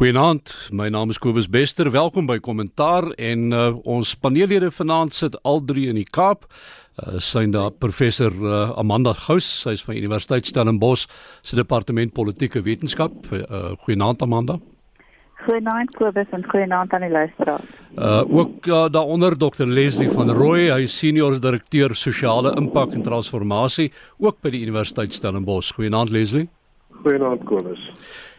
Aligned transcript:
Goeienaand, 0.00 0.54
my 0.72 0.86
naam 0.88 1.10
is 1.12 1.18
Kobus 1.20 1.44
Bester. 1.52 1.90
Welkom 1.92 2.24
by 2.24 2.38
Kommentaar 2.40 3.10
en 3.20 3.50
uh, 3.52 3.66
ons 3.84 4.14
paneellede 4.16 4.70
vanaand 4.72 5.12
sit 5.12 5.34
al 5.44 5.58
drie 5.68 5.90
in 5.92 5.98
die 5.98 6.06
Kaap. 6.08 6.46
Uh, 6.48 7.18
Syn 7.20 7.52
daar 7.52 7.74
professor 7.76 8.32
uh, 8.32 8.70
Amanda 8.80 9.12
Gous, 9.12 9.44
sy's 9.60 9.82
van 9.84 9.98
Universiteit 10.00 10.48
Stellenbosch 10.48 11.04
se 11.44 11.58
departement 11.58 12.14
politieke 12.16 12.62
wetenskap. 12.64 13.28
Uh, 13.28 13.74
goeienaand 13.82 14.24
Amanda. 14.24 14.56
Goeienaand 15.42 15.92
Kobus 16.00 16.32
en 16.32 16.48
goeienaand 16.48 16.96
aan 16.96 17.04
die 17.04 17.12
luisteraars. 17.12 17.68
Uh 17.98 18.22
ook 18.24 18.70
uh, 18.72 18.86
daaronder 18.88 19.36
Dr 19.36 19.68
Leslie 19.68 20.08
van 20.08 20.32
Rooi, 20.32 20.70
hy 20.70 20.88
senior 20.88 21.36
direkteur 21.36 21.92
sosiale 21.92 22.54
impak 22.56 22.96
en 22.96 23.04
transformasie 23.04 23.90
ook 24.16 24.40
by 24.40 24.56
die 24.56 24.64
Universiteit 24.64 25.12
Stellenbosch. 25.12 25.76
Goeienaand 25.76 26.16
Leslie. 26.16 26.48
Goeienaand 27.04 27.44
Kobus. 27.44 27.84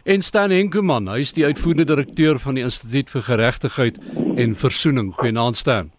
En 0.02 0.22
Stan 0.22 0.50
Henkemann, 0.50 1.06
hy 1.06 1.20
is 1.22 1.30
die 1.36 1.44
uitvoerende 1.46 1.84
direkteur 1.86 2.40
van 2.42 2.56
die 2.58 2.64
Instituut 2.66 3.10
vir 3.12 3.22
Geregtigheid 3.22 4.00
en 4.34 4.56
Versoening. 4.58 5.12
Goeienaand 5.14 5.56
Stan. 5.56 5.92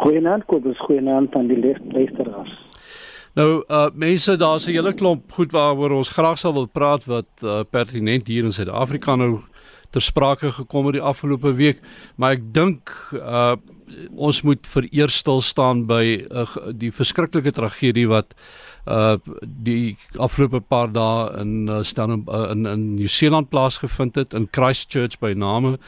Goeienaand 0.00 0.46
Kobus, 0.48 0.78
goeienaand 0.88 1.36
aan 1.36 1.50
die 1.50 1.58
luisteraars. 1.60 2.54
Nou, 3.36 3.60
uh 3.68 3.90
mense, 3.92 4.38
daar's 4.40 4.64
'n 4.66 4.72
hele 4.72 4.94
klomp 4.94 5.32
goed 5.32 5.52
waaroor 5.52 5.90
ons 5.90 6.08
graag 6.08 6.38
sal 6.38 6.52
wil 6.52 6.66
praat 6.66 7.04
wat 7.04 7.28
uh, 7.44 7.60
pertinent 7.70 8.26
hier 8.26 8.44
in 8.44 8.52
Suid-Afrika 8.52 9.16
nou 9.16 9.40
ter 9.90 10.00
sprake 10.00 10.52
gekom 10.52 10.86
het 10.86 10.94
die 10.94 11.02
afgelope 11.02 11.52
week, 11.54 11.80
maar 12.16 12.32
ek 12.32 12.54
dink 12.54 12.88
uh 13.12 13.56
ons 14.16 14.42
moet 14.42 14.66
vereers 14.66 15.16
stil 15.16 15.40
staan 15.40 15.86
by 15.86 16.26
uh, 16.30 16.46
die 16.72 16.90
verskriklike 16.92 17.52
tragedie 17.52 18.08
wat 18.08 18.34
uh 18.86 19.16
die 19.42 19.96
afgelope 20.18 20.60
paar 20.60 20.92
dae 20.92 21.40
in 21.40 21.68
uh, 21.68 21.82
staan 21.82 22.24
uh, 22.28 22.50
in 22.50 22.66
in 22.66 22.94
Nieu-Seeland 22.94 23.48
plaasgevind 23.50 24.14
het 24.14 24.34
in 24.34 24.48
Christchurch 24.50 25.18
by 25.18 25.32
name. 25.32 25.78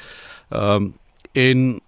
Ehm 0.51 0.75
um, 0.75 0.95
en 1.33 1.81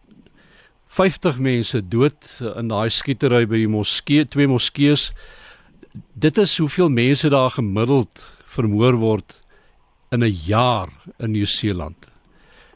50 0.86 1.38
mense 1.38 1.88
dood 1.88 2.40
in 2.56 2.68
daai 2.68 2.90
skietery 2.90 3.46
by 3.46 3.60
die 3.62 3.70
moskee, 3.70 4.24
twee 4.26 4.46
moskeeë. 4.50 4.96
Dit 6.14 6.38
is 6.38 6.56
hoeveel 6.58 6.90
mense 6.90 7.30
daar 7.30 7.50
gemiddeld 7.50 8.24
vermoor 8.44 8.98
word 8.98 9.40
in 10.10 10.24
'n 10.24 10.34
jaar 10.46 10.88
in 11.18 11.30
Nieu-Seeland. 11.30 12.10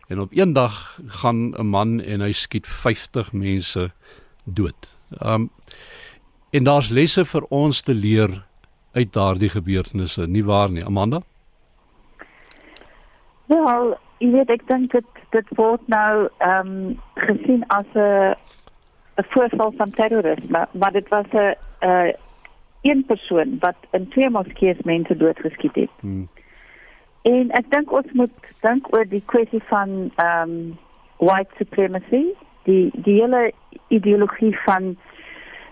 En 0.09 0.21
op 0.21 0.31
een 0.33 0.53
dag 0.53 1.01
gaan 1.07 1.55
'n 1.59 1.67
man 1.67 2.01
en 2.01 2.21
hy 2.21 2.33
skiet 2.33 2.67
50 2.67 3.33
mense 3.33 3.93
dood. 4.45 4.97
Ehm 5.19 5.35
um, 5.35 5.51
En 6.55 6.65
daar's 6.65 6.89
lesse 6.89 7.25
vir 7.27 7.45
ons 7.51 7.81
te 7.83 7.95
leer 7.95 8.31
uit 8.93 9.13
daardie 9.13 9.49
gebeurtenisse, 9.51 10.27
nie 10.31 10.45
waar 10.47 10.71
nie, 10.71 10.85
Amanda? 10.87 11.19
Wel, 13.51 13.89
jy 14.23 14.29
weet 14.37 14.53
ek 14.55 14.63
dink 14.69 14.93
dit 14.93 15.23
dit 15.35 15.49
word 15.59 15.83
nou 15.91 16.29
ehm 16.47 16.71
um, 16.71 17.01
gesien 17.19 17.65
as 17.75 17.89
'n 17.99 18.37
'n 19.19 19.27
voorval 19.33 19.73
van 19.81 19.91
terrorisme, 19.91 20.61
maar 20.73 20.93
dit 20.93 21.09
was 21.09 21.27
'n 21.33 21.57
'n 21.83 22.15
een 22.83 23.05
persoon 23.05 23.59
wat 23.59 23.77
in 23.91 24.09
twee 24.09 24.31
moskeeë 24.31 24.85
mense 24.85 25.17
doodgeskiet 25.17 25.75
het. 25.75 25.91
Hmm. 26.01 26.29
En 27.23 27.51
ek 27.51 27.71
dink 27.71 27.93
ons 27.93 28.13
moet 28.13 28.39
dink 28.61 28.95
oor 28.95 29.09
die 29.09 29.25
kwessie 29.27 29.63
van 29.67 30.13
ehm 30.17 30.51
um, 30.51 30.79
white 31.19 31.51
supremacy, 31.57 32.25
die 32.63 32.91
die 32.95 33.21
hele 33.21 33.53
ideologie 33.89 34.59
van 34.65 34.97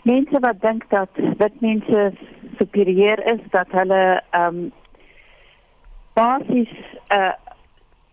mense 0.03 0.41
wat 0.41 0.61
dink 0.61 0.85
dat 0.91 1.09
wit 1.39 1.61
mense 1.61 2.13
superieur 2.59 3.27
is 3.35 3.41
dat 3.51 3.71
hulle 3.71 4.23
ehm 4.31 4.57
um, 4.57 4.73
basies 6.13 6.73
uh, 7.17 7.33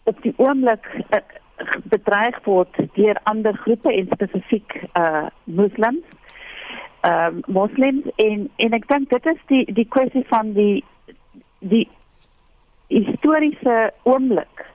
op 0.04 0.22
die 0.22 0.34
oomblik 0.38 0.86
uh, 1.10 1.20
bedreig 1.84 2.38
word 2.46 2.78
deur 2.96 3.20
ander 3.24 3.58
groepe 3.66 3.92
en 3.94 4.08
spesifiek 4.14 4.76
uh 4.94 5.28
moslems 5.44 6.06
ehm 7.02 7.36
um, 7.36 7.42
moslems 7.48 8.06
en 8.16 8.50
en 8.56 8.78
ek 8.78 8.88
dink 8.88 9.10
dit 9.10 9.26
is 9.34 9.42
die 9.52 9.66
die 9.82 9.88
kwessie 9.96 10.26
van 10.32 10.54
die 10.54 10.84
die 11.60 11.88
historiese 12.88 13.78
oomblik 14.04 14.66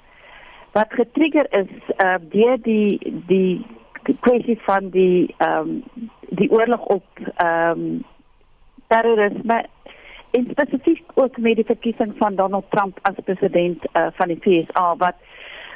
wat 0.76 0.92
getrigger 1.00 1.48
is 1.62 1.72
uh 2.04 2.18
deur 2.36 2.60
die 2.68 3.14
die 3.30 3.64
kwessie 4.20 4.58
van 4.66 4.90
die 4.90 5.34
ehm 5.36 5.58
um, 5.58 6.10
die 6.28 6.50
oorlog 6.50 6.84
op 6.84 7.04
ehm 7.36 7.70
um, 7.70 8.04
terrorisme 8.86 9.64
en 10.30 10.46
spesifiek 10.50 11.02
ook 11.14 11.36
met 11.38 11.56
die 11.56 11.64
verkiesing 11.64 12.14
van 12.18 12.34
Donald 12.34 12.64
Trump 12.70 12.98
as 13.02 13.14
president 13.24 13.84
uh, 13.92 14.06
van 14.12 14.28
die 14.28 14.40
VSA 14.40 14.96
wat 14.96 15.14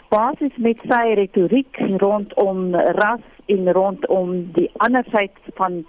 basis 0.09 0.57
met 0.57 0.81
sy 0.89 1.15
retoriek 1.21 1.79
rondom 2.03 2.75
ras 2.75 3.25
en 3.47 3.73
rondom 3.73 4.53
die 4.53 4.71
ander 4.77 5.05
sy 5.13 5.29
van 5.61 5.85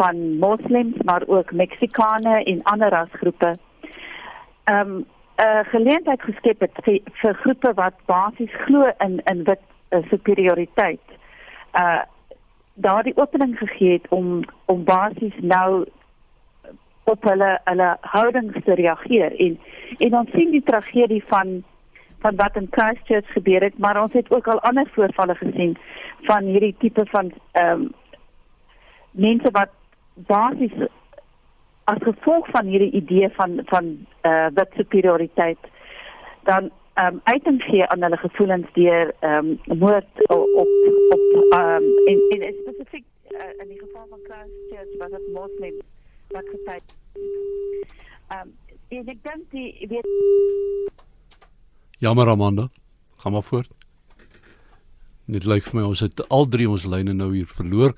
van 0.00 0.38
moslems 0.38 0.96
maar 1.04 1.22
ook 1.26 1.52
Meksikane 1.52 2.42
en 2.44 2.62
ander 2.62 2.90
rasgroepe 2.90 3.54
ehm 4.64 4.80
um, 4.80 5.06
'n 5.38 5.46
uh, 5.46 5.64
geleentheid 5.70 6.22
geskep 6.22 6.60
het 6.60 6.78
vir, 6.82 6.98
vir 7.20 7.34
groepe 7.34 7.72
wat 7.74 7.94
basies 8.06 8.54
glo 8.66 8.90
in 9.06 9.20
in 9.30 9.44
wit 9.44 9.62
uh, 9.90 10.02
superioriteit 10.10 11.07
uh 11.78 12.02
daardie 12.80 13.16
opening 13.16 13.56
gegee 13.58 13.92
het 13.92 14.06
om 14.08 14.44
om 14.64 14.84
basies 14.84 15.34
nou 15.40 15.84
op 17.04 17.24
hulle 17.24 17.48
hulle 17.64 17.96
houdings 18.00 18.64
te 18.64 18.74
reageer. 18.74 19.34
En 19.46 19.58
en 19.98 20.14
ons 20.20 20.30
sien 20.30 20.50
die 20.50 20.62
tragedie 20.62 21.24
van 21.26 21.62
van 22.22 22.36
wat 22.36 22.56
in 22.56 22.68
Christchurch 22.70 23.32
gebeur 23.32 23.62
het 23.62 23.78
maar 23.78 24.02
ons 24.02 24.12
het 24.12 24.30
ook 24.30 24.46
al 24.46 24.60
ander 24.60 24.90
voorvalle 24.94 25.34
gesien 25.34 25.76
van 26.30 26.44
hierdie 26.44 26.76
tipe 26.78 27.06
van 27.10 27.32
ehm 27.52 27.80
um, 27.80 27.90
mense 29.10 29.50
wat 29.50 29.70
basies 30.14 30.74
as 31.84 32.02
gevolg 32.02 32.48
van 32.50 32.66
hierdie 32.66 32.90
idee 33.02 33.28
van 33.28 33.60
van 33.64 34.06
eh 34.20 34.30
uh, 34.30 34.46
wat 34.54 34.68
superioriteit 34.76 35.58
dan 36.42 36.70
um, 37.00 37.20
uiting 37.24 37.62
gee 37.62 37.86
aan 37.86 38.02
hulle 38.02 38.16
gevoelens 38.16 38.72
deur 38.72 39.14
ehm 39.20 39.54
um, 39.66 39.78
moord 39.78 40.28
op 40.28 40.72
op 41.16 41.52
ehm 41.52 41.82
um, 41.82 41.84
in 42.06 42.20
in 42.28 42.54
spesifiek 42.60 43.04
uh, 43.28 43.52
in 43.62 43.68
die 43.68 43.78
geval 43.78 44.06
van 44.10 44.20
Christchurch 44.22 44.96
was 44.98 45.10
dit 45.10 45.32
moslim 45.32 45.74
wat 46.28 46.48
gesê 46.54 46.78
ehm 48.28 48.48
um, 48.88 49.08
ek 49.14 49.22
dink 49.22 49.50
die 49.50 49.86
weet 49.88 50.06
Jammer 51.98 52.28
Amanda. 52.28 52.68
Gaan 53.16 53.32
maar 53.32 53.42
voort 53.42 53.77
Dit 55.28 55.44
lyk 55.44 55.66
vir 55.68 55.76
my 55.76 55.84
ons 55.90 56.00
het 56.00 56.22
al 56.32 56.46
drie 56.48 56.64
ons 56.68 56.86
lyne 56.88 57.12
nou 57.12 57.28
hier 57.34 57.48
verloor. 57.52 57.92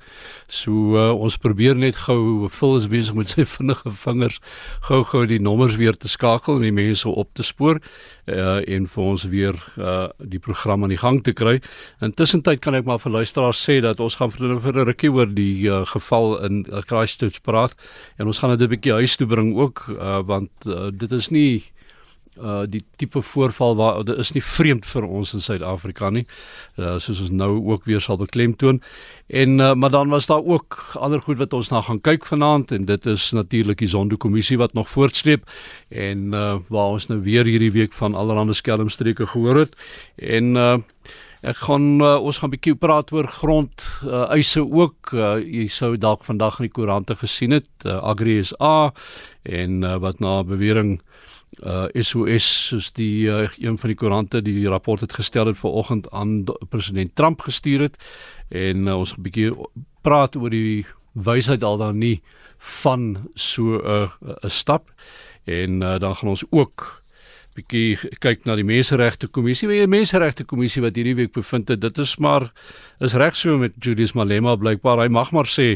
So 0.51 0.97
uh, 0.99 1.11
ons 1.15 1.37
probeer 1.39 1.77
net 1.79 1.95
gou 2.03 2.49
vul 2.51 2.75
is 2.75 2.87
besig 2.91 3.15
met 3.15 3.31
sy 3.31 3.45
vinnige 3.55 3.93
vingers 4.01 4.41
gou-gou 4.89 5.23
die 5.29 5.39
nommers 5.39 5.77
weer 5.79 5.95
te 5.95 6.11
skakel 6.11 6.59
en 6.59 6.67
die 6.67 6.75
mense 6.75 7.07
op 7.07 7.31
te 7.37 7.45
spoor 7.47 7.79
uh, 7.79 8.59
en 8.59 8.87
vir 8.91 9.03
ons 9.03 9.23
weer 9.31 9.55
uh, 9.79 10.09
die 10.19 10.41
program 10.43 10.83
aan 10.83 10.91
die 10.91 10.99
gang 10.99 11.21
te 11.23 11.31
kry. 11.31 11.59
Intussen 12.03 12.43
tyd 12.43 12.59
kan 12.63 12.75
ek 12.75 12.87
maar 12.89 12.99
vir 12.99 13.15
luisteraars 13.21 13.63
sê 13.63 13.79
dat 13.85 14.03
ons 14.03 14.19
gaan 14.19 14.33
vir 14.35 14.59
vir 14.59 14.81
'n 14.81 14.87
rukkie 14.91 15.11
oor 15.15 15.31
die 15.31 15.69
uh, 15.69 15.85
geval 15.87 16.41
in 16.43 16.65
uh, 16.67 16.83
Christchurch 16.83 17.41
praat 17.47 17.75
en 18.19 18.27
ons 18.27 18.39
gaan 18.43 18.57
dit 18.57 18.67
'n 18.67 18.75
bietjie 18.75 18.99
huis 18.99 19.15
toe 19.15 19.27
bring 19.27 19.55
ook 19.55 19.87
uh, 19.95 20.19
want 20.19 20.51
uh, 20.67 20.91
dit 20.91 21.11
is 21.11 21.31
nie 21.31 21.63
uh 22.39 22.63
die 22.69 22.83
tipe 22.95 23.21
voorval 23.21 23.75
waar 23.75 24.03
dit 24.03 24.17
is 24.17 24.31
nie 24.31 24.43
vreemd 24.43 24.85
vir 24.87 25.03
ons 25.03 25.33
in 25.35 25.43
Suid-Afrika 25.43 26.09
nie. 26.09 26.25
Uh 26.79 26.97
soos 26.99 27.19
ons 27.25 27.31
nou 27.35 27.51
ook 27.73 27.85
weer 27.85 28.01
sal 28.01 28.17
beklemtoon. 28.17 28.81
En 29.27 29.59
uh 29.59 29.73
maar 29.73 29.91
dan 29.91 30.09
was 30.09 30.25
daar 30.25 30.43
ook 30.43 30.95
ander 30.95 31.21
goed 31.21 31.37
wat 31.37 31.53
ons 31.53 31.69
na 31.69 31.81
gaan 31.81 32.01
kyk 32.01 32.25
vanaand 32.25 32.71
en 32.71 32.85
dit 32.85 33.05
is 33.05 33.31
natuurlik 33.31 33.77
die 33.77 33.91
Zondo-kommissie 33.91 34.57
wat 34.57 34.73
nog 34.73 34.89
voortsleep 34.89 35.43
en 35.89 36.31
uh 36.33 36.59
waar 36.67 36.95
ons 36.95 37.07
nou 37.07 37.19
weer 37.19 37.45
hierdie 37.45 37.71
week 37.71 37.93
van 37.93 38.15
allerlei 38.15 38.53
skelmstreke 38.53 39.27
gehoor 39.27 39.65
het. 39.65 39.75
En 40.15 40.55
uh 40.55 40.77
Ek 41.41 41.57
gaan 41.57 41.97
uh, 42.05 42.21
ons 42.21 42.37
gaan 42.37 42.49
'n 42.49 42.53
bietjie 42.53 42.75
praat 42.77 43.11
oor 43.11 43.25
grond 43.27 43.73
uh, 44.05 44.29
eise 44.29 44.61
ook. 44.61 45.09
Uh, 45.13 45.41
jy 45.41 45.65
sou 45.67 45.97
dalk 45.97 46.21
vandag 46.23 46.59
in 46.59 46.69
die 46.69 46.73
koerante 46.73 47.15
gesien 47.15 47.51
het, 47.51 47.65
uh, 47.85 47.97
Agri 47.97 48.43
SA 48.43 48.93
en 49.41 49.81
uh, 49.81 49.97
wat 49.97 50.19
na 50.19 50.43
bewering 50.43 51.01
uh 51.01 51.10
SOS 51.59 52.47
soos 52.69 52.91
die 52.95 53.27
uh, 53.27 53.49
een 53.59 53.77
van 53.77 53.91
die 53.91 53.97
koerante 53.99 54.41
die 54.41 54.67
rapport 54.69 55.01
het 55.01 55.13
gestel 55.13 55.51
het 55.51 55.57
vanoggend 55.57 56.07
aan 56.11 56.45
president 56.69 57.15
Trump 57.15 57.41
gestuur 57.41 57.79
het 57.79 57.97
en 58.49 58.87
uh, 58.87 58.97
ons 58.97 59.17
'n 59.17 59.21
bietjie 59.21 59.51
praat 60.01 60.35
oor 60.35 60.49
die 60.49 60.85
wysheid 61.13 61.63
al 61.63 61.77
dan 61.77 61.97
nie 61.97 62.21
van 62.57 63.29
so 63.35 63.75
'n 63.77 63.83
uh, 63.83 64.09
'n 64.43 64.49
stap 64.49 64.91
en 65.43 65.81
uh, 65.81 65.99
dan 65.99 66.15
gaan 66.15 66.29
ons 66.29 66.43
ook 66.49 67.01
bietjie 67.57 67.97
kyk 68.23 68.45
na 68.47 68.55
die 68.55 68.67
menseregte 68.67 69.27
kommissie. 69.27 69.67
Die 69.67 69.87
menseregte 69.89 70.45
kommissie 70.47 70.81
wat 70.81 70.95
hierdie 70.95 71.17
week 71.19 71.33
bevind 71.35 71.67
het, 71.69 71.81
dit 71.83 71.97
is 71.97 72.15
maar 72.17 72.51
is 73.03 73.15
reg 73.19 73.35
so 73.35 73.57
met 73.57 73.75
Julius 73.79 74.13
Malema 74.15 74.55
blykbaar. 74.55 75.03
Hy 75.03 75.09
mag 75.11 75.33
maar 75.35 75.49
sê 75.49 75.75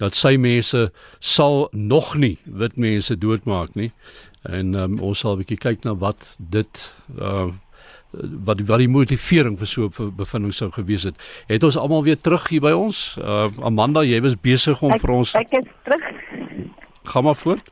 dat 0.00 0.18
sy 0.18 0.34
mense 0.36 0.88
sal 1.20 1.68
nog 1.72 2.16
nie 2.18 2.38
wit 2.44 2.76
mense 2.76 3.16
doodmaak 3.16 3.76
nie. 3.78 3.92
En 4.42 4.74
um, 4.74 4.98
ons 5.00 5.18
sal 5.18 5.34
'n 5.34 5.42
bietjie 5.44 5.58
kyk 5.58 5.84
na 5.84 5.94
wat 5.94 6.36
dit 6.38 6.96
uh 7.18 7.50
wat 8.44 8.58
die 8.60 8.66
wat 8.66 8.78
die 8.78 8.88
motivering 8.88 9.58
vir 9.58 9.66
so 9.66 9.88
'n 9.88 10.12
bevinding 10.16 10.52
sou 10.52 10.70
gewees 10.70 11.02
het. 11.02 11.44
Het 11.46 11.62
ons 11.62 11.76
almal 11.76 12.04
weer 12.04 12.20
terug 12.20 12.48
hier 12.48 12.60
by 12.60 12.72
ons? 12.72 13.16
Uh, 13.18 13.48
Amanda, 13.62 14.02
jy 14.04 14.20
was 14.20 14.40
besig 14.40 14.82
om 14.82 14.92
ek, 14.92 15.00
vir 15.00 15.10
ons 15.10 15.34
Ek 15.34 15.52
is 15.52 15.68
terug. 15.82 16.04
Gaan 17.02 17.24
maar 17.24 17.34
voort. 17.34 17.70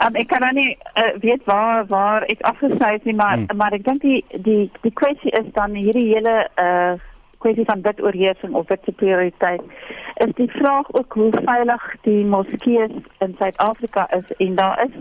Um, 0.00 0.14
ek 0.14 0.28
kan 0.28 0.40
nou 0.40 0.52
nie 0.52 0.78
uh, 0.96 1.12
weet 1.20 1.44
waar 1.44 1.86
waar 1.86 2.22
ek 2.22 2.40
afgesluit 2.40 3.04
nie, 3.04 3.14
maar 3.14 3.36
hmm. 3.36 3.56
maar 3.56 3.72
ek 3.72 3.84
dink 3.84 4.00
die 4.00 4.24
die 4.42 4.70
die 4.82 4.92
kwessie 4.92 5.30
is 5.30 5.52
dan 5.52 5.74
hierdie 5.74 6.14
hele 6.14 6.48
uh 6.56 6.94
kwessie 7.44 7.64
van 7.64 7.82
wit 7.84 8.00
oorheersing 8.00 8.54
of 8.54 8.68
wit 8.68 8.96
prioriteit. 8.96 9.60
Is 10.24 10.32
die 10.34 10.50
vraag 10.50 10.92
ook 10.92 11.12
hoe 11.12 11.30
veilig 11.44 11.82
die 12.02 12.24
moskeeë 12.24 12.88
in 13.18 13.34
Suid-Afrika 13.38 14.08
is 14.16 14.32
en 14.38 14.54
daar 14.54 14.80
is 14.86 14.94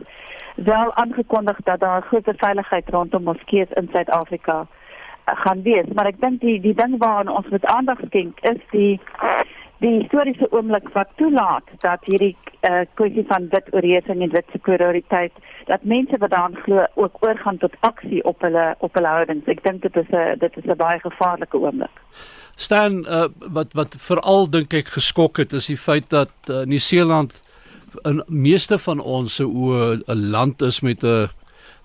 wel 0.56 0.94
aangekondig 0.94 1.58
dat 1.64 1.80
daar 1.80 2.02
groot 2.02 2.30
veiligheid 2.38 2.90
rondom 2.90 3.24
moskeeë 3.24 3.74
in 3.80 3.90
Suid-Afrika 3.92 4.58
uh, 4.60 5.34
gaan 5.46 5.62
wees, 5.62 5.88
maar 5.94 6.06
ek 6.06 6.22
dink 6.22 6.42
die 6.42 6.60
die 6.62 6.76
ding 6.76 6.98
waaraan 6.98 7.32
ons 7.32 7.50
moet 7.50 7.66
aandag 7.66 8.00
skenk 8.06 8.40
is 8.42 8.62
die 8.72 9.00
die 9.84 10.00
historiese 10.00 10.48
oomblik 10.52 10.86
wat 10.96 11.10
toelaat 11.20 11.68
dat 11.84 12.06
hierdie 12.08 12.36
uh, 12.64 12.84
kwessie 13.00 13.26
van 13.28 13.50
wit 13.52 13.68
oorheersing 13.76 14.22
en 14.24 14.32
wit 14.32 14.54
superioriteit 14.56 15.34
dat 15.68 15.84
mense 15.84 16.18
wat 16.22 16.32
daaraan 16.32 16.56
glo 16.64 16.86
ook 16.96 17.18
oorgaan 17.26 17.58
tot 17.58 17.76
aksie 17.80 18.24
op 18.24 18.42
hulle 18.42 18.76
op 18.80 18.94
hulle 18.94 19.12
houdings. 19.16 19.50
Ek 19.52 19.64
dink 19.64 19.82
dit 19.82 19.96
is 20.04 20.10
'n 20.12 20.40
dit 20.40 20.58
is 20.58 20.66
'n 20.66 20.78
baie 20.78 21.00
gevaarlike 21.00 21.58
oomblik. 21.58 21.96
Stan 22.56 23.06
uh, 23.08 23.28
wat 23.58 23.74
wat 23.74 23.96
veral 24.00 24.50
dink 24.50 24.74
ek 24.74 24.88
geskok 24.88 25.38
het 25.38 25.54
is 25.54 25.68
die 25.68 25.78
feit 25.78 26.10
dat 26.10 26.34
uh, 26.50 26.64
Nieu-Seeland 26.64 27.42
in 28.04 28.24
meeste 28.28 28.78
van 28.78 29.00
ons 29.00 29.36
se 29.36 29.44
oë 29.44 30.04
'n 30.08 30.30
land 30.30 30.62
is 30.62 30.82
met 30.82 31.04
'n 31.04 31.30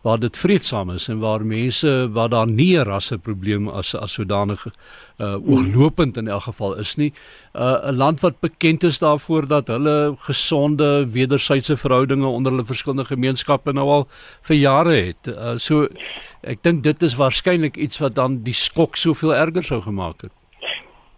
waar 0.07 0.19
dit 0.19 0.37
vreedsaam 0.37 0.91
is 0.95 1.09
en 1.09 1.19
waar 1.19 1.45
mense 1.47 1.91
waar 2.13 2.29
daar 2.29 2.47
nie 2.47 2.79
'n 2.79 2.85
rasseprobleem 2.85 3.69
as 3.69 3.95
as 3.95 4.13
sodanige 4.13 4.71
uh 5.19 5.51
oorlopend 5.51 6.17
in 6.17 6.29
elk 6.29 6.43
geval 6.43 6.77
is 6.79 6.97
nie. 6.97 7.13
Uh 7.55 7.91
'n 7.91 7.97
land 7.97 8.21
wat 8.21 8.41
bekend 8.41 8.83
is 8.85 8.99
daarvoor 8.99 9.47
dat 9.47 9.67
hulle 9.67 10.15
gesonde 10.19 11.09
wederwysige 11.11 11.77
verhoudinge 11.77 12.27
onder 12.27 12.53
hulle 12.53 12.65
verskillende 12.65 13.05
gemeenskappe 13.05 13.73
nou 13.73 13.89
al 13.89 14.09
vir 14.43 14.57
jare 14.57 14.95
het. 14.95 15.27
Uh 15.27 15.57
so 15.57 15.89
ek 16.41 16.63
dink 16.63 16.83
dit 16.83 17.03
is 17.03 17.15
waarskynlik 17.15 17.77
iets 17.77 17.99
wat 17.99 18.15
dan 18.15 18.43
die 18.43 18.55
skok 18.55 18.97
soveel 18.97 19.35
erger 19.35 19.65
sou 19.65 19.81
gemaak 19.81 20.23
het. 20.23 20.33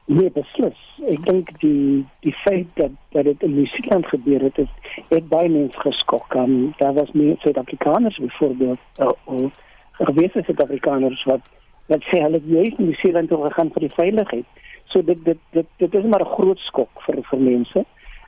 Nee, 0.06 0.30
beslis. 0.30 0.89
Ek 1.08 1.22
dink 1.24 1.48
die 1.60 2.04
die 2.20 2.34
feit 2.44 2.68
dat 2.76 2.92
dat 3.14 3.24
dit 3.24 3.42
in 3.42 3.54
Nieu-Seeland 3.54 4.06
gebeur 4.06 4.40
het, 4.40 4.56
het, 4.56 4.68
het 5.08 5.28
baie 5.28 5.48
mense 5.48 5.80
geskok. 5.80 6.34
Um, 6.34 6.74
daar 6.76 6.92
was 6.92 7.12
meer 7.12 7.36
Suid-Afrikaners 7.40 8.18
byvoorbeeld, 8.18 8.78
uh, 9.00 9.12
of 9.24 9.50
gewese 9.92 10.42
Suid-Afrikaners 10.44 11.24
wat 11.24 11.40
wat 11.86 12.04
sê 12.10 12.20
hulle 12.20 12.40
juist 12.44 12.78
in 12.78 12.90
Nieu-Seeland 12.90 13.28
toe 13.28 13.40
gegaan 13.46 13.72
vir 13.72 13.86
die 13.86 13.94
veiligheid. 13.96 14.60
So 14.92 15.02
dit 15.02 15.24
dit 15.24 15.40
dit 15.56 15.66
dit 15.76 15.94
is 15.94 16.04
maar 16.04 16.20
'n 16.26 16.34
groot 16.36 16.58
skok 16.58 17.02
vir 17.06 17.22
vir 17.30 17.40
mense. 17.40 17.84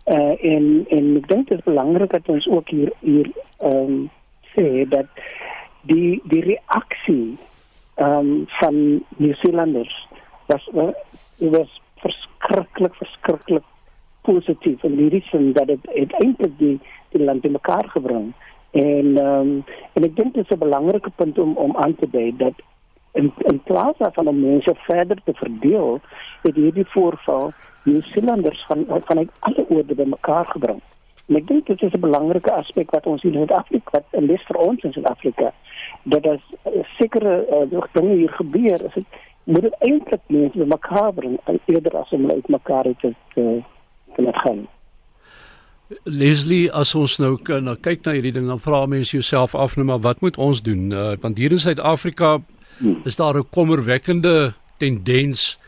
Uh 0.07 0.35
en 0.55 0.87
en 0.89 1.17
ek 1.17 1.29
dink 1.29 1.49
dit 1.49 1.59
is 1.59 1.65
belangrik 1.65 2.11
dat 2.11 2.29
ons 2.29 2.49
ook 2.49 2.69
hier 2.69 2.93
hier 3.01 3.31
ehm 3.59 3.77
um, 3.77 4.11
sê 4.57 4.89
dat 4.89 5.07
die 5.83 6.21
die 6.25 6.43
reaksie 6.43 7.37
ehm 7.95 8.19
um, 8.19 8.45
van 8.61 9.05
Nieu-Seelanders 9.17 10.09
was 10.47 10.69
uh, 10.75 10.89
dit 11.39 11.51
was 11.51 11.81
verskriklik 12.43 12.94
verskriklik 12.94 13.62
positief. 14.23 14.83
En 14.83 14.97
hierdie 14.97 15.23
sin 15.23 15.53
dat 15.53 15.67
dit 15.67 15.89
uiteindelik 15.89 16.59
die 16.59 16.81
die 17.11 17.25
land 17.25 17.44
in 17.44 17.53
mekaar 17.53 17.89
gebring. 17.89 18.33
En 18.71 19.17
um, 19.25 19.65
en 19.93 20.05
ek 20.05 20.17
dink 20.17 20.35
dit 20.35 20.44
is 20.44 20.56
'n 20.56 20.59
belangrike 20.59 21.11
punt 21.17 21.39
om 21.39 21.56
om 21.56 21.77
aan 21.77 21.94
te 21.94 22.11
dui 22.11 22.37
dat 22.37 22.55
in 23.12 23.33
in 23.37 23.61
plaas 23.62 23.97
van 23.99 24.27
om 24.27 24.41
mense 24.41 24.75
verder 24.75 25.19
te 25.25 25.35
verdeel 25.35 26.00
het 26.43 26.55
hierdie 26.55 26.87
voorval 26.87 27.53
die 27.85 28.03
silinders 28.03 28.65
van 28.67 28.85
van 28.89 29.29
alle 29.39 29.67
oorde 29.69 29.94
by 29.94 30.05
mekaar 30.05 30.47
gebring. 30.47 30.81
En 31.29 31.37
ek 31.37 31.47
dink 31.47 31.67
dit 31.67 31.83
is 31.83 31.93
'n 31.93 32.00
belangrike 32.00 32.53
aspek 32.53 32.91
wat 32.91 33.06
ons 33.06 33.23
hier 33.23 33.33
in 33.33 33.39
Suid-Afrika 33.39 33.91
wat 33.91 34.06
in 34.11 34.27
les 34.27 34.43
vir 34.43 34.56
ons 34.56 34.83
in 34.83 34.93
Suid-Afrika 34.93 35.53
dat 36.03 36.27
as 36.27 36.49
sekere 36.99 37.47
uh, 37.73 37.83
dinge 37.93 38.15
hier 38.15 38.33
gebeur 38.33 38.85
is 38.85 38.94
dit 38.94 39.06
moet 39.44 39.62
dit 39.62 39.77
eintlik 39.79 40.21
mense 40.27 40.59
by 40.59 40.69
mekaar 40.71 41.12
bring 41.12 41.39
eerder 41.67 41.97
as 41.99 42.11
om 42.11 42.31
uit 42.31 42.49
mekaar 42.49 42.89
te 43.00 43.15
te, 43.35 43.62
te 44.15 44.23
laat 44.23 44.41
gaan. 44.44 44.67
Leslie, 46.05 46.71
as 46.73 46.94
ons 46.94 47.19
nou 47.21 47.37
nou 47.61 47.77
kyk 47.77 48.06
na 48.06 48.15
hierdie 48.17 48.33
ding 48.33 48.47
dan 48.49 48.62
vra 48.62 48.85
mense 48.87 49.12
jouself 49.12 49.55
af 49.55 49.77
nou 49.77 49.87
maar 49.87 50.00
wat 50.00 50.21
moet 50.21 50.39
ons 50.39 50.62
doen? 50.62 50.91
Uh, 50.91 51.12
want 51.21 51.39
hier 51.39 51.53
in 51.53 51.61
Suid-Afrika 51.61 52.39
hmm. 52.79 53.03
is 53.05 53.17
daar 53.17 53.39
'n 53.39 53.49
kommerwekkende 53.50 54.55
tendens 54.77 55.59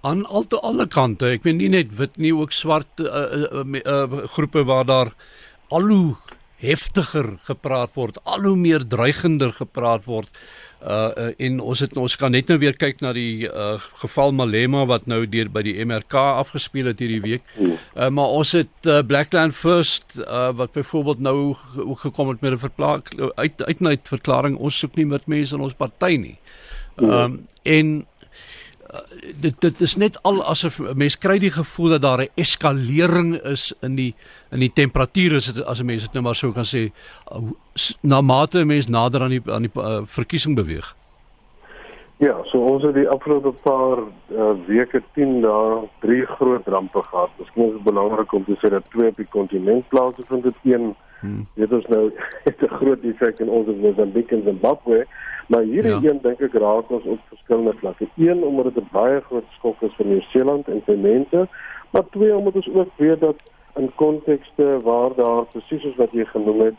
aan 0.00 0.26
al 0.26 0.44
te 0.44 0.60
alle 0.60 0.86
kante. 0.86 1.26
Ek 1.26 1.44
meen 1.44 1.56
nie 1.56 1.68
net 1.68 1.96
wit 1.96 2.16
nie, 2.16 2.32
ook 2.34 2.52
swart 2.52 3.00
uh, 3.00 3.06
uh, 3.06 3.64
uh, 3.64 3.80
uh, 3.84 4.24
groepe 4.36 4.64
waar 4.64 4.84
daar 4.84 5.12
al 5.68 5.88
hoe 5.88 6.16
heftiger 6.60 7.36
gepraat 7.46 7.94
word, 7.96 8.18
al 8.24 8.44
hoe 8.44 8.56
meer 8.56 8.84
dreigender 8.86 9.52
gepraat 9.56 10.04
word. 10.04 10.28
Uh, 10.80 11.10
uh 11.12 11.32
en 11.36 11.58
ons 11.60 11.80
het 11.84 11.96
ons 12.00 12.14
kan 12.16 12.32
net 12.32 12.48
nou 12.48 12.56
weer 12.60 12.76
kyk 12.76 13.02
na 13.04 13.12
die 13.12 13.44
uh 13.44 13.74
geval 14.00 14.32
Malema 14.32 14.86
wat 14.88 15.04
nou 15.10 15.26
deur 15.28 15.50
by 15.52 15.60
die 15.66 15.74
MRK 15.84 16.14
afgespeel 16.40 16.88
het 16.88 17.02
hierdie 17.04 17.20
week. 17.20 17.44
Uh 17.60 18.08
maar 18.08 18.32
ons 18.40 18.54
het 18.56 18.88
uh, 18.88 19.02
Blackland 19.04 19.56
First 19.56 20.16
uh 20.24 20.48
wat 20.56 20.72
byvoorbeeld 20.72 21.20
nou 21.20 21.54
gekom 22.00 22.32
het 22.32 22.40
met 22.40 22.52
'n 22.52 22.64
verklaring 22.64 23.32
uit 23.34 23.62
uit 23.62 23.80
'n 23.80 23.98
verklaring 24.04 24.56
ons 24.56 24.78
soek 24.78 24.96
nie 24.96 25.06
met 25.06 25.26
mense 25.26 25.54
in 25.54 25.60
ons 25.60 25.76
party 25.76 26.16
nie. 26.16 26.38
Um 26.96 27.46
en 27.62 28.06
dit 29.40 29.60
dit 29.60 29.80
is 29.80 29.96
net 29.96 30.18
al 30.22 30.40
asof 30.44 30.78
mense 30.94 31.18
kry 31.18 31.38
die 31.38 31.52
gevoel 31.54 31.96
dat 31.96 32.02
daar 32.02 32.22
'n 32.22 32.32
eskalering 32.34 33.34
is 33.42 33.74
in 33.82 33.94
die 33.94 34.14
in 34.50 34.58
die 34.58 34.72
temperatuur 34.72 35.34
as 35.36 35.52
dit 35.52 35.64
as 35.64 35.80
'n 35.80 35.86
mens 35.86 36.02
dit 36.02 36.12
nou 36.12 36.22
maar 36.22 36.34
sou 36.34 36.52
kan 36.52 36.64
sê 36.64 36.90
uh, 37.32 37.42
na 38.02 38.20
mate 38.20 38.58
'n 38.58 38.66
mens 38.66 38.88
nader 38.88 39.22
aan 39.22 39.30
die 39.30 39.42
aan 39.46 39.62
die 39.62 39.72
uh, 39.74 40.00
verkiesing 40.04 40.54
beweeg. 40.54 40.96
Ja, 42.16 42.36
so 42.44 42.58
ons 42.58 42.82
het 42.82 42.94
die 42.94 43.08
afgelope 43.08 43.52
paar 43.62 43.98
uh, 44.28 44.52
weke 44.66 45.02
10 45.14 45.40
dae 45.40 45.88
drie 46.00 46.26
groot 46.26 46.66
rampe 46.66 47.02
gehad. 47.02 47.30
Miskien 47.38 47.64
is 47.64 47.72
dit 47.72 47.82
belangrik 47.82 48.32
om 48.32 48.44
te 48.44 48.56
sê 48.60 48.68
dat 48.70 48.84
twee 48.90 49.08
op 49.08 49.16
die 49.16 49.28
kontinent 49.30 49.88
plaasvind 49.88 50.44
het 50.44 50.56
een 50.62 50.94
Hmm. 51.20 51.46
Dit 51.54 51.70
is 51.70 51.86
nou 51.86 52.12
'n 52.44 52.68
groot 52.68 53.02
effek 53.02 53.38
in 53.38 53.48
ons 53.48 53.68
in 53.68 53.80
Mozambique 53.80 54.36
en 54.36 54.42
Zimbabwe, 54.42 55.06
maar 55.50 55.62
hierdie 55.62 55.96
ja. 56.00 56.10
een 56.10 56.18
dink 56.22 56.40
ek 56.46 56.52
raak 56.62 56.90
ons 56.94 57.06
op 57.10 57.22
verskillende 57.28 57.72
vlakke. 57.82 58.06
Een 58.16 58.44
omdat 58.46 58.74
dit 58.74 58.82
'n 58.82 58.88
baie 58.92 59.20
groot 59.20 59.48
skok 59.58 59.82
is 59.82 59.94
vir 59.98 60.06
Nieu-Seeland 60.06 60.68
en 60.68 60.82
sy 60.86 60.94
mense, 60.94 61.48
maar 61.90 62.06
twee 62.10 62.36
omdat 62.36 62.54
ons 62.54 62.68
ook 62.74 62.92
weet 62.96 63.20
dat 63.20 63.36
in 63.74 63.90
kontekste 63.94 64.80
waar 64.82 65.14
daar 65.14 65.44
presies 65.44 65.82
soos 65.82 65.96
wat 65.96 66.12
jy 66.12 66.24
genoem 66.24 66.60
het 66.60 66.74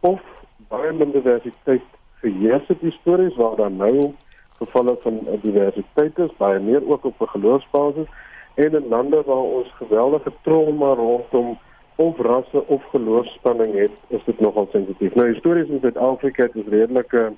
of 0.00 0.20
baie 0.68 0.92
minder 0.92 1.22
diversiteit 1.22 1.86
geheers 2.22 2.66
het 2.66 2.80
histories 2.80 3.36
waar 3.36 3.56
daar 3.56 3.70
nou 3.70 4.12
gevalle 4.58 4.96
van 5.00 5.20
diversiteit 5.42 6.18
is, 6.18 6.36
baie 6.36 6.58
meer 6.58 6.88
ook 6.88 7.04
op 7.04 7.20
'n 7.20 7.34
geloofsbasis 7.36 8.08
en 8.54 8.74
in 8.74 8.88
lande 8.88 9.22
waar 9.26 9.46
ons 9.58 9.70
geweldige 9.74 10.32
trauma 10.42 10.94
rondom 10.94 11.58
of 11.96 12.18
rasse 12.18 12.66
of 12.66 12.82
geloofspanning 12.90 13.74
het, 13.74 13.92
is 14.08 14.24
dit 14.24 14.40
nogal 14.40 14.68
sensitief. 14.72 15.14
Nou 15.14 15.28
histories 15.28 15.68
in 15.68 15.78
Suid-Afrika 15.80 16.42
het 16.42 16.54
'n 16.54 16.68
redelike 16.68 17.32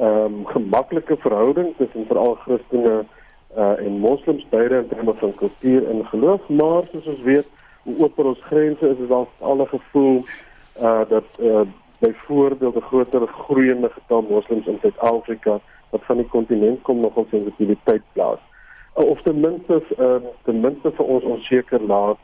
um, 0.00 0.46
gemaklike 0.46 1.16
verhouding 1.16 1.74
tussen 1.76 2.06
veral 2.06 2.34
Christene 2.34 3.04
uh, 3.56 3.78
en 3.78 3.98
moslems 3.98 4.46
beide 4.48 4.76
in 4.76 4.88
terme 4.88 5.14
van 5.14 5.34
kultuur 5.34 5.88
en 5.90 6.06
geloof, 6.06 6.48
maar 6.48 6.82
soos 6.92 7.06
ons 7.06 7.22
weet, 7.22 7.50
hoe 7.82 7.96
oop 7.98 8.18
ons 8.18 8.42
grense 8.42 8.88
is, 8.88 8.98
is 8.98 9.08
daar 9.08 9.26
al 9.38 9.60
'n 9.60 9.66
gevoel 9.66 10.24
uh 10.80 11.02
dat 11.08 11.24
uh 11.40 11.60
byvoorbeeld 11.98 12.76
'n 12.76 12.80
groter 12.80 13.26
groeiende 13.26 13.88
getal 13.88 14.22
moslems 14.22 14.66
in 14.66 14.78
Suid-Afrika 14.80 15.60
wat 15.90 16.04
van 16.04 16.16
die 16.16 16.26
kontinent 16.26 16.82
kom 16.82 17.00
nogal 17.00 17.26
sensitiwiteit 17.30 18.02
plaas. 18.12 18.38
Uh, 18.98 19.04
of 19.04 19.22
ten 19.22 19.40
minste 19.40 19.82
uh 19.98 20.16
ten 20.42 20.60
minste 20.60 20.90
vir 20.90 21.04
ons 21.04 21.24
onseker 21.24 21.80
laat 21.80 22.18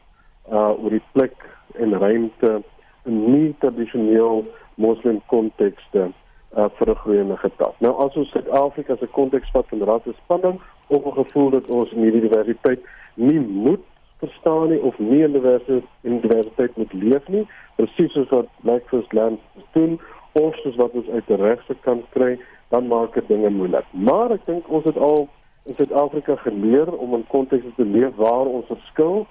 uh 0.50 0.82
oor 0.82 0.90
die 0.90 1.06
plek 1.12 1.34
en 1.74 1.98
ruimte 1.98 2.62
in 3.04 3.32
nie 3.32 3.54
tradisioneel 3.58 4.44
moslim 4.74 5.20
kontekste 5.26 6.10
uh 6.56 6.68
vir 6.78 6.90
'n 6.90 6.94
groeiende 7.02 7.36
getal. 7.36 7.74
Nou 7.78 7.94
as 8.04 8.16
ons 8.16 8.30
Suid-Afrika 8.30 8.96
se 8.96 9.06
konteks 9.06 9.50
vat 9.50 9.66
van 9.68 9.82
rasse 9.82 10.12
spanning 10.24 10.60
of 10.88 11.04
'n 11.04 11.12
gevoel 11.22 11.50
dat 11.50 11.66
ons 11.66 11.92
in 11.92 12.02
hierdie 12.02 12.28
diversiteit 12.28 12.80
nie 13.14 13.40
moet 13.40 13.84
verstaan 14.18 14.68
nie 14.68 14.82
of 14.82 14.98
nie 14.98 15.22
in 15.22 15.32
diversiteit 15.32 15.84
in 16.00 16.20
diversiteit 16.20 16.76
moet 16.76 16.92
leef 16.92 17.28
nie, 17.28 17.46
presies 17.76 18.12
soos 18.12 18.28
wat 18.28 18.48
Black 18.62 18.88
First 18.88 19.12
Land 19.12 19.40
doen 19.72 20.00
of 20.32 20.56
soos 20.56 20.76
wat 20.76 20.92
ons 20.92 21.08
uit 21.08 21.26
die 21.26 21.36
regse 21.36 21.76
kant 21.80 22.04
kry, 22.10 22.38
dan 22.68 22.86
maak 22.86 23.14
dit 23.14 23.28
dinge 23.28 23.50
moeilik. 23.50 23.86
Maar 23.90 24.34
ek 24.36 24.44
dink 24.44 24.68
ons 24.68 24.84
het 24.84 24.98
al 24.98 25.28
in 25.68 25.74
Suid-Afrika 25.74 26.36
geleer 26.44 26.92
om 26.96 27.14
in 27.14 27.26
kontekste 27.28 27.72
te 27.76 27.84
leef 27.84 28.14
waar 28.16 28.46
ons 28.46 28.66
verskil 28.66 29.26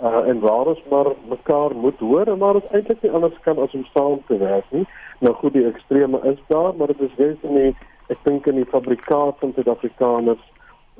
uh, 0.00 0.28
en 0.28 0.40
waar 0.40 0.66
ons 0.66 0.82
maar 0.90 1.12
mekaar 1.28 1.74
moet 1.74 1.98
hoor 1.98 2.26
en 2.26 2.38
maar 2.38 2.54
ons 2.54 2.70
eintlik 2.70 3.02
nie 3.02 3.12
anders 3.12 3.38
kan 3.44 3.58
as 3.58 3.74
om 3.74 3.84
saam 3.92 4.20
te 4.26 4.36
werk 4.36 4.70
nie. 4.70 4.86
Nou 5.20 5.34
goed, 5.34 5.54
die 5.54 5.66
extreme 5.66 6.20
is 6.22 6.38
daar, 6.46 6.74
maar 6.76 6.86
dit 6.86 7.00
is 7.00 7.16
wens 7.16 7.42
in 7.42 7.54
die 7.54 7.74
Ek 8.12 8.18
dink 8.26 8.46
in 8.50 8.58
die 8.58 8.68
fabrikaat 8.68 9.38
van 9.40 9.52
Suid-Afrikaners 9.54 10.40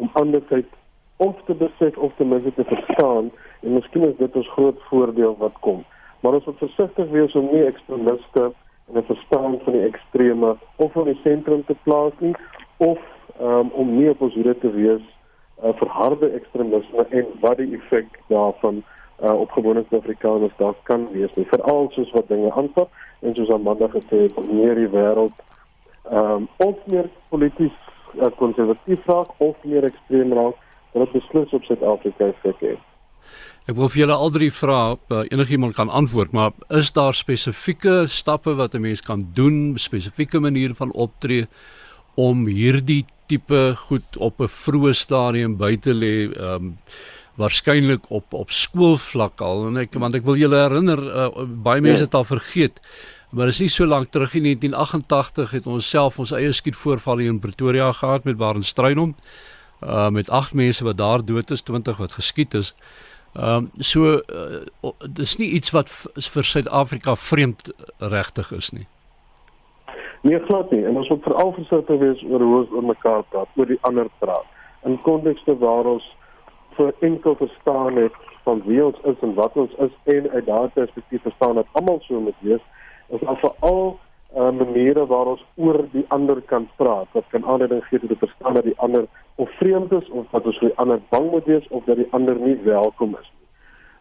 om 0.00 0.10
andersheid 0.16 0.68
of 1.16 1.36
te 1.46 1.54
besef 1.54 1.96
of 1.96 2.12
ten 2.16 2.30
minste 2.30 2.52
te 2.56 2.64
verstaan 2.64 3.30
en 3.60 3.74
miskien 3.74 4.06
is 4.06 4.16
dit 4.20 4.36
ons 4.38 4.52
groot 4.54 4.78
voordeel 4.88 5.34
wat 5.42 5.58
kom. 5.66 5.82
Maar 6.22 6.38
ons 6.38 6.46
moet 6.48 6.62
versigtig 6.62 7.10
wees 7.12 7.34
om 7.38 7.50
nie 7.50 7.64
ekstremiste 7.66 8.44
en 8.88 8.98
'n 9.00 9.04
verstaan 9.10 9.58
van 9.64 9.72
die 9.72 9.84
ekstreme 9.88 10.56
of 10.76 10.96
in 10.96 11.10
die 11.10 11.20
sentrum 11.22 11.64
te 11.64 11.76
plaas 11.82 12.16
nie 12.18 12.34
of 12.76 12.98
um, 13.40 13.70
om 13.74 13.96
nie 13.96 14.08
op 14.10 14.20
ons 14.20 14.34
hoede 14.34 14.58
te 14.58 14.70
wees 14.70 15.04
uh, 15.62 15.72
vir 15.78 15.88
harde 15.88 16.30
ekstremisme 16.38 17.06
en 17.10 17.30
wat 17.40 17.56
die 17.56 17.74
effek 17.78 18.18
daarvan 18.28 18.82
uh, 19.22 19.34
op 19.34 19.50
gewone 19.50 19.84
Suid-Afrikaners 19.88 20.56
daar 20.58 20.74
kan 20.82 21.08
wees 21.12 21.34
nie 21.34 21.46
veral 21.50 21.90
soos 21.94 22.10
wat 22.16 22.28
dinge 22.28 22.52
aanpak 22.52 22.88
en 23.22 23.34
soos 23.34 23.50
Amanda 23.54 23.88
gesê 23.94 24.26
het 24.26 24.52
meer 24.52 24.74
die 24.74 24.90
wêreld 24.92 25.34
ehm 26.10 26.42
um, 26.42 26.48
of 26.56 26.76
meer 26.90 27.08
polities 27.30 27.76
uh, 28.18 28.30
konservatief 28.36 29.06
raak 29.06 29.30
of 29.38 29.56
meer 29.62 29.84
ekstreem 29.86 30.32
raak 30.34 30.58
dat 30.92 31.12
beslis 31.12 31.52
op 31.52 31.64
Suid-Afrika 31.64 32.26
effek 32.32 32.58
het. 32.60 32.88
Ek 33.70 33.76
wil 33.78 33.88
vir 33.92 34.02
julle 34.02 34.16
al 34.18 34.32
drie 34.34 34.50
vra, 34.50 34.80
uh, 34.98 35.22
enigiemand 35.30 35.76
kan 35.78 35.88
antwoord, 35.88 36.32
maar 36.34 36.50
is 36.74 36.90
daar 36.92 37.14
spesifieke 37.14 38.08
stappe 38.10 38.56
wat 38.58 38.74
'n 38.74 38.82
mens 38.82 39.00
kan 39.00 39.22
doen, 39.34 39.78
spesifieke 39.78 40.40
maniere 40.40 40.74
van 40.74 40.92
optree 40.92 41.46
om 42.14 42.46
hierdie 42.46 43.04
tipe 43.32 43.64
goed 43.88 44.20
op 44.20 44.40
'n 44.40 44.52
vroeë 44.60 44.92
stadium 44.94 45.56
by 45.56 45.74
te 45.76 45.96
lê? 45.96 46.14
Ehm 46.28 46.54
um, 46.54 46.78
waarskynlik 47.40 48.10
op 48.10 48.32
op 48.32 48.50
skoolvlak 48.52 49.40
al 49.40 49.66
en 49.70 49.80
ek 49.82 49.96
want 50.00 50.14
ek 50.18 50.24
wil 50.28 50.36
julle 50.36 50.58
herinner 50.66 51.00
uh, 51.00 51.46
baie 51.64 51.80
mense 51.80 52.04
het 52.04 52.14
al 52.14 52.28
vergeet 52.28 52.80
maar 53.32 53.48
dit 53.48 53.54
is 53.54 53.62
nie 53.64 53.72
so 53.72 53.88
lank 53.88 54.10
terug 54.12 54.34
in 54.36 54.44
1988 54.44 55.54
het 55.56 55.66
ons 55.66 55.88
self 55.88 56.18
ons 56.20 56.34
eie 56.36 56.52
skietvoorval 56.52 57.24
hier 57.24 57.32
in 57.32 57.40
Pretoria 57.40 57.88
gehad 57.96 58.28
met 58.28 58.36
Baron 58.36 58.64
Strydom 58.64 59.16
uh 59.80 60.10
met 60.12 60.30
8 60.30 60.52
mense 60.52 60.84
wat 60.84 61.00
daar 61.00 61.24
dood 61.24 61.50
is 61.50 61.62
20 61.62 61.96
wat 61.96 62.12
geskiet 62.12 62.54
is. 62.54 62.74
Ehm 63.34 63.64
um, 63.64 63.70
so 63.78 64.20
uh, 64.20 64.92
dis 65.08 65.36
nie 65.40 65.48
iets 65.56 65.72
wat 65.72 65.90
vir 66.14 66.44
Suid-Afrika 66.44 67.16
vreemd 67.16 67.72
regtig 67.98 68.52
is 68.52 68.70
nie. 68.70 68.86
Nee, 70.22 70.38
glad 70.38 70.70
nie. 70.70 70.84
En 70.86 70.96
ons 70.96 71.08
moet 71.08 71.22
veral 71.22 71.52
versigtig 71.52 71.98
wees 71.98 72.20
oor 72.30 72.40
hoe 72.40 72.58
ons 72.60 72.74
oor 72.74 72.84
mekaar 72.86 73.24
praat, 73.34 73.48
oor 73.58 73.66
die 73.66 73.80
ander 73.88 74.06
praat. 74.22 74.46
In 74.86 75.00
kontekste 75.02 75.56
waar 75.58 75.88
ons 75.96 76.06
vir 76.76 76.94
enkel 77.00 77.34
verstaan 77.40 77.98
het 77.98 78.14
van 78.42 78.62
wie 78.66 78.84
ons 78.84 78.98
is 79.10 79.18
en 79.26 79.34
wat 79.34 79.56
ons 79.58 79.74
is 79.86 79.92
en 80.14 80.30
uit 80.30 80.46
daardie 80.46 80.74
perspektief 80.78 81.22
verstaan 81.22 81.58
dat 81.58 81.76
almal 81.78 82.00
so 82.06 82.20
moet 82.20 82.38
wees 82.46 82.62
is 83.08 83.26
al 83.26 83.38
veral 83.42 83.82
uh, 84.36 84.50
maniere 84.50 85.06
waar 85.06 85.34
ons 85.34 85.44
oor 85.54 85.82
die 85.92 86.04
ander 86.16 86.40
kan 86.54 86.68
praat 86.76 87.12
wat 87.18 87.28
kan 87.34 87.44
aanleiding 87.44 87.84
gee 87.90 88.00
tot 88.02 88.14
te 88.14 88.22
verstaan 88.24 88.58
dat 88.58 88.64
die 88.70 88.78
ander 88.86 89.06
of 89.34 89.50
vreemd 89.60 89.92
is 89.92 90.10
of 90.10 90.26
dat 90.30 90.46
ons 90.46 90.58
vir 90.62 90.72
die 90.72 90.80
ander 90.84 91.02
bang 91.14 91.30
moet 91.30 91.50
wees 91.50 91.68
of 91.70 91.84
dat 91.90 92.00
die 92.00 92.10
ander 92.10 92.38
nie 92.40 92.58
welkom 92.64 93.16
is 93.20 93.30
nie. 93.30 93.41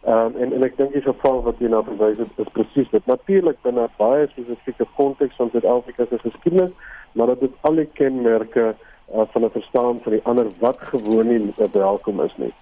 Um, 0.01 0.33
en 0.35 0.53
en 0.53 0.63
ek 0.65 0.77
dink 0.77 0.95
die 0.95 1.03
geval 1.05 1.43
wat 1.45 1.59
jy 1.61 1.69
nou 1.69 1.83
verwys 1.85 2.17
het 2.17 2.39
is 2.41 2.53
presies 2.55 2.87
dit. 2.89 3.05
Natuurlik 3.05 3.59
binne 3.61 3.83
baie 3.99 4.25
spesifieke 4.31 4.87
konteks 4.95 5.35
van 5.37 5.51
Suid-Afrika 5.53 6.07
se 6.09 6.17
geskiedenis, 6.23 6.71
maar 7.13 7.35
dit 7.37 7.53
al 7.61 7.77
die 7.77 7.85
kenmerke 7.99 8.71
uh, 8.73 9.27
van 9.33 9.45
'n 9.45 9.53
verstaan 9.53 9.99
van 10.01 10.11
die 10.17 10.23
ander 10.23 10.49
wat 10.59 10.81
gewoon 10.81 11.27
nie 11.27 11.53
welkom 11.71 12.21
is 12.21 12.33
nie. 12.37 12.53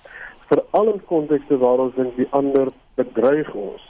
Veral 0.52 0.92
in 0.94 1.06
kontekste 1.06 1.58
waar 1.58 1.80
ons 1.80 1.96
dink 1.96 2.16
die 2.16 2.28
ander 2.30 2.68
bedreig 2.96 3.54
ons 3.54 3.88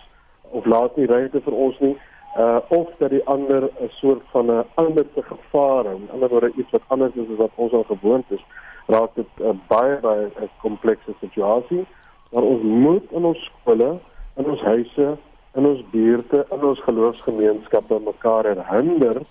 of 0.51 0.65
laat 0.65 0.95
nie 0.95 1.09
ruimte 1.09 1.41
vir 1.41 1.53
ons 1.53 1.79
nie, 1.79 1.97
uh 2.37 2.59
of 2.67 2.89
dat 2.97 3.09
die 3.09 3.25
ander 3.25 3.63
'n 3.63 3.89
soort 3.89 4.21
van 4.31 4.45
'n 4.51 4.65
ander 4.75 5.05
se 5.15 5.21
gevaar 5.21 5.85
en 5.85 6.09
ander 6.13 6.29
woorde 6.29 6.51
iets 6.55 6.71
wat 6.71 6.81
anders 6.87 7.15
is 7.15 7.29
as 7.31 7.37
wat 7.37 7.51
ons 7.55 7.73
al 7.73 7.83
gewoond 7.83 8.25
is, 8.29 8.45
raak 8.87 9.15
dit 9.15 9.27
'n 9.37 9.43
uh, 9.43 9.57
baie 9.67 9.97
baie 9.99 10.25
'n 10.25 10.49
komplekse 10.61 11.13
situasie. 11.19 11.85
Maar 12.29 12.43
ons 12.43 12.61
moet 12.61 13.11
in 13.11 13.25
ons 13.25 13.43
skole, 13.49 13.99
in 14.35 14.45
ons 14.45 14.61
huise, 14.61 15.17
in 15.57 15.65
ons 15.65 15.83
buurte, 15.91 16.45
in 16.51 16.65
ons 16.71 16.81
geloofsgemeenskappe 16.87 18.01
mekaar 18.05 18.51
herinner 18.55 19.21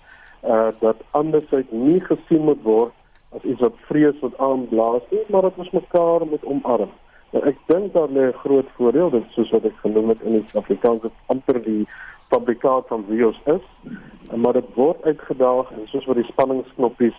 uh 0.47 0.69
dat 0.79 1.01
andersheid 1.11 1.71
nie 1.71 1.99
gesien 1.99 2.45
moet 2.47 2.61
word 2.63 2.93
as 3.35 3.43
iets 3.43 3.59
wat 3.59 3.81
vrees 3.87 4.19
wat 4.23 4.37
aanblaas 4.37 5.03
nie, 5.11 5.23
maar 5.27 5.41
dat 5.41 5.57
ons 5.57 5.71
mekaar 5.75 6.25
moet 6.25 6.45
omarm. 6.45 6.91
Nou 7.31 7.41
ek 7.45 7.57
dink 7.67 7.93
daar 7.93 8.09
lê 8.09 8.29
'n 8.29 8.39
groot 8.43 8.69
voordeel 8.77 9.09
dit 9.09 9.25
soos 9.35 9.51
wat 9.51 9.65
ek 9.65 9.75
genoem 9.83 10.09
het 10.09 10.21
in 10.21 10.33
die 10.33 10.45
Afrikaans 10.53 11.03
het 11.03 11.17
amper 11.25 11.61
die 11.63 11.87
fabrikaat 12.29 12.87
van 12.87 13.05
virus 13.09 13.39
is, 13.45 13.65
maar 14.35 14.53
dit 14.53 14.69
word 14.75 15.03
uitgedaag 15.03 15.71
en 15.71 15.87
soos 15.87 16.05
wat 16.05 16.15
die 16.15 16.31
spanningsknoppies 16.31 17.17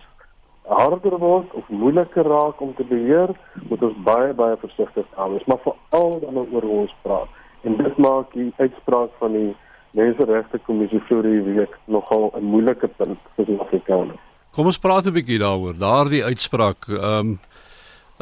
harder 0.71 1.17
word 1.19 1.53
of 1.53 1.67
moeiliker 1.69 2.27
raak 2.27 2.61
om 2.61 2.73
te 2.75 2.85
beheer, 2.87 3.33
moet 3.69 3.83
ons 3.83 3.97
baie 4.05 4.33
baie 4.33 4.57
versigtig 4.61 5.05
wees, 5.17 5.45
maar 5.45 5.61
veral 5.65 6.19
dan 6.23 6.39
oor 6.41 6.67
hoe 6.69 6.79
ons 6.85 6.95
praat. 7.01 7.29
En 7.67 7.77
dit 7.77 7.97
maak 7.97 8.33
die 8.33 8.51
uitspraak 8.57 9.11
van 9.19 9.37
die 9.37 9.51
Menseregte 9.91 10.59
Kommissie 10.65 11.01
vir 11.09 11.25
die 11.27 11.41
week 11.43 11.73
nogal 11.85 12.31
'n 12.35 12.43
moeilike 12.43 12.87
punt 12.87 13.19
vir 13.35 13.45
die 13.45 13.59
Afrikaners. 13.59 14.19
Kom 14.55 14.65
ons 14.65 14.79
praat 14.79 15.05
'n 15.05 15.13
bietjie 15.13 15.39
daaroor. 15.39 15.77
Daardie 15.77 16.23
uitspraak 16.23 16.87
ehm 16.87 17.19
um, 17.19 17.39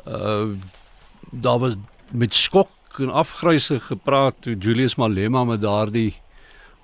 uh 0.08 0.48
daar 1.32 1.60
was 1.60 1.76
met 2.12 2.34
skok 2.34 3.00
en 3.00 3.10
afgryse 3.10 3.80
gepraat 3.80 4.36
toe 4.40 4.58
Julius 4.58 4.96
Malema 4.96 5.44
met 5.44 5.62
daardie 5.62 6.14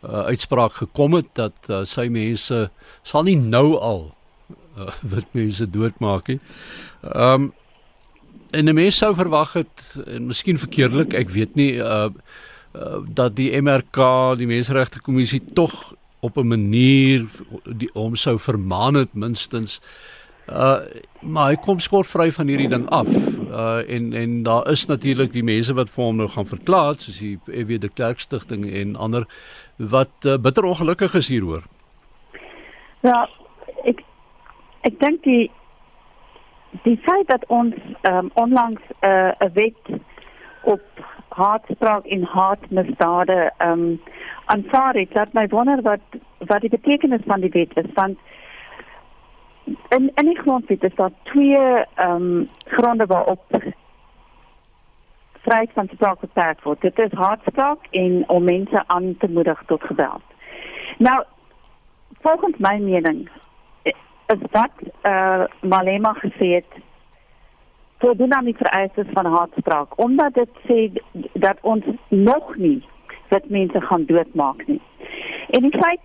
uh, 0.04 0.26
uitspraak 0.30 0.72
gekom 0.72 1.14
het 1.14 1.30
dat 1.34 1.70
uh, 1.70 1.84
sy 1.84 2.08
mense 2.08 2.70
sal 3.02 3.24
nie 3.24 3.38
nou 3.38 3.78
al 3.78 4.15
uh, 4.80 4.92
wit 5.02 5.28
mense 5.32 5.70
doodmaak 5.70 6.28
nie. 6.28 6.40
Ehm 7.04 7.34
um, 7.34 7.54
en 8.52 8.70
'n 8.70 8.76
mens 8.76 8.98
sou 8.98 9.16
verwag 9.16 9.54
het 9.54 10.00
en 10.08 10.28
miskien 10.28 10.58
verkeerdelik, 10.58 11.14
ek 11.14 11.30
weet 11.30 11.56
nie 11.56 11.74
uh, 11.76 12.08
uh 12.76 13.00
dat 13.08 13.36
die 13.36 13.52
MRK, 13.62 14.00
die 14.38 14.48
Menseregte 14.48 15.02
Kommissie 15.02 15.42
tog 15.54 15.94
op 16.20 16.38
'n 16.38 16.48
manier 16.48 17.26
die 17.66 17.90
hom 17.94 18.16
sou 18.16 18.40
vermaan 18.40 18.96
het 18.96 19.14
minstens 19.14 19.82
uh 20.50 20.80
maar 21.22 21.50
hy 21.50 21.56
kom 21.58 21.80
skotvry 21.80 22.32
van 22.32 22.48
hierdie 22.48 22.70
ding 22.70 22.86
af 22.94 23.10
uh 23.10 23.82
en 23.90 24.14
en 24.14 24.44
daar 24.44 24.70
is 24.72 24.86
natuurlik 24.86 25.32
die 25.34 25.44
mense 25.44 25.74
wat 25.74 25.90
vir 25.90 26.04
hom 26.04 26.20
nou 26.22 26.28
gaan 26.30 26.46
verklaar 26.46 26.94
soos 26.98 27.18
die 27.20 27.40
EW 27.48 27.80
de 27.82 27.90
Klerk 27.90 28.20
stigting 28.20 28.68
en 28.70 28.96
ander 28.96 29.26
wat 29.78 30.14
uh, 30.26 30.38
bitter 30.38 30.64
ongelukkig 30.64 31.14
is 31.14 31.28
hieroor. 31.28 31.64
Ja, 33.02 33.30
ek 34.86 35.00
dink 35.00 35.24
die 35.24 35.52
die 36.84 36.98
feit 37.06 37.28
dat 37.32 37.46
ons 37.48 37.76
um, 38.10 38.30
onlangs 38.34 38.82
'n 39.02 39.08
uh, 39.08 39.50
wet 39.54 40.00
op 40.64 40.84
haatspraak 41.30 42.06
en 42.06 42.24
haatmisdade 42.24 43.52
ehm 43.58 43.72
um, 43.72 44.02
aanvaar 44.46 44.94
het, 44.94 45.14
dat 45.14 45.34
my 45.34 45.48
wonder 45.48 45.82
wat 45.82 46.06
wat 46.38 46.62
die 46.62 46.70
betekenis 46.70 47.22
van 47.26 47.42
die 47.42 47.50
wet 47.50 47.78
is 47.78 47.94
want 47.94 48.18
in 49.98 50.12
in 50.16 50.26
die 50.26 50.40
grondwet 50.40 50.84
is 50.84 50.96
daar 50.96 51.16
twee 51.24 51.58
ehm 51.96 52.12
um, 52.12 52.50
gronde 52.66 53.06
waarop 53.06 53.44
vryheid 55.46 55.72
van 55.74 55.90
spraak 55.94 56.20
beperk 56.20 56.62
word. 56.62 56.82
Dit 56.82 57.00
is 57.00 57.12
haatspraak 57.12 57.88
en 57.92 58.24
om 58.28 58.44
mense 58.44 58.84
aan 58.88 59.16
te 59.18 59.28
moedig 59.30 59.64
tot 59.66 59.84
geweld. 59.84 60.24
Nou 60.98 61.24
volgens 62.22 62.58
my 62.58 62.78
mening 62.78 63.30
is 64.34 64.42
wat 64.52 64.72
uh, 65.04 65.44
Malema 65.62 66.14
gesê 66.14 66.48
het 66.58 66.82
voldoen 67.98 68.34
aan 68.34 68.46
die 68.46 68.58
vereistes 68.58 69.08
van 69.14 69.26
haatspraak 69.26 70.00
omdat 70.02 70.34
dit 70.34 70.50
sê 70.70 70.80
dat 71.34 71.58
ons 71.62 71.86
nog 72.10 72.56
nie 72.56 72.84
dat 73.30 73.50
mense 73.50 73.82
gaan 73.82 74.06
doodmaak 74.06 74.68
nie. 74.68 74.82
En 75.50 75.62
die 75.62 75.78
feit 75.80 76.02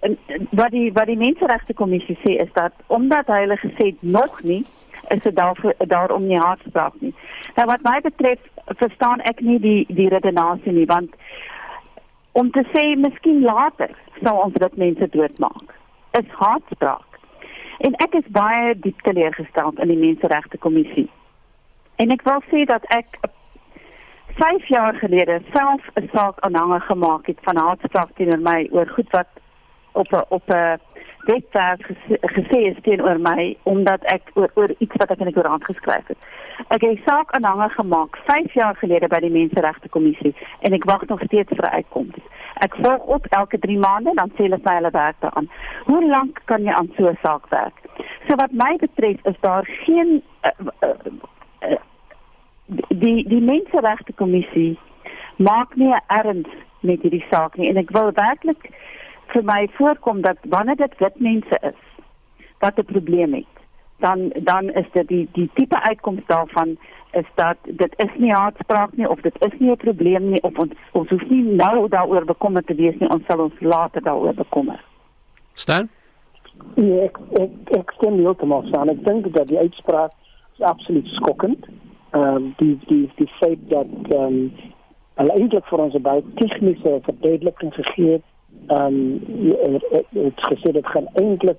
en 0.00 0.18
wat 0.50 0.70
die 0.70 0.92
wat 0.92 1.06
die 1.06 1.18
menseregte 1.18 1.74
kommissie 1.74 2.18
sê 2.22 2.36
is 2.44 2.52
dat 2.52 2.72
omdat 2.86 3.26
hulle 3.26 3.56
gesê 3.56 3.90
het 3.92 4.02
nog 4.02 4.42
nie 4.42 4.64
is 5.08 5.22
dit 5.22 5.36
daar 5.36 5.74
daarom 5.78 6.26
nie 6.26 6.38
haatspraak 6.38 6.94
nie. 7.00 7.14
Nou 7.56 7.66
wat 7.66 7.82
my 7.82 8.00
betref 8.00 8.38
verstaan 8.64 9.20
ek 9.20 9.40
nie 9.40 9.58
die 9.58 9.86
die 9.88 10.08
redenasie 10.08 10.72
nie 10.72 10.86
want 10.86 11.14
om 12.32 12.50
te 12.50 12.64
sê 12.72 12.84
miskien 12.96 13.42
later 13.42 13.90
sal 14.22 14.42
ons 14.44 14.54
dit 14.54 14.76
mense 14.76 15.08
doodmaak 15.10 15.74
is 16.18 16.30
haatspraak. 16.40 17.07
En 17.78 17.94
ek 17.94 18.14
is 18.18 18.30
baie 18.34 18.74
diep 18.78 19.00
teleurgestel 19.06 19.72
in 19.76 19.88
die 19.88 19.98
menseregte 19.98 20.58
kommissie. 20.58 21.08
En 22.02 22.10
ek 22.10 22.22
wil 22.26 22.42
sê 22.50 22.64
dat 22.66 22.84
ek 22.94 23.18
5 24.38 24.66
jaar 24.68 24.94
gelede 24.94 25.40
self 25.54 25.82
'n 25.94 26.10
saak 26.14 26.40
aanhange 26.40 26.80
gemaak 26.80 27.26
het 27.26 27.38
van 27.42 27.56
haatspraak 27.56 28.10
teenoor 28.14 28.40
my 28.40 28.68
oor 28.70 28.86
goed 28.86 29.10
wat 29.10 29.30
op 29.92 30.12
'n 30.12 30.24
op 30.28 30.42
'n 30.50 30.78
webwerf 31.30 31.80
gesê 32.36 32.58
is 32.70 32.82
teenoor 32.82 33.20
my 33.20 33.56
omdat 33.62 34.02
ek 34.02 34.22
oor, 34.34 34.50
oor 34.54 34.70
iets 34.78 34.96
wat 34.96 35.10
ek 35.10 35.18
in 35.18 35.30
die 35.30 35.34
koerant 35.34 35.64
geskryf 35.64 36.06
het. 36.06 36.20
Ek 36.68 36.80
het 36.80 36.90
'n 36.90 37.02
saak 37.06 37.30
aanhange 37.30 37.68
gemaak 37.68 38.18
5 38.26 38.52
jaar 38.54 38.76
gelede 38.76 39.08
by 39.08 39.20
die 39.20 39.36
Menseregte 39.38 39.88
Kommissie 39.88 40.34
en 40.60 40.72
ek 40.72 40.84
wag 40.84 41.06
nog 41.06 41.20
steeds 41.20 41.52
vir 41.56 41.66
'n 41.66 41.74
uitkoms. 41.78 42.16
Ek 42.64 42.74
volg 42.82 43.04
op 43.18 43.26
elke 43.26 43.58
3 43.58 43.78
maande 43.78 44.14
dan 44.14 44.30
sê 44.34 44.46
hulle 44.46 44.60
sy 44.64 44.74
hulle 44.74 44.90
werk 44.90 45.16
daaraan. 45.20 45.50
Hoe 45.84 46.02
lank 46.06 46.40
kan 46.44 46.62
jy 46.62 46.72
aan 46.72 46.90
so 46.96 47.08
'n 47.08 47.18
saak 47.22 47.48
werk? 47.48 47.78
So 48.26 48.36
wat 48.36 48.52
my 48.52 48.76
betref 48.76 49.24
is 49.24 49.38
daar 49.40 49.64
geen 49.84 50.22
uh, 50.42 50.50
uh, 50.82 50.88
uh, 51.68 51.80
die 52.88 53.28
die 53.28 53.40
menseregte 53.40 54.12
kommissie 54.12 54.78
maak 55.36 55.76
nie 55.76 55.94
erns 56.06 56.48
met 56.80 57.02
hierdie 57.02 57.24
saak 57.30 57.56
nie 57.56 57.68
en 57.70 57.76
ek 57.76 57.90
wil 57.96 58.10
werklik 58.14 58.70
vir 59.32 59.44
my 59.44 59.68
voorkom 59.76 60.20
dat 60.26 60.38
wanneer 60.54 60.76
dit 60.76 60.98
wit 60.98 61.20
mense 61.20 61.58
is 61.70 61.80
wat 62.58 62.78
'n 62.78 62.90
probleem 62.92 63.34
het 63.34 63.54
dan 63.98 64.28
dan 64.50 64.70
is 64.70 64.86
dit 64.92 65.08
die 65.08 65.28
die 65.32 65.50
tipe 65.54 65.80
uitkoms 65.82 66.26
daarvan 66.26 66.78
is 67.12 67.26
dat 67.34 67.56
dit 67.64 67.94
is 67.96 68.10
nie 68.16 68.32
haatspraak 68.32 68.96
nie 68.96 69.08
of 69.08 69.20
dit 69.20 69.34
is 69.44 69.58
nie 69.58 69.70
'n 69.70 69.76
probleem 69.76 70.30
nie 70.30 70.42
of 70.42 70.58
ons 70.58 70.72
ons 70.92 71.08
hoef 71.08 71.28
nie 71.28 71.42
nou 71.42 71.88
daaroor 71.88 72.24
bekommerd 72.24 72.66
te 72.66 72.74
wees 72.74 72.98
nie 72.98 73.08
ons 73.08 73.26
sal 73.26 73.40
ons 73.40 73.60
later 73.60 74.02
daaroor 74.02 74.34
bekommer. 74.34 74.84
Stan? 75.52 75.88
Ja, 76.74 77.02
ek 77.02 77.18
ek 77.40 77.50
ek 77.78 77.92
stem 77.96 78.18
heeltemal 78.18 78.64
saam. 78.70 78.88
Ek 78.88 79.04
dink 79.04 79.32
dat 79.34 79.48
die 79.48 79.58
uitspraak 79.58 80.12
is 80.54 80.60
absoluut 80.60 81.06
skokkend. 81.06 81.66
Ehm 82.10 82.36
um, 82.36 82.54
die 82.56 82.78
die 82.86 83.10
die 83.16 83.30
feit 83.40 83.58
dat 83.68 83.86
ehm 84.08 84.22
um, 84.24 84.52
hulle 85.14 85.32
eintlik 85.32 85.66
vir 85.66 85.78
ons 85.78 86.00
baie 86.00 86.22
tegniese 86.34 87.00
verduideliking 87.02 87.74
gegee 87.74 88.12
het. 88.12 88.24
Ehm 88.66 89.00
um, 89.64 89.80
het 90.12 90.46
gesê 90.50 90.72
dit 90.72 90.86
gaan 90.86 91.08
eintlik 91.14 91.58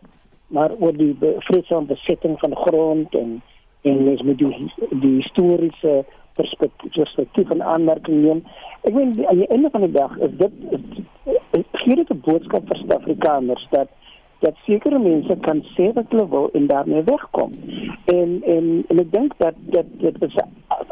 maar 0.49 0.71
oor 0.79 0.95
die 0.97 1.15
vreesame 1.19 1.85
besetting 1.85 2.39
van 2.39 2.55
grond 2.55 3.15
en 3.15 3.41
en 3.81 4.03
mens 4.03 4.21
moet 4.21 4.37
die 4.37 4.71
die 4.89 5.15
historiese 5.21 6.05
perspektief 6.33 6.91
perspektief 6.93 7.49
en 7.49 7.63
aanmerking 7.63 8.21
neem. 8.23 8.43
Ek 8.81 8.93
meen 8.93 9.13
aan 9.27 9.41
die 9.43 9.47
einde 9.47 9.69
van 9.71 9.81
die 9.81 9.95
dag 9.95 10.17
is 10.17 10.35
dit 10.41 10.51
gee 11.71 11.95
dit 11.95 12.09
'n 12.09 12.21
boodskap 12.25 12.67
vir 12.67 12.77
Suid-Afrikaners 12.77 13.67
dat 13.69 13.89
dat 14.39 14.55
sekere 14.65 14.99
mense 14.99 15.35
kan 15.41 15.63
sê 15.75 15.93
wat 15.93 16.05
hulle 16.09 16.27
wil 16.29 16.49
en 16.53 16.67
daarmee 16.67 17.03
wegkom. 17.03 17.51
En 18.05 18.41
en 18.43 18.85
en 18.87 18.99
ek 18.99 19.11
dink 19.11 19.33
dat 19.37 19.55
dat 19.75 19.85
dit 19.99 20.21
is 20.21 20.35
'n 20.35 20.49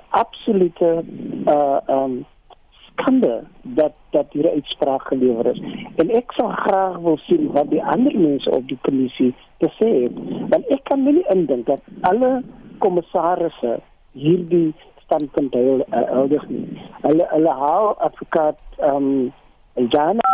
absolute 0.09 1.03
uh 1.45 1.79
um 1.87 2.25
skande 2.91 3.43
dat 3.61 3.93
dat 4.09 4.25
hierdie 4.31 4.51
uitspraak 4.51 5.07
gelewer 5.07 5.45
is. 5.45 5.61
En 5.95 6.09
ek 6.09 6.31
sou 6.31 6.51
graag 6.51 6.97
wil 6.97 7.17
sien 7.17 7.51
wat 7.51 7.69
die 7.69 7.83
ander 7.83 8.19
mense 8.19 8.51
op 8.51 8.67
die 8.67 8.79
kommissie 8.81 9.33
te 9.57 9.69
sê 9.79 9.89
het. 10.03 10.15
Want 10.49 10.67
ek 10.67 10.83
kan 10.83 11.03
nie 11.03 11.23
indink 11.33 11.65
dat 11.65 11.81
alle 12.01 12.43
kommissarisse 12.83 13.79
hierdie 14.17 14.73
standpunt 15.05 15.51
deel 15.51 15.83
uh, 15.87 16.03
oudig 16.19 16.47
nie. 16.51 16.81
Hulle 17.05 17.27
hulle 17.31 17.53
haal 17.63 17.93
advokaat 18.09 18.59
ehm 18.77 19.11
um, 19.11 19.87
Jana 19.93 20.33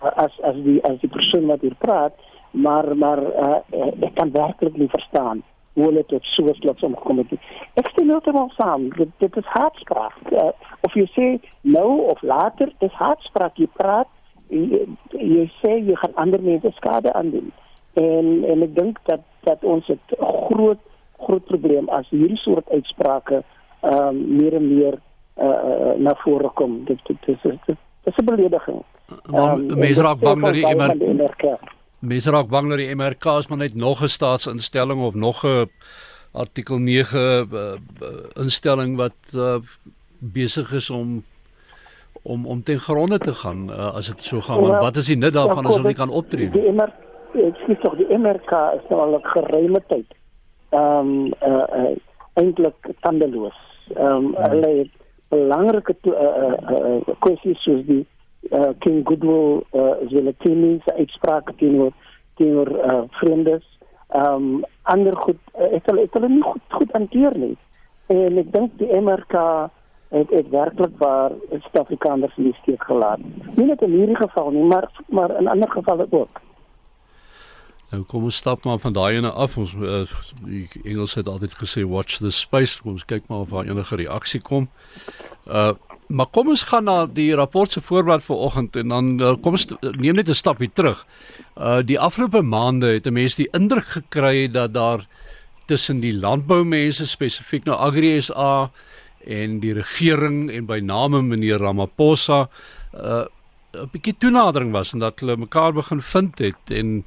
as 0.00 0.34
as 0.46 0.58
die 0.62 0.78
as 0.86 1.00
die 1.02 1.10
persoon 1.10 1.46
wat 1.50 1.60
hier 1.60 1.74
praat, 1.84 2.14
maar 2.50 2.96
maar 2.96 3.22
uh, 3.22 3.60
ek 4.06 4.14
kan 4.14 4.32
werklik 4.32 4.76
nie 4.76 4.90
verstaan 4.94 5.42
hoe 5.78 5.86
hulle 5.86 6.04
tot 6.10 6.24
so 6.34 6.42
'n 6.42 6.54
slot 6.54 6.82
omgekom 6.82 7.18
het. 7.18 7.32
Ek 7.74 7.88
stem 7.88 8.08
heeltemal 8.08 8.50
saam. 8.56 8.88
Dit, 8.90 9.10
dit 9.18 9.36
is 9.36 9.44
haatspraak. 9.46 10.18
Uh, 10.32 10.50
of 10.80 10.94
jy 10.94 11.06
sê 11.14 11.26
nou 11.62 12.00
of 12.10 12.22
later, 12.22 12.72
dis 12.78 12.92
haatspraak. 12.92 13.56
Jy 13.56 13.68
praat 13.72 14.08
jy, 14.48 14.86
jy 15.12 15.46
sê 15.62 15.78
jy 15.78 15.94
gaan 15.94 16.14
ander 16.14 16.42
mense 16.42 16.70
skade 16.80 17.12
aandoen. 17.12 17.52
En 17.94 18.44
en 18.44 18.62
ek 18.62 18.74
dink 18.74 18.98
dat 19.04 19.22
dat 19.46 19.64
ons 19.64 19.88
'n 19.88 20.00
groot 20.18 20.82
groot 21.18 21.44
probleem 21.44 21.88
as 21.88 22.08
hierdie 22.10 22.40
soort 22.44 22.68
uitsprake 22.70 23.42
ehm 23.80 24.08
um, 24.08 24.36
meer 24.36 24.54
en 24.54 24.68
meer 24.68 24.98
uh, 25.38 25.94
na 25.96 26.14
vore 26.24 26.50
kom. 26.54 26.84
Dit 26.84 27.00
dit 27.06 27.28
is 27.28 27.42
dit 27.66 27.76
is 28.04 28.16
'n 28.16 28.24
belediging. 28.24 28.82
Um, 29.32 29.66
mense 29.78 30.02
raak 30.02 30.20
bang 30.20 30.42
dat 30.42 30.52
die 30.52 30.66
MRK 31.14 31.58
Mense 31.98 32.30
raak 32.30 32.48
bang 32.48 32.68
dat 32.68 32.78
die 32.78 32.94
MRK 32.94 33.24
is 33.40 33.48
maar 33.48 33.58
net 33.58 33.74
nog 33.74 34.02
'n 34.02 34.08
staatsinstelling 34.08 35.00
of 35.00 35.14
nog 35.14 35.44
'n 35.44 35.70
artikel 36.32 36.78
9 36.78 37.48
uh, 37.52 37.72
instelling 38.34 38.96
wat 38.96 39.32
uh, 39.34 39.56
besig 40.18 40.72
is 40.72 40.90
om 40.90 41.22
om 42.22 42.46
om 42.46 42.62
ten 42.62 42.78
gronde 42.78 43.18
te 43.18 43.32
gaan 43.32 43.70
uh, 43.70 43.94
as 43.94 44.06
dit 44.06 44.24
so 44.24 44.40
gaan. 44.40 44.64
Ja, 44.64 44.80
wat 44.80 44.96
is 44.96 45.06
die 45.06 45.16
nut 45.16 45.32
daarvan 45.32 45.62
ja, 45.62 45.68
as 45.68 45.76
ons 45.76 45.86
nie 45.86 45.94
kan 45.94 46.10
optree 46.10 46.50
nie? 46.50 46.62
Die 46.62 46.72
MRK, 46.72 46.94
ek 47.34 47.56
sê 47.66 47.80
tog 47.80 47.96
die 47.96 48.18
MRK 48.18 48.52
is 48.78 48.84
nou 48.90 49.00
al 49.00 49.18
'n 49.18 49.24
geruime 49.24 49.82
tyd 49.86 50.14
ehm 50.70 51.08
um, 51.08 51.32
uh, 51.42 51.64
uh, 51.80 51.96
eintlik 52.34 52.90
tandeloos. 53.00 53.58
Ehm 53.94 54.06
um, 54.06 54.32
ja. 54.32 54.48
hulle 54.48 54.68
het 54.82 54.90
belangrike 55.28 55.94
uh, 56.02 56.12
uh, 56.12 56.52
uh, 56.78 57.14
kwessies 57.18 57.62
soos 57.62 57.84
die 57.86 58.06
uh, 58.50 58.72
King 58.78 59.00
Goodwill 59.04 59.62
uh, 59.72 59.96
Zwelithini 60.08 60.80
se 60.84 60.94
uitspraak 60.94 61.52
teenoor 61.56 61.92
teenoor 62.34 62.68
uh, 62.68 63.02
vreemdes. 63.20 63.64
Ehm 64.08 64.34
um, 64.34 64.64
ander 64.82 65.16
goed 65.16 65.40
uh, 65.58 65.70
het 65.72 65.86
hulle 65.86 66.00
het 66.00 66.12
hulle 66.12 66.28
nie 66.28 66.42
goed 66.42 66.62
goed 66.68 66.92
hanteer 66.92 67.38
nie. 67.38 67.56
En 68.06 68.38
ek 68.40 68.52
dink 68.52 68.78
die 68.80 69.00
MRK 69.00 69.36
het 70.08 70.30
het 70.32 70.48
werklik 70.48 70.94
waar 70.98 71.32
Suid-Afrikaners 71.50 72.36
in 72.36 72.48
die 72.48 72.56
steek 72.62 72.84
gelaat. 72.88 73.20
Nie 73.56 73.66
net 73.68 73.82
in 73.84 73.92
hierdie 73.92 74.16
geval 74.16 74.50
nie, 74.50 74.64
maar 74.64 74.88
maar 75.08 75.36
in 75.36 75.48
ander 75.48 75.70
gevalle 75.70 76.06
ook. 76.10 76.40
Nou 77.88 78.02
kom 78.04 78.26
ons 78.28 78.36
stap 78.36 78.64
maar 78.68 78.80
van 78.82 78.92
daai 78.92 79.16
ene 79.16 79.30
af. 79.30 79.56
Ons 79.60 79.72
uh, 79.80 80.04
die 80.44 80.66
Engels 80.84 81.16
het 81.16 81.28
altyd 81.28 81.54
gesê 81.56 81.84
watch 81.88 82.20
the 82.20 82.30
space. 82.30 82.80
Kom 82.82 82.98
ons 82.98 83.06
kyk 83.08 83.28
maar 83.28 83.46
of 83.46 83.54
daar 83.54 83.68
enige 83.68 84.00
reaksie 84.04 84.40
kom. 84.40 84.68
Uh 85.46 85.74
maar 86.08 86.30
kom 86.32 86.48
ons 86.48 86.62
gaan 86.64 86.86
na 86.88 87.02
die 87.04 87.34
rapport 87.36 87.68
se 87.68 87.82
voorblad 87.84 88.22
vanoggend 88.24 88.76
en 88.80 88.88
dan 88.88 89.08
uh, 89.20 89.34
kom 89.44 89.58
ons 89.58 89.66
neem 90.00 90.16
net 90.16 90.28
'n 90.28 90.34
stapie 90.34 90.70
terug. 90.72 91.04
Uh 91.56 91.82
die 91.84 91.98
afgelope 92.00 92.40
maande 92.42 92.94
het 92.96 93.06
'n 93.06 93.12
mens 93.12 93.34
die 93.34 93.48
indruk 93.52 93.86
gekry 93.86 94.48
dat 94.48 94.72
daar 94.74 95.04
tussen 95.66 96.00
die 96.00 96.14
landboumense 96.16 97.06
spesifiek 97.06 97.64
nou 97.64 97.76
Agri 97.76 98.20
SA 98.20 98.70
en 99.26 99.60
die 99.60 99.74
regering 99.76 100.50
en 100.50 100.66
by 100.66 100.80
name 100.80 101.22
meneer 101.22 101.60
Ramaphosa 101.60 102.48
uh 102.94 103.24
'n 103.76 103.88
bietjie 103.92 104.14
toenadering 104.16 104.70
was 104.72 104.94
en 104.96 105.02
dat 105.02 105.20
hulle 105.20 105.36
mekaar 105.36 105.74
begin 105.76 106.00
vind 106.00 106.38
het 106.38 106.70
en 106.72 107.04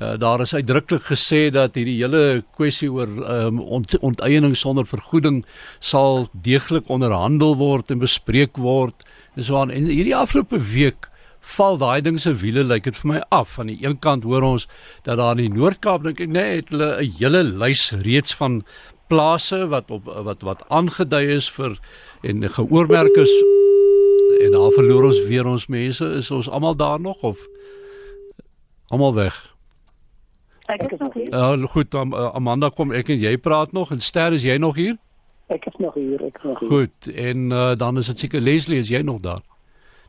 uh, 0.00 0.18
daar 0.20 0.42
is 0.44 0.54
uitdruklik 0.54 1.06
gesê 1.08 1.48
dat 1.50 1.74
hierdie 1.74 2.02
hele 2.02 2.44
kwessie 2.56 2.90
oor 2.92 3.08
um, 3.08 3.60
ont 3.60 3.96
onteiening 3.98 4.52
sonder 4.56 4.84
vergoeding 4.86 5.40
sal 5.80 6.28
deeglik 6.32 6.90
onderhandel 6.92 7.56
word 7.56 7.90
en 7.90 8.02
bespreek 8.02 8.60
word. 8.60 9.06
En 9.36 9.44
so 9.44 9.56
aan. 9.56 9.70
En 9.70 9.88
hierdie 9.88 10.16
afgelope 10.16 10.60
week 10.60 11.08
val 11.40 11.80
daai 11.80 12.02
ding 12.04 12.20
se 12.20 12.34
wiele 12.44 12.64
lyk 12.64 12.84
dit 12.84 13.00
vir 13.00 13.12
my 13.14 13.24
af. 13.30 13.56
Aan 13.58 13.72
die 13.72 13.80
een 13.80 13.98
kant 13.98 14.28
hoor 14.28 14.44
ons 14.44 14.68
dat 15.08 15.16
daar 15.16 15.38
in 15.38 15.48
die 15.48 15.56
Noord-Kaap 15.56 16.04
dink 16.04 16.20
ek 16.20 16.28
nee 16.28 16.60
het 16.60 16.68
hulle 16.76 17.00
'n 17.00 17.16
hele 17.18 17.42
lys 17.42 17.90
reeds 18.04 18.36
van 18.36 18.62
plase 19.08 19.66
wat 19.68 19.90
op 19.90 20.04
wat 20.28 20.42
wat 20.42 20.64
aangedui 20.68 21.26
is 21.40 21.48
vir 21.50 21.80
en 22.22 22.48
geoormerk 22.48 23.16
is 23.16 23.32
en 24.52 24.58
daar 24.58 24.72
verloor 24.72 25.04
ons 25.08 25.26
weer 25.26 25.46
ons 25.46 25.66
mense. 25.66 26.04
Is 26.04 26.30
ons 26.30 26.48
almal 26.48 26.76
daar 26.76 27.00
nog 27.00 27.22
of 27.22 27.48
almal 28.86 29.14
weg? 29.14 29.38
Ek 30.68 30.92
is 30.92 30.98
nog 30.98 31.14
hier. 31.14 31.30
Ja, 31.30 31.56
uh, 31.56 31.68
goed, 31.68 31.94
um, 31.94 32.12
uh, 32.12 32.28
Amanda 32.36 32.68
kom 32.68 32.92
ek 32.92 33.08
en 33.08 33.20
jy 33.20 33.36
praat 33.40 33.72
nog 33.72 33.90
en 33.90 34.00
Ster 34.00 34.36
is 34.36 34.44
jy 34.44 34.58
nog 34.60 34.76
hier? 34.76 34.98
Ek 35.52 35.64
is 35.68 35.78
nog 35.80 35.96
hier, 35.96 36.20
ek 36.20 36.36
is 36.36 36.44
nog 36.44 36.60
hier. 36.60 36.68
Goed, 36.68 37.08
en 37.14 37.48
uh, 37.50 37.72
dan 37.76 37.98
is 37.98 38.10
dit 38.12 38.26
seker 38.26 38.44
Leslie, 38.44 38.80
is 38.80 38.92
jy 38.92 39.00
nog 39.02 39.22
daar? 39.24 39.40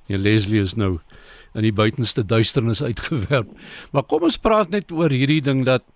Nee, 0.08 0.20
Leslie 0.20 0.62
is 0.62 0.76
nou 0.76 0.98
in 1.54 1.64
die 1.64 1.74
buitenste 1.74 2.26
duisternis 2.26 2.84
uitgewerp. 2.84 3.50
Maar 3.92 4.04
kom 4.04 4.28
ons 4.28 4.38
praat 4.38 4.74
net 4.74 4.92
oor 4.92 5.14
hierdie 5.14 5.42
ding 5.42 5.64
dat 5.68 5.88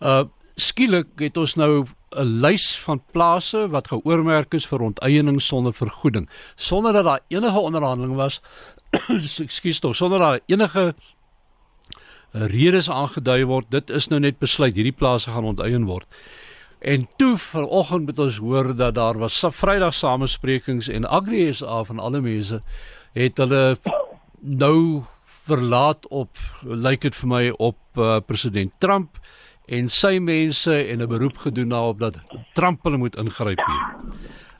uh 0.00 0.26
skielik 0.60 1.14
het 1.22 1.38
ons 1.40 1.54
nou 1.56 1.86
'n 2.16 2.40
lys 2.42 2.78
van 2.78 3.02
plase 3.12 3.68
wat 3.68 3.88
geoormerk 3.88 4.54
is 4.54 4.66
vir 4.66 4.80
onteiening 4.80 5.42
sonder 5.42 5.72
vergoeding 5.72 6.28
sonder 6.56 6.92
dat 6.92 7.04
daar 7.04 7.20
enige 7.28 7.58
onderhandeling 7.58 8.14
was. 8.16 8.40
Ekskuus 9.46 9.78
tog 9.78 9.96
sonder 9.96 10.18
dat 10.18 10.42
enige 10.46 10.94
redes 12.32 12.90
aangedui 12.90 13.44
word. 13.44 13.70
Dit 13.70 13.90
is 13.90 14.08
nou 14.08 14.20
net 14.20 14.38
besluit 14.38 14.74
hierdie 14.74 14.94
plase 14.94 15.30
gaan 15.30 15.44
onteien 15.44 15.84
word. 15.84 16.06
En 16.80 17.08
toe 17.16 17.36
vanoggend 17.36 18.06
moet 18.06 18.18
ons 18.18 18.36
hoor 18.36 18.76
dat 18.76 18.94
daar 18.94 19.18
was 19.18 19.44
Vrydag 19.50 19.94
samesprekings 19.94 20.88
en 20.88 21.08
Agri 21.08 21.52
SA 21.52 21.84
van 21.84 21.98
alle 21.98 22.20
mense 22.20 22.62
het 23.12 23.36
hulle 23.36 23.76
nou 24.40 25.02
verlaat 25.24 26.06
op 26.08 26.38
lyk 26.62 27.00
dit 27.00 27.16
vir 27.16 27.28
my 27.28 27.42
op 27.58 27.78
uh, 27.98 28.16
president 28.26 28.72
Trump 28.78 29.18
en 29.70 29.88
sy 29.88 30.18
mense 30.18 30.74
en 30.74 31.02
'n 31.02 31.08
beroep 31.08 31.36
gedoen 31.46 31.68
daarop 31.68 31.98
dat 31.98 32.18
Trump 32.52 32.82
hulle 32.82 32.96
moet 32.96 33.16
ingryp 33.16 33.62
hier. 33.66 33.86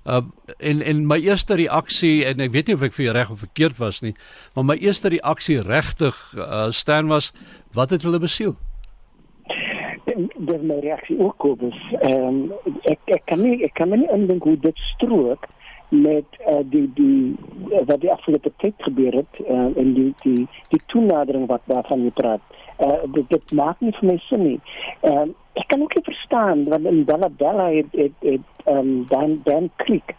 Uh 0.04 0.22
en 0.58 0.82
en 0.82 1.06
my 1.06 1.18
eerste 1.20 1.54
reaksie 1.54 2.24
en 2.24 2.40
ek 2.40 2.52
weet 2.52 2.66
nie 2.66 2.74
of 2.74 2.82
ek 2.82 2.94
vir 2.96 3.04
jou 3.04 3.14
reg 3.14 3.30
of 3.30 3.38
verkeerd 3.38 3.76
was 3.78 4.00
nie, 4.00 4.14
maar 4.54 4.64
my 4.64 4.76
eerste 4.76 5.08
reaksie 5.08 5.60
regtig 5.62 6.16
uh 6.36 6.70
staan 6.70 7.08
was 7.08 7.32
wat 7.72 7.90
het 7.90 8.02
hulle 8.02 8.18
besiel? 8.18 8.56
Dis 10.38 10.62
my 10.62 10.78
reaksie 10.80 11.18
ook 11.18 11.44
is 11.60 11.80
ehm 12.00 12.26
um, 12.28 12.52
ek 12.84 12.98
ek 13.04 13.24
kan 13.26 13.42
nie 13.42 13.62
ek 13.64 13.74
kan 13.74 13.90
nie 13.90 14.08
indink 14.12 14.42
hoe 14.42 14.56
dit 14.56 14.78
strook 14.94 15.46
met 15.90 16.24
uh, 16.46 16.62
die 16.64 16.90
die 16.94 17.36
wat 17.86 18.00
die 18.00 18.12
afgelope 18.12 18.52
tyd 18.56 18.74
gebeur 18.78 19.12
het 19.12 19.40
uh, 19.42 19.68
en 19.76 19.94
die 19.94 20.14
die 20.22 20.46
die 20.68 20.80
toenadering 20.86 21.46
wat 21.46 21.62
daarvan 21.66 22.04
jy 22.06 22.12
praat. 22.14 22.40
Uh, 22.80 23.02
dit, 23.12 23.28
dit 23.28 23.52
maak 23.52 23.80
nie 23.84 23.92
vir 23.98 24.08
my 24.08 24.16
sin 24.28 24.42
nie. 24.46 24.60
Ek 25.60 25.66
kan 25.68 25.82
ook 25.82 25.94
nie 25.94 26.04
verstaan 26.06 26.64
want 26.64 26.86
in 26.88 27.04
Bella 27.04 27.28
Bella 27.28 27.66
het 27.74 27.92
het, 27.92 28.16
het 28.24 28.66
um, 28.66 29.06
dan 29.10 29.40
dan 29.44 29.70
Creek 29.76 30.14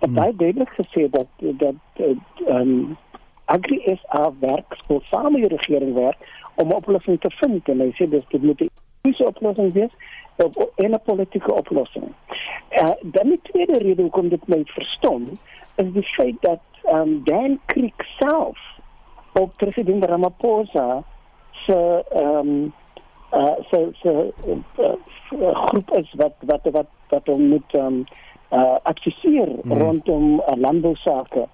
hmm. 0.00 0.14
baie 0.14 0.34
duidelik 0.36 0.72
gesê 0.78 1.06
dat 1.10 1.28
dat 1.38 2.06
um, 2.48 2.96
Agri 3.44 3.78
is 3.84 4.02
haar 4.08 4.32
werk 4.40 4.76
vir 4.86 5.00
saam 5.10 5.32
met 5.32 5.48
die 5.48 5.56
regering 5.56 5.94
werk 5.94 6.18
om 6.54 6.72
oplossings 6.72 7.20
te 7.20 7.30
vind 7.40 7.68
en 7.68 7.80
hy 7.80 7.90
sê 7.98 8.08
dis 8.10 8.26
dit 8.34 8.42
moet 8.42 8.60
'n 8.60 9.24
oplossing 9.26 9.72
wees 9.72 9.94
op 10.44 10.56
'n 10.76 11.00
politieke 11.04 11.54
oplossing. 11.54 12.08
Uh, 12.70 12.90
dan 13.02 13.28
die 13.28 13.40
tweede 13.42 13.78
rede 13.78 14.02
hoekom 14.02 14.28
dit 14.28 14.48
my 14.48 14.62
verstom 14.64 15.28
is 15.76 15.92
die 15.92 16.08
feit 16.16 16.36
dat 16.40 16.60
um, 16.92 17.22
Dan 17.24 17.60
Creek 17.66 18.02
self 18.18 18.58
op 19.32 19.56
president 19.56 20.04
Ramaphosa 20.04 21.02
se 21.66 22.04
ehm 22.08 22.36
um, 22.36 22.72
uh 23.32 23.56
so 23.70 23.92
so 24.02 24.32
uh, 24.48 25.54
groep 25.54 25.90
is 25.90 26.12
wat 26.16 26.34
wat 26.40 26.60
wat 26.72 26.86
wat 27.08 27.28
om 27.28 27.48
moet 27.48 27.76
um, 27.78 28.04
uh 28.52 28.76
adviseer 28.82 29.48
mm. 29.62 29.72
rondom 29.72 30.40
uh, 30.40 30.56
landbousake. 30.56 31.46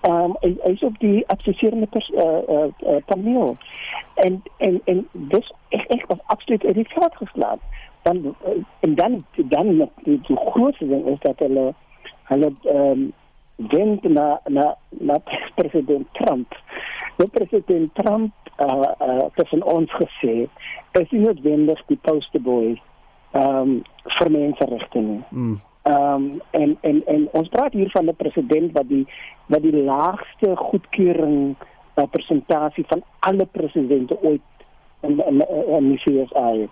Ehm 0.00 0.14
um, 0.14 0.36
hy 0.40 0.72
is 0.72 0.82
op 0.82 0.98
die 0.98 1.28
adviserende 1.28 1.86
uh, 1.92 2.22
uh, 2.48 2.64
uh, 2.88 2.96
paneel. 3.06 3.56
En 4.14 4.42
en 4.56 4.80
en 4.84 5.08
dis 5.12 5.52
ek 5.68 5.86
ek 5.88 6.06
was 6.06 6.18
absoluut 6.26 6.64
in 6.64 6.72
die 6.72 6.88
veld 6.88 7.16
geslaan 7.16 7.58
dan 8.02 8.34
en 8.80 8.94
dan 8.94 9.24
dan 9.34 9.90
die, 10.02 10.20
die 10.26 10.36
grootste 10.36 10.88
ding 10.88 11.06
is 11.06 11.18
dat 11.20 11.38
hulle 11.38 11.74
hulle 12.22 12.52
ehm 12.62 12.90
um, 12.90 13.12
wend 13.56 14.02
na 14.02 14.40
na 14.44 14.76
na 14.88 15.18
president 15.56 16.06
Trump. 16.12 16.56
Die 17.16 17.30
president 17.30 17.94
Trump 17.94 18.41
uh 18.58 18.92
uh 19.00 19.24
het 19.34 19.62
ons 19.62 19.92
gesê 19.92 20.48
is 20.92 21.10
nie 21.10 21.20
noodwendig 21.20 21.82
die 21.86 21.98
posterboy 22.02 22.80
ehm 23.32 23.58
um, 23.58 23.82
vir 24.18 24.30
menseregte 24.30 25.00
nie. 25.00 25.20
Mm. 25.30 25.60
Ehm 25.82 26.24
um, 26.24 26.40
en 26.50 26.76
en 26.80 27.02
en 27.06 27.28
ons 27.32 27.48
praat 27.48 27.72
hier 27.72 27.90
van 27.90 28.04
'n 28.04 28.16
president 28.16 28.72
wat 28.72 28.88
die 28.88 29.06
wat 29.46 29.62
die 29.62 29.82
laagste 29.82 30.56
goedkeuring 30.56 31.56
uh, 31.94 32.04
presentasie 32.10 32.84
van 32.86 33.02
alle 33.18 33.46
presidente 33.46 34.22
ooit 34.22 34.40
in 35.00 35.22
in 35.26 35.46
in 35.66 35.88
die 35.88 35.98
CSI. 35.98 36.68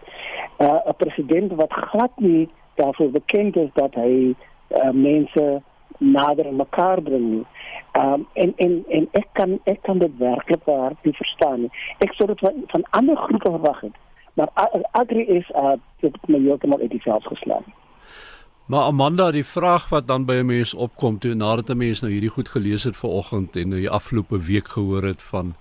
Uh, 0.59 0.79
'n 0.87 0.97
president 0.97 1.53
wat 1.53 1.73
glad 1.73 2.13
nie 2.17 2.49
daarvoor 2.75 3.11
bekend 3.11 3.57
is 3.57 3.71
dat 3.73 3.95
hy 3.95 4.35
uh, 4.69 4.91
mense 4.91 5.63
nader 6.01 6.47
aan 6.47 6.57
mekaar 6.57 7.03
bring. 7.03 7.47
Um, 7.93 8.27
en 8.33 8.53
en 8.57 8.85
en 8.89 9.09
ek 9.13 9.27
kan 9.33 9.59
ek 9.65 9.83
kan 9.83 9.99
dit 9.99 10.17
werklik 10.19 10.65
waar 10.65 10.93
nie 11.03 11.15
verstaan 11.15 11.61
nie. 11.61 11.71
Ek 11.99 12.13
sou 12.19 12.27
dit 12.27 12.39
van, 12.39 12.63
van 12.67 12.87
ander 12.91 13.17
groepe 13.17 13.51
verwag 13.51 13.81
het. 13.81 13.97
Maar 14.35 14.51
Agri 14.91 15.27
is 15.27 15.51
uh 15.55 15.77
dit 16.01 16.17
my 16.29 16.39
heeltemal 16.39 16.81
uit 16.81 16.91
die 16.91 17.03
veld 17.03 17.27
geslaan. 17.27 17.65
Maar 18.71 18.87
Amanda, 18.87 19.31
die 19.31 19.45
vraag 19.45 19.89
wat 19.89 20.07
dan 20.07 20.25
by 20.25 20.35
'n 20.41 20.47
mens 20.47 20.75
opkom 20.75 21.19
toe 21.19 21.35
nadat 21.35 21.69
'n 21.69 21.77
mens 21.77 22.01
nou 22.01 22.13
hierdie 22.13 22.31
goed 22.37 22.49
gelees 22.49 22.85
het 22.85 22.97
vanoggend 22.97 23.57
en 23.57 23.69
nou 23.69 23.81
die 23.81 23.91
afgelope 23.91 24.39
week 24.39 24.69
gehoor 24.69 25.03
het 25.03 25.23
van 25.23 25.55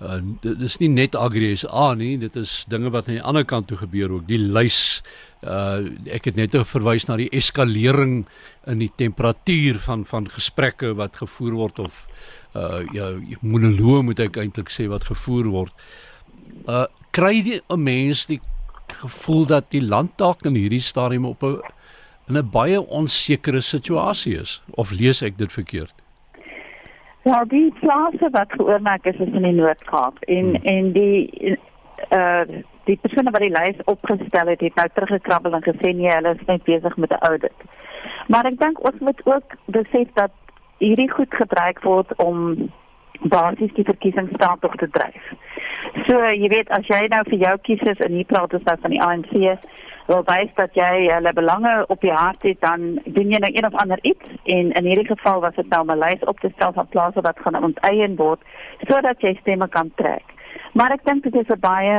Uh, 0.00 0.16
dit 0.40 0.62
is 0.64 0.78
nie 0.80 0.88
net 0.88 1.16
AgriSA 1.18 1.90
nie, 2.00 2.14
dit 2.16 2.36
is 2.40 2.64
dinge 2.72 2.88
wat 2.88 3.08
aan 3.08 3.18
die 3.18 3.24
ander 3.32 3.44
kant 3.44 3.66
toe 3.68 3.76
gebeur 3.82 4.14
ook. 4.16 4.28
Die 4.30 4.40
lys 4.40 5.02
uh 5.44 5.80
ek 6.12 6.26
het 6.28 6.36
net 6.36 6.56
verwys 6.68 7.06
na 7.08 7.16
die 7.16 7.30
eskalering 7.36 8.26
in 8.68 8.80
die 8.80 8.90
temperatuur 8.96 9.78
van 9.84 10.04
van 10.08 10.28
gesprekke 10.28 10.94
wat 10.96 11.20
gevoer 11.20 11.56
word 11.56 11.82
of 11.84 12.06
uh 12.56 12.80
ja, 12.96 13.12
monoloë 13.40 14.02
moet 14.08 14.20
ek 14.24 14.40
eintlik 14.40 14.72
sê 14.72 14.88
wat 14.88 15.04
gevoer 15.08 15.52
word. 15.52 15.86
Uh 16.64 16.86
kry 17.12 17.42
die 17.44 17.60
'n 17.60 17.82
mens 17.82 18.26
die 18.26 18.40
gevoel 19.04 19.46
dat 19.46 19.70
die 19.70 19.84
land 19.84 20.16
dalk 20.16 20.44
in 20.44 20.56
hierdie 20.56 20.80
stadium 20.80 21.24
op 21.24 21.44
'n 21.44 21.60
in 22.28 22.36
'n 22.36 22.50
baie 22.50 22.80
onsekere 22.80 23.60
situasie 23.60 24.36
is 24.40 24.62
of 24.70 24.90
lees 24.90 25.22
ek 25.22 25.36
dit 25.38 25.52
verkeerd? 25.52 25.94
Ja, 27.22 27.44
die 27.44 27.72
plase 27.80 28.30
wat 28.30 28.52
geoormerk 28.52 29.04
is 29.04 29.18
is 29.18 29.32
in 29.32 29.42
die 29.42 29.52
Noord-Kaap 29.52 30.18
en 30.20 30.54
hmm. 30.54 30.64
en 30.64 30.92
die 30.92 31.58
uh 32.10 32.44
die 32.88 32.96
persone 32.96 33.30
wat 33.30 33.42
die 33.44 33.52
lys 33.52 33.82
opgestel 33.84 34.48
het, 34.50 34.60
het 34.60 34.74
nou 34.74 34.86
teruggekrabbel 34.94 35.52
en 35.54 35.62
gesê 35.62 35.92
nee, 35.94 36.10
hulle 36.10 36.32
is 36.34 36.46
net 36.46 36.62
besig 36.64 36.96
met 36.96 37.12
'n 37.12 37.26
audit. 37.28 37.66
Maar 38.26 38.46
ek 38.46 38.58
dink 38.58 38.84
ons 38.84 38.98
moet 38.98 39.20
ook 39.24 39.56
besef 39.64 40.08
dat 40.14 40.32
hierdie 40.78 41.10
goed 41.10 41.34
gebruik 41.34 41.82
word 41.82 42.16
om 42.16 42.70
basies 43.20 43.72
die 43.76 43.84
verkiesingsstaat 43.84 44.60
te 44.60 44.88
dryf. 44.90 45.24
So 46.06 46.24
jy 46.24 46.48
weet 46.48 46.70
as 46.70 46.86
jy 46.86 47.06
nou 47.12 47.22
vir 47.28 47.38
jou 47.38 47.56
kiesers 47.68 47.98
in 48.06 48.16
hier 48.16 48.24
praat 48.24 48.52
is 48.52 48.64
nou 48.64 48.76
van 48.80 48.90
die 48.90 49.02
ANC 49.02 49.32
wil 50.10 50.24
wys 50.26 50.50
dat 50.58 50.74
jy 50.74 50.92
hulle 51.06 51.32
belange 51.36 51.74
op 51.94 52.00
die 52.00 52.14
hart 52.14 52.42
het, 52.42 52.60
dan 52.60 52.98
doen 53.04 53.30
jy 53.32 53.38
nou 53.42 53.52
een 53.54 53.68
of 53.68 53.78
ander 53.82 53.98
iets 54.02 54.32
en 54.54 54.72
in 54.80 54.88
hierdie 54.90 55.10
geval 55.12 55.40
was 55.44 55.54
dit 55.54 55.68
nou 55.68 55.84
'n 55.86 55.98
lys 55.98 56.24
op 56.32 56.40
te 56.40 56.50
stel 56.54 56.72
van 56.72 56.92
plase 56.94 57.20
wat 57.20 57.42
gaan 57.44 57.62
onteien 57.62 58.16
word 58.16 58.40
sodat 58.88 59.20
jy 59.20 59.34
stemme 59.40 59.68
kan 59.68 59.90
trek. 59.94 60.26
Maar 60.72 60.92
ek 60.92 61.04
dink 61.04 61.22
dit 61.22 61.34
is 61.34 61.48
'n 61.54 61.60
baie 61.60 61.96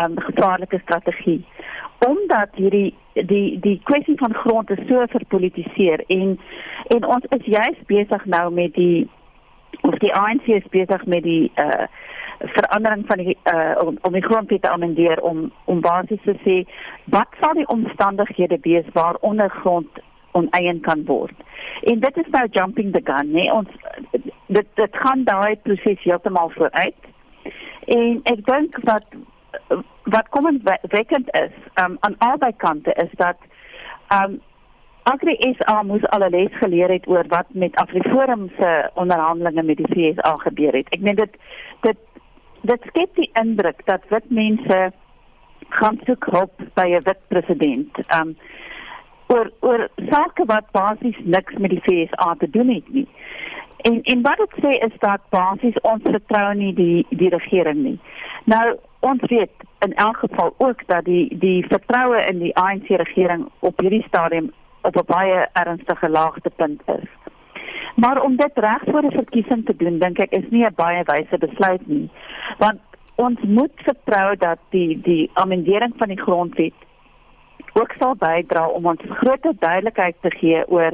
um, 0.00 0.14
gevaarlike 0.28 0.78
strategie 0.82 1.44
omdat 2.06 2.48
hierdie 2.52 2.94
die 3.12 3.60
die 3.60 3.80
kwessie 3.84 4.16
van 4.16 4.34
grond 4.34 4.70
is 4.70 4.88
so 4.88 5.04
verpolitiseer 5.08 6.04
en 6.06 6.38
en 6.86 7.04
ons 7.04 7.24
is 7.38 7.44
juis 7.44 7.78
besig 7.86 8.24
nou 8.24 8.52
met 8.52 8.74
die 8.74 9.08
of 9.80 9.98
die 9.98 10.12
ANC 10.14 10.46
is 10.46 10.68
besig 10.70 11.06
met 11.06 11.22
die 11.22 11.52
uh 11.54 11.86
verandering 12.38 13.04
van 13.06 13.16
die 13.16 13.36
uh, 13.52 13.76
om, 13.86 13.98
om 14.02 14.12
die 14.12 14.22
grondwet 14.22 14.62
te 14.62 14.70
amendeer 14.70 15.22
om 15.22 15.52
om 15.64 15.80
basies 15.80 16.22
te 16.24 16.36
sê 16.44 16.56
wat 17.04 17.28
sal 17.40 17.54
die 17.54 17.68
omstandighede 17.68 18.58
wees 18.62 18.88
waaronder 18.92 19.50
grond 19.50 20.02
oneien 20.32 20.80
kan 20.80 21.04
word. 21.04 21.36
En 21.82 22.00
dit 22.00 22.16
is 22.16 22.28
nou 22.30 22.46
jumping 22.50 22.92
the 22.92 23.00
gun, 23.04 23.30
nee, 23.32 23.52
ons 23.52 23.68
dit 24.46 24.66
dit 24.74 24.96
gaan 25.04 25.24
daai 25.24 25.56
proses 25.62 26.02
heeltemal 26.02 26.52
vooruit. 26.56 27.12
En 27.86 28.20
ek 28.24 28.44
dink 28.50 28.76
wat 28.90 29.16
wat 30.12 30.28
kom 30.30 30.46
en 30.46 30.60
wekkend 30.90 31.30
is 31.38 31.54
um, 31.82 31.96
aan 32.00 32.18
albei 32.18 32.52
kante 32.56 32.92
is 33.02 33.16
dat 33.22 33.40
um 34.14 34.40
Agri 35.06 35.36
SA 35.58 35.82
moes 35.86 36.02
al 36.10 36.24
'n 36.26 36.30
les 36.30 36.54
geleer 36.60 36.90
het 36.90 37.08
oor 37.08 37.26
wat 37.28 37.46
met 37.48 37.76
Afriforum 37.76 38.50
se 38.58 38.90
onderhandelinge 38.94 39.62
met 39.62 39.76
die 39.76 39.90
FSA 39.90 40.34
gebeur 40.36 40.72
het. 40.72 40.88
Ek 40.90 41.00
meen 41.00 41.14
dit 41.14 41.36
dit 41.80 41.98
dit 42.66 42.86
skep 42.90 43.14
die 43.14 43.30
indruk 43.40 43.82
dat 43.86 44.06
wit 44.08 44.30
mense 44.30 44.92
gaan 45.68 45.98
soek 46.06 46.24
hulp 46.30 46.62
by 46.74 46.86
'n 46.86 47.04
wit 47.08 47.20
president. 47.28 47.92
Um 48.18 48.36
oor 49.26 49.50
oor 49.60 49.88
sake 50.10 50.44
wat 50.46 50.70
basies 50.70 51.18
niks 51.24 51.54
met 51.58 51.70
die 51.70 51.82
FSA 51.86 52.34
te 52.38 52.50
doen 52.50 52.68
het 52.74 52.88
nie. 52.88 53.08
En 53.76 54.02
en 54.02 54.22
wat 54.22 54.36
dit 54.36 54.54
sê 54.64 54.72
is 54.86 54.98
dat 54.98 55.20
basies 55.30 55.80
ons 55.80 56.02
vertrou 56.02 56.54
nie 56.54 56.74
die 56.74 57.06
die 57.10 57.28
regering 57.28 57.82
nie. 57.82 57.98
Nou 58.44 58.76
ons 59.00 59.22
weet 59.28 59.66
in 59.86 59.94
elk 59.94 60.16
geval 60.16 60.54
ook 60.58 60.86
dat 60.86 61.04
die 61.04 61.38
die 61.38 61.66
vertroue 61.68 62.22
in 62.30 62.38
die 62.38 62.54
ANC 62.56 62.88
regering 62.88 63.48
op 63.58 63.80
hierdie 63.80 64.04
stadium 64.08 64.52
op 64.82 64.96
'n 64.96 65.06
baie 65.06 65.48
ernstige 65.52 66.08
laagtepunt 66.08 66.82
is. 66.86 67.08
Maar 67.96 68.22
om 68.22 68.36
dit 68.36 68.50
reg 68.54 68.82
voor 68.84 69.02
'n 69.02 69.18
verkiesing 69.20 69.64
te 69.64 69.76
doen, 69.76 69.98
dink 69.98 70.18
ek 70.18 70.32
is 70.32 70.48
nie 70.50 70.64
'n 70.64 70.74
baie 70.74 71.02
wyse 71.04 71.38
besluit 71.38 71.86
nie. 71.86 72.10
Want 72.58 72.80
ons 73.14 73.40
moet 73.40 73.72
vertrou 73.76 74.36
dat 74.36 74.58
die 74.70 75.00
die 75.00 75.30
amendering 75.34 75.92
van 75.96 76.08
die 76.08 76.20
grondwet 76.20 76.74
ook 77.72 77.92
sal 77.98 78.14
bydra 78.16 78.66
om 78.68 78.86
ons 78.86 79.00
groter 79.08 79.52
duidelikheid 79.58 80.16
te 80.20 80.30
gee 80.30 80.68
oor 80.68 80.92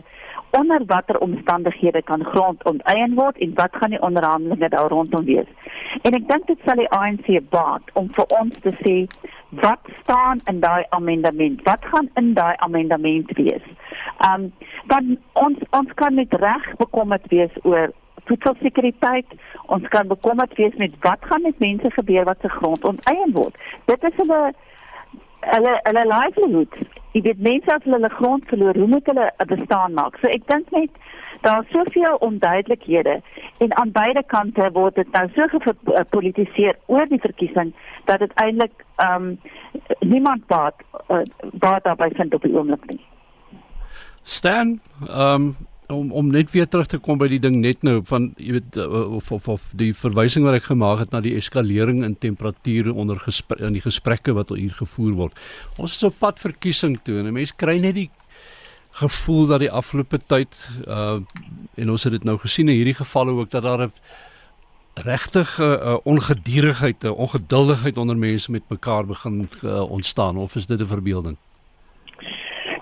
onder 0.59 0.85
watter 0.87 1.19
omstandighede 1.19 2.03
kan 2.03 2.25
grond 2.25 2.65
onteien 2.65 3.15
word 3.15 3.39
en 3.39 3.55
wat 3.55 3.77
gaan 3.77 3.91
die 3.91 4.03
onderhandelinge 4.03 4.69
daar 4.69 4.89
rondom 4.89 5.25
wees. 5.25 5.49
En 6.03 6.17
ek 6.19 6.29
dink 6.29 6.47
dit 6.47 6.67
sal 6.67 6.81
die 6.81 6.91
ANC 6.97 7.29
baat 7.55 7.93
om 8.01 8.11
vir 8.17 8.27
ons 8.41 8.59
te 8.65 8.73
sê 8.83 8.97
wat 9.63 9.89
staan 10.03 10.41
in 10.51 10.61
daai 10.61 10.85
amendement? 10.97 11.63
Wat 11.69 11.85
gaan 11.93 12.11
in 12.21 12.35
daai 12.35 12.55
amendement 12.67 13.33
wees? 13.41 13.65
Um 14.29 14.53
dan 14.93 15.17
ons 15.33 15.59
ons 15.71 15.93
kan 16.01 16.15
net 16.21 16.35
reg 16.45 16.69
bekommerd 16.81 17.29
wees 17.33 17.57
oor 17.63 17.93
voedselsekuriteit. 18.25 19.27
Ons 19.67 19.89
kan 19.89 20.09
bekommerd 20.09 20.55
wees 20.61 20.77
met 20.77 20.95
wat 21.01 21.25
gaan 21.31 21.43
met 21.43 21.59
mense 21.59 21.91
gebeur 21.91 22.25
wat 22.25 22.41
se 22.41 22.49
grond 22.49 22.85
onteien 22.85 23.33
word. 23.33 23.57
Dit 23.85 24.05
is 24.05 24.21
hulle 24.21 24.53
hulle 25.55 25.75
hulle 25.83 26.05
livelihood. 26.07 26.75
Jy 27.13 27.23
weet 27.27 27.41
mense 27.45 27.75
as 27.75 27.85
hulle 27.85 27.99
hulle 28.01 28.15
grond 28.19 28.45
verloor, 28.49 28.79
hoe 28.79 28.89
moet 28.89 29.07
hulle 29.07 29.31
'n 29.45 29.51
bestaan 29.55 29.93
maak? 29.93 30.17
So 30.21 30.29
ek 30.29 30.47
dink 30.47 30.71
net 30.71 30.91
daar 31.43 31.63
is 31.63 31.71
soveel 31.71 32.17
onduidelikhede 32.17 33.21
en 33.59 33.77
aan 33.77 33.93
beide 33.93 34.23
kante 34.27 34.71
word 34.73 34.95
dit 34.95 35.11
nou 35.13 35.29
so 35.35 35.47
gepolitiseer 35.49 36.79
oor 36.87 37.07
die 37.09 37.21
verkiesing 37.21 37.75
dat 38.05 38.19
dit 38.19 38.33
eintlik 38.35 38.85
ehm 38.97 39.25
um, 39.25 39.39
niemand 40.01 40.47
baat 40.47 40.75
uh, 41.11 41.23
baat 41.53 41.85
daarbey 41.85 42.11
vind 42.15 42.35
op 42.35 42.43
die 42.43 42.55
oomblik 42.55 42.87
nie. 42.87 43.01
Stan, 44.23 44.81
ehm 45.09 45.35
um, 45.35 45.55
om 45.93 46.13
om 46.13 46.31
net 46.33 46.51
weer 46.51 46.69
terug 46.69 46.89
te 46.91 46.99
kom 46.99 47.19
by 47.21 47.29
die 47.31 47.41
ding 47.43 47.61
net 47.61 47.83
nou 47.87 48.01
van 48.09 48.31
jy 48.37 48.57
weet 48.59 48.79
uh, 48.81 49.17
of, 49.19 49.33
of 49.33 49.49
of 49.49 49.69
die 49.79 49.93
verwysing 49.95 50.47
wat 50.47 50.59
ek 50.59 50.71
gemaak 50.71 51.05
het 51.05 51.13
na 51.13 51.21
die 51.25 51.37
eskalering 51.39 52.03
in 52.07 52.17
temperature 52.17 52.95
onder 52.95 53.21
in 53.59 53.77
die 53.77 53.85
gesprekke 53.85 54.35
wat 54.37 54.55
hier 54.57 54.75
gevoer 54.79 55.13
word. 55.13 55.39
Ons 55.79 55.97
is 55.97 56.09
op 56.09 56.19
pad 56.19 56.41
verkiesing 56.43 56.99
toe 57.05 57.21
en 57.21 57.33
mense 57.33 57.57
kry 57.57 57.79
net 57.83 57.95
die 58.01 58.11
gevoel 59.03 59.47
dat 59.47 59.63
die 59.65 59.73
afgelope 59.73 60.21
tyd 60.27 60.59
uh 60.87 61.21
en 61.81 61.91
ons 61.91 62.05
het 62.05 62.13
dit 62.13 62.25
nou 62.29 62.37
gesien 62.39 62.69
in 62.69 62.77
hierdie 62.77 62.99
gevalle 62.99 63.33
ook 63.33 63.51
dat 63.51 63.65
daar 63.65 63.87
'n 63.87 63.93
regtig 64.95 65.59
'n 65.59 65.63
uh, 65.63 65.97
ongedurigheid, 66.05 67.05
'n 67.05 67.09
ongeduldigheid 67.09 67.97
onder 67.97 68.17
mense 68.17 68.51
met 68.51 68.63
mekaar 68.69 69.07
begin 69.07 69.49
uh, 69.65 69.91
ontstaan 69.91 70.37
of 70.37 70.55
is 70.57 70.67
dit 70.67 70.81
'n 70.81 70.87
verbeelding? 70.87 71.37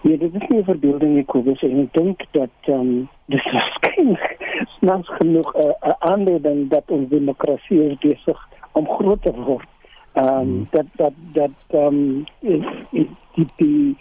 Nee, 0.02 0.18
dit 0.18 0.34
is 0.34 0.48
nie 0.48 0.60
'n 0.60 0.64
verbeelding 0.64 1.14
nie, 1.14 1.24
Kobus. 1.24 1.62
Ek 1.62 1.92
dink 1.92 2.22
dat 2.30 2.50
ehm 2.60 2.80
um, 2.80 3.08
dis 3.24 3.44
waarskynlik 3.52 4.36
snaaks 4.78 5.08
genoeg 5.08 5.54
'n 5.54 5.66
uh, 5.66 5.92
aanleiding 5.98 6.68
dat 6.68 6.84
ons 6.86 7.08
demokrasie 7.08 7.96
besig 8.00 8.48
om 8.72 8.88
groot 8.88 9.22
te 9.22 9.32
word. 9.32 9.68
Ehm 10.12 10.26
um, 10.26 10.40
hmm. 10.42 10.66
dat 10.70 10.86
dat 10.96 11.12
dat 11.32 11.64
ehm 11.68 11.86
um, 11.86 12.24
die 12.90 13.46
die 13.56 13.96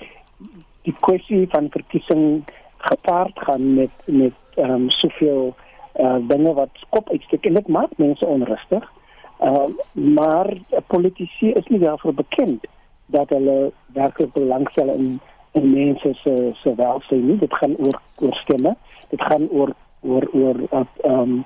die 0.81 0.95
kwessie 0.99 1.47
van 1.49 1.67
verkiesing 1.69 2.43
gepaard 2.77 3.39
gaan 3.39 3.73
met 3.73 3.91
met 4.05 4.33
ehm 4.55 4.71
um, 4.71 4.89
soveel 4.89 5.55
uh, 5.95 6.15
dinge 6.27 6.53
wat 6.53 6.85
kop 6.89 7.09
uitsteek 7.09 7.45
en 7.45 7.53
dit 7.53 7.67
maak 7.67 7.97
mense 7.97 8.25
onrustig. 8.25 8.91
Ehm 9.39 9.55
uh, 9.55 10.03
maar 10.15 10.57
politici 10.87 11.51
is 11.51 11.67
nie 11.67 11.79
daarvoor 11.79 12.13
bekend 12.13 12.67
dat 13.05 13.29
hulle 13.29 13.71
werklik 13.93 14.33
belangstel 14.33 14.93
in 14.93 15.19
en 15.51 15.71
mense 15.73 16.13
se 16.23 16.51
se 16.63 16.75
welstand 16.75 17.23
nie. 17.23 17.37
Dit 17.37 17.55
gaan 17.57 17.75
oor 17.77 18.01
oor 18.21 18.35
stemme. 18.43 18.75
Dit 19.09 19.21
gaan 19.21 19.49
oor 19.49 19.73
oor 20.01 20.29
oor 20.31 20.61
ehm 20.69 21.11
um, 21.11 21.43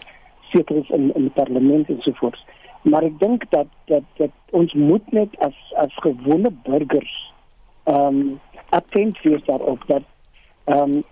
sekers 0.52 0.89
in 0.89 1.13
in 1.13 1.22
die 1.22 1.36
parlement 1.38 1.89
en 1.89 2.02
so 2.02 2.12
voort 2.22 2.44
maar 2.84 3.06
ek 3.08 3.20
dink 3.20 3.46
dat 3.50 3.68
dat 3.92 4.04
dat 4.20 4.32
ons 4.52 4.74
moet 4.74 5.12
net 5.12 5.36
as 5.48 5.56
as 5.84 5.96
gewone 6.06 6.52
burgers 6.68 7.13
ehm 7.84 8.20
um, 8.20 8.39
attent 8.70 9.22
wees 9.24 9.44
daarop 9.46 9.84
dat 9.88 10.04
ehm 10.63 10.98
um, 10.98 11.04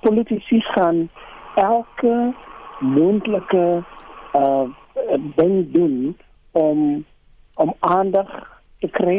politici 0.00 0.60
gaan 0.60 1.08
elke 1.54 2.34
moontlike 2.80 3.82
uh 4.34 4.68
ding 5.36 5.72
doen 5.72 6.16
om 6.52 7.04
om 7.54 7.74
aandag 7.78 8.60
te 8.78 8.88
kry 8.88 9.18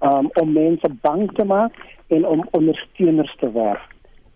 um, 0.00 0.30
om 0.40 0.52
mense 0.52 0.88
bang 1.00 1.32
te 1.32 1.44
maak 1.44 1.76
en 2.06 2.26
om 2.26 2.48
ondersteuners 2.50 3.36
te 3.38 3.52
werf. 3.52 3.86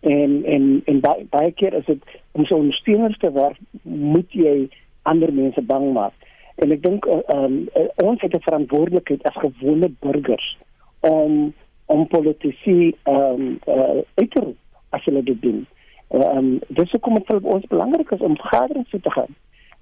En 0.00 0.44
en 0.44 0.82
en 0.84 1.00
baie, 1.00 1.26
baie 1.30 1.52
keer 1.52 1.72
is 1.74 1.84
dit 1.84 2.02
om 2.32 2.44
so 2.44 2.56
ondersteuners 2.56 3.18
te 3.18 3.32
werf, 3.32 3.58
moet 3.82 4.32
jy 4.32 4.68
ander 5.02 5.32
mense 5.32 5.62
bang 5.62 5.92
maak. 5.92 6.12
En 6.54 6.72
ek 6.72 6.82
dink 6.82 7.06
um, 7.34 7.68
ons 8.04 8.20
het 8.20 8.34
'n 8.34 8.46
verantwoordelikheid 8.48 9.22
as 9.22 9.42
gewone 9.46 9.90
burgers 10.00 10.56
om 11.00 11.54
om 11.86 12.06
politici 12.06 12.94
ehm 13.02 13.40
um, 13.40 13.58
uh, 13.68 14.02
uit 14.14 14.30
te 14.30 14.40
roep 14.40 14.56
as 14.90 15.04
hulle 15.04 15.22
dit 15.22 15.42
doen. 15.42 15.66
Ehm 16.08 16.36
um, 16.36 16.60
dis 16.68 16.90
hoekom 16.90 17.14
dit 17.14 17.26
vir 17.26 17.40
ons 17.42 17.66
belangrik 17.66 18.10
is 18.10 18.20
om 18.20 18.36
vergaderings 18.36 18.90
te 18.90 19.10
gaan 19.10 19.34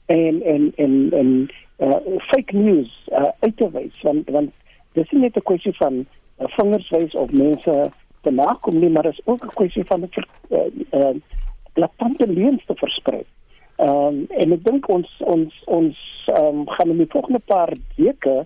en 0.07 0.43
en 0.43 0.73
en 0.77 1.13
en 1.13 1.51
uh, 1.79 2.19
fake 2.19 2.57
news 2.57 3.09
uh, 3.09 3.31
uit 3.39 3.57
te 3.57 3.71
wys 3.71 4.01
want 4.03 4.31
want 4.31 4.51
dis 4.93 5.11
nie 5.11 5.21
net 5.21 5.37
'n 5.37 5.43
kwessie 5.43 5.77
van 5.77 6.07
uh, 6.39 6.47
vingerswys 6.57 7.15
of 7.15 7.31
mense 7.31 7.91
te 8.23 8.31
nakom 8.31 8.79
nie, 8.79 8.91
maar 8.91 9.07
is 9.07 9.21
ook 9.25 9.45
'n 9.45 9.57
kwessie 9.59 9.85
van 9.85 10.01
'n 10.01 10.11
uh, 10.51 10.67
uh, 10.91 11.15
latente 11.75 12.27
leuns 12.27 12.65
te 12.67 12.75
versprei. 12.75 13.25
Ehm 13.77 13.91
um, 13.91 14.27
en 14.29 14.53
ek 14.53 14.65
dink 14.65 14.89
ons 14.89 15.09
ons 15.19 15.63
ons 15.65 15.97
um, 16.39 16.69
gaan 16.69 16.91
in 16.91 16.97
die 16.97 17.13
volgende 17.15 17.41
paar 17.47 17.73
weke 17.97 18.45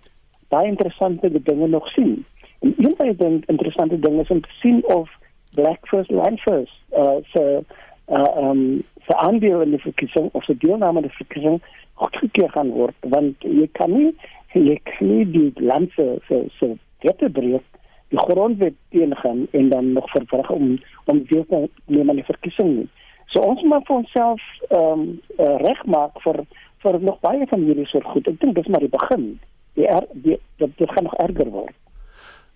baie 0.48 0.68
interessante 0.68 1.42
dinge 1.42 1.68
nog 1.68 1.88
sien. 1.88 2.24
En 2.60 2.74
een 2.76 2.94
van 2.96 3.12
die 3.16 3.42
interessante 3.46 3.98
dinge 3.98 4.20
is 4.20 4.30
om 4.30 4.40
te 4.40 4.54
sien 4.60 4.84
of 4.84 5.10
Black 5.54 5.88
First 5.88 6.10
Land 6.10 6.40
First 6.40 6.76
uh 6.92 7.18
so 7.32 7.64
uh 8.08 8.36
um 8.36 8.82
se 9.06 9.16
aandeel 9.16 9.60
in 9.60 9.70
die 9.70 9.80
verkiesing 9.80 10.28
of 10.32 10.44
se 10.44 10.56
deelname 10.56 10.96
aan 10.96 11.08
die 11.08 11.18
verkiesing 11.18 11.62
goedgekeur 11.94 12.50
gaan 12.50 12.70
word 12.70 12.94
want 13.00 13.42
jy 13.42 13.68
kan 13.72 13.92
nie 13.92 14.12
jy 14.52 14.76
kan 14.84 15.08
nie 15.08 15.24
die 15.30 15.52
land 15.60 15.90
se 15.96 16.18
se 16.28 16.44
se 16.58 16.74
wette 17.02 17.30
breek 17.30 17.64
die 18.08 18.18
grondwet 18.18 18.74
teengaan 18.94 19.46
en 19.50 19.68
dan 19.68 19.92
nog 19.92 20.10
verwrig 20.10 20.50
om 20.50 20.78
om 21.04 21.24
deel 21.24 21.44
te 21.48 21.68
neem 21.86 22.08
aan 22.08 22.20
die 22.22 22.30
verkiesing 22.30 22.76
nie. 22.76 22.88
So 23.26 23.42
ons 23.42 23.62
moet 23.62 23.86
vir 23.86 23.96
onsself 23.96 24.42
ehm 24.68 25.00
um, 25.00 25.08
uh, 25.38 25.56
regmaak 25.62 26.20
vir 26.22 26.44
vir 26.84 27.00
nog 27.00 27.18
baie 27.20 27.46
van 27.50 27.64
hierdie 27.66 27.88
soort 27.90 28.06
goed. 28.12 28.28
Ek 28.28 28.40
dink 28.40 28.54
dis 28.54 28.70
maar 28.70 28.84
die 28.84 28.92
begin. 28.92 29.26
Die 29.74 29.88
er, 29.90 30.06
die 30.12 30.38
dit 30.56 30.90
gaan 30.90 31.08
nog 31.08 31.18
erger 31.24 31.50
word. 31.50 31.74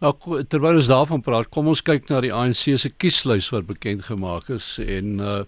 Nou 0.01 0.15
terwyl 0.49 0.79
ons 0.81 0.89
daarvan 0.89 1.21
praat, 1.21 1.51
kom 1.53 1.67
ons 1.69 1.83
kyk 1.85 2.07
na 2.09 2.23
die 2.25 2.33
ANC 2.33 2.63
se 2.81 2.89
kieslys 2.89 3.51
wat 3.53 3.67
bekend 3.69 4.07
gemaak 4.09 4.49
is 4.53 4.79
en 4.81 5.21
uh 5.21 5.43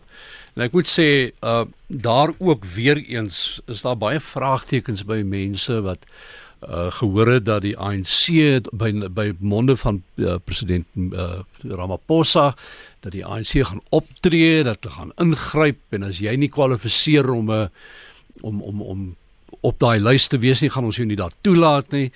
en 0.53 0.67
ek 0.67 0.75
moet 0.77 0.91
sê 0.93 1.07
uh 1.41 1.65
daar 1.89 2.35
ook 2.37 2.67
weer 2.75 3.01
eens 3.01 3.63
is 3.73 3.81
daar 3.87 3.97
baie 3.97 4.21
vraagtekens 4.21 5.07
by 5.09 5.23
mense 5.25 5.79
wat 5.87 6.05
uh 6.69 6.91
gehoor 6.99 7.31
het 7.39 7.47
dat 7.47 7.65
die 7.65 7.73
ANC 7.81 8.69
by 8.77 8.91
by 9.09 9.27
monde 9.41 9.79
van 9.81 10.03
uh, 10.21 10.37
president 10.45 10.85
uh, 11.01 11.41
Ramaphosa 11.65 12.53
dat 13.01 13.17
die 13.17 13.25
ANC 13.25 13.57
gaan 13.57 13.81
optree, 13.89 14.61
dat 14.69 14.85
hulle 14.85 14.95
gaan 14.99 15.17
ingryp 15.17 15.97
en 15.97 16.05
as 16.11 16.21
jy 16.21 16.37
nie 16.37 16.53
kwalifiseer 16.53 17.33
om 17.33 17.49
'n 17.51 17.71
om 18.43 18.61
om 18.61 18.83
om 18.83 19.17
op 19.61 19.79
daai 19.79 20.01
lys 20.01 20.29
te 20.29 20.39
wees 20.39 20.61
nie, 20.61 20.71
gaan 20.71 20.85
ons 20.85 20.97
jou 20.97 21.07
nie 21.07 21.17
daar 21.17 21.33
toelaat 21.41 21.91
nie 21.93 22.13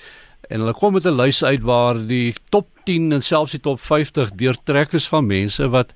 en 0.49 0.63
hulle 0.63 0.75
kom 0.75 0.93
met 0.95 1.07
'n 1.07 1.17
lys 1.17 1.43
uit 1.43 1.63
waar 1.63 1.99
die 2.07 2.35
top 2.51 2.69
10 2.85 3.13
en 3.13 3.23
selfs 3.23 3.53
die 3.53 3.61
top 3.61 3.81
50 3.81 4.31
deurtrek 4.39 4.93
is 4.95 5.09
van 5.09 5.27
mense 5.27 5.69
wat 5.69 5.93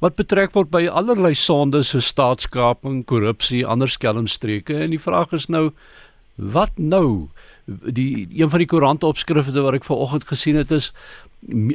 wat 0.00 0.16
betrek 0.16 0.54
word 0.54 0.70
by 0.70 0.86
allerlei 0.88 1.34
sondes 1.34 1.88
so 1.88 2.00
staatskaping, 2.00 3.04
korrupsie, 3.04 3.66
ander 3.66 3.88
skelmstreke 3.88 4.74
en 4.74 4.90
die 4.90 5.02
vraag 5.02 5.32
is 5.32 5.48
nou 5.48 5.70
wat 6.36 6.78
nou 6.78 7.28
die 7.66 8.26
een 8.30 8.50
van 8.50 8.58
die 8.58 8.66
koerante 8.66 9.06
opskrifte 9.06 9.60
wat 9.60 9.74
ek 9.74 9.84
vanoggend 9.84 10.24
gesien 10.24 10.56
het 10.56 10.70
is 10.70 10.92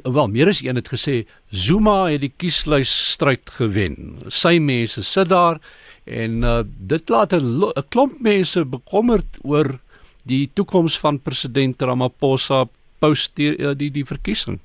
wel 0.04 0.28
meer 0.28 0.50
as 0.50 0.62
een 0.62 0.76
het 0.76 0.90
gesê 0.90 1.26
Zuma 1.50 2.06
het 2.10 2.22
die 2.22 2.34
kieslys 2.38 2.92
stryd 3.14 3.50
gewen. 3.58 4.18
Sy 4.30 4.58
mense 4.62 5.02
sit 5.04 5.30
daar 5.30 5.60
en 6.06 6.44
uh, 6.44 6.62
dit 6.66 7.10
laat 7.10 7.34
'n 7.34 7.74
klomp 7.90 8.20
mense 8.22 8.66
bekommerd 8.66 9.40
oor 9.42 9.80
die 10.26 10.50
toekoms 10.54 10.98
van 11.00 11.20
president 11.22 11.82
Ramaphosa 11.82 12.66
post 13.00 13.36
die 13.36 13.54
die, 13.58 13.76
die, 13.76 13.92
die 13.92 14.06
verkiesing. 14.06 14.60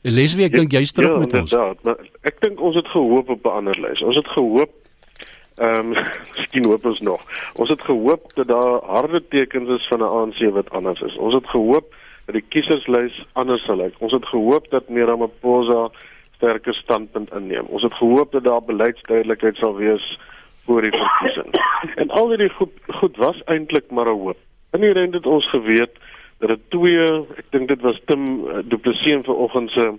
Leslie, 0.00 0.46
ek 0.48 0.56
dink 0.56 0.72
jy's 0.72 0.94
terug 0.96 1.18
ja, 1.18 1.20
met 1.20 1.34
ons. 1.36 1.52
Ja, 1.52 1.96
ek 2.24 2.40
dink 2.40 2.60
ons 2.64 2.78
het 2.78 2.88
gehoop 2.88 3.28
op 3.28 3.44
'n 3.44 3.56
ander 3.60 3.80
lys. 3.80 4.00
Ons 4.00 4.16
het 4.16 4.28
gehoop 4.36 4.72
ehm 5.60 5.92
um, 5.92 6.04
miskien 6.36 6.64
hoop 6.64 6.84
ons 6.84 7.00
nog. 7.00 7.24
Ons 7.54 7.68
het 7.68 7.82
gehoop 7.84 8.32
dat 8.34 8.48
daar 8.48 8.80
harde 8.88 9.20
tekens 9.28 9.68
is 9.68 9.88
van 9.88 10.00
'n 10.00 10.12
ANC 10.18 10.40
wat 10.56 10.70
anders 10.70 11.00
is. 11.00 11.16
Ons 11.16 11.34
het 11.34 11.46
gehoop 11.46 11.94
dat 12.24 12.34
die 12.34 12.48
kieserslys 12.48 13.24
anders 13.32 13.64
sal 13.64 13.76
lyk. 13.76 13.94
Ons 13.98 14.12
het 14.12 14.26
gehoop 14.26 14.70
dat 14.70 14.88
meer 14.88 15.06
Ramaphosa 15.06 15.90
sterker 16.36 16.74
standpunt 16.74 17.32
inneem. 17.34 17.66
Ons 17.68 17.82
het 17.82 17.94
gehoop 17.94 18.32
dat 18.32 18.44
daar 18.44 18.62
beleidsduidelikheid 18.62 19.56
sal 19.56 19.76
wees 19.76 20.18
voor 20.64 20.82
die 20.82 20.90
verkiesing. 20.90 21.50
En 21.94 22.10
al 22.10 22.28
hierdie 22.28 22.52
goed 22.58 22.72
goed 23.00 23.16
was 23.16 23.42
eintlik 23.44 23.90
maar 23.90 24.06
'n 24.06 24.20
hoop. 24.20 24.38
In 24.72 24.80
die 24.80 24.92
rente 24.92 25.16
het 25.16 25.26
ons 25.26 25.50
geweet 25.50 25.94
dat 26.38 26.48
dit 26.48 26.70
twee, 26.70 27.06
ek 27.36 27.50
dink 27.50 27.68
dit 27.68 27.80
was 27.80 28.00
Tim 28.04 28.46
uh, 28.46 28.58
Du 28.64 28.78
Plessis 28.78 29.24
vanoggend 29.24 29.70
se 29.70 29.92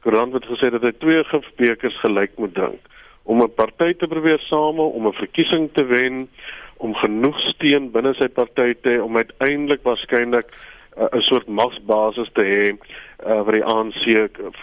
koerant 0.00 0.32
wat 0.32 0.44
gesê 0.44 0.70
dat 0.70 0.82
hy 0.82 0.92
twee 0.98 1.24
gifbekers 1.24 2.00
gelyk 2.00 2.36
moet 2.36 2.54
drink 2.54 2.80
om 3.26 3.42
'n 3.42 3.54
party 3.54 3.92
te 3.94 4.06
probeer 4.06 4.38
same 4.38 4.82
om 4.82 5.06
'n 5.06 5.12
verkiesing 5.12 5.68
te 5.72 5.84
wen 5.84 6.28
om 6.76 6.94
genoeg 6.94 7.38
steun 7.40 7.90
binne 7.90 8.14
sy 8.14 8.28
party 8.28 8.74
te 8.82 9.02
om 9.02 9.16
uiteindelik 9.16 9.82
waarskynlik 9.82 10.52
'n 10.96 11.20
soort 11.20 11.46
magsbasis 11.46 12.30
te 12.32 12.44
hê 12.52 12.64
uh, 12.72 13.42
wat 13.44 13.54
die 13.54 13.64
ANC 13.64 14.04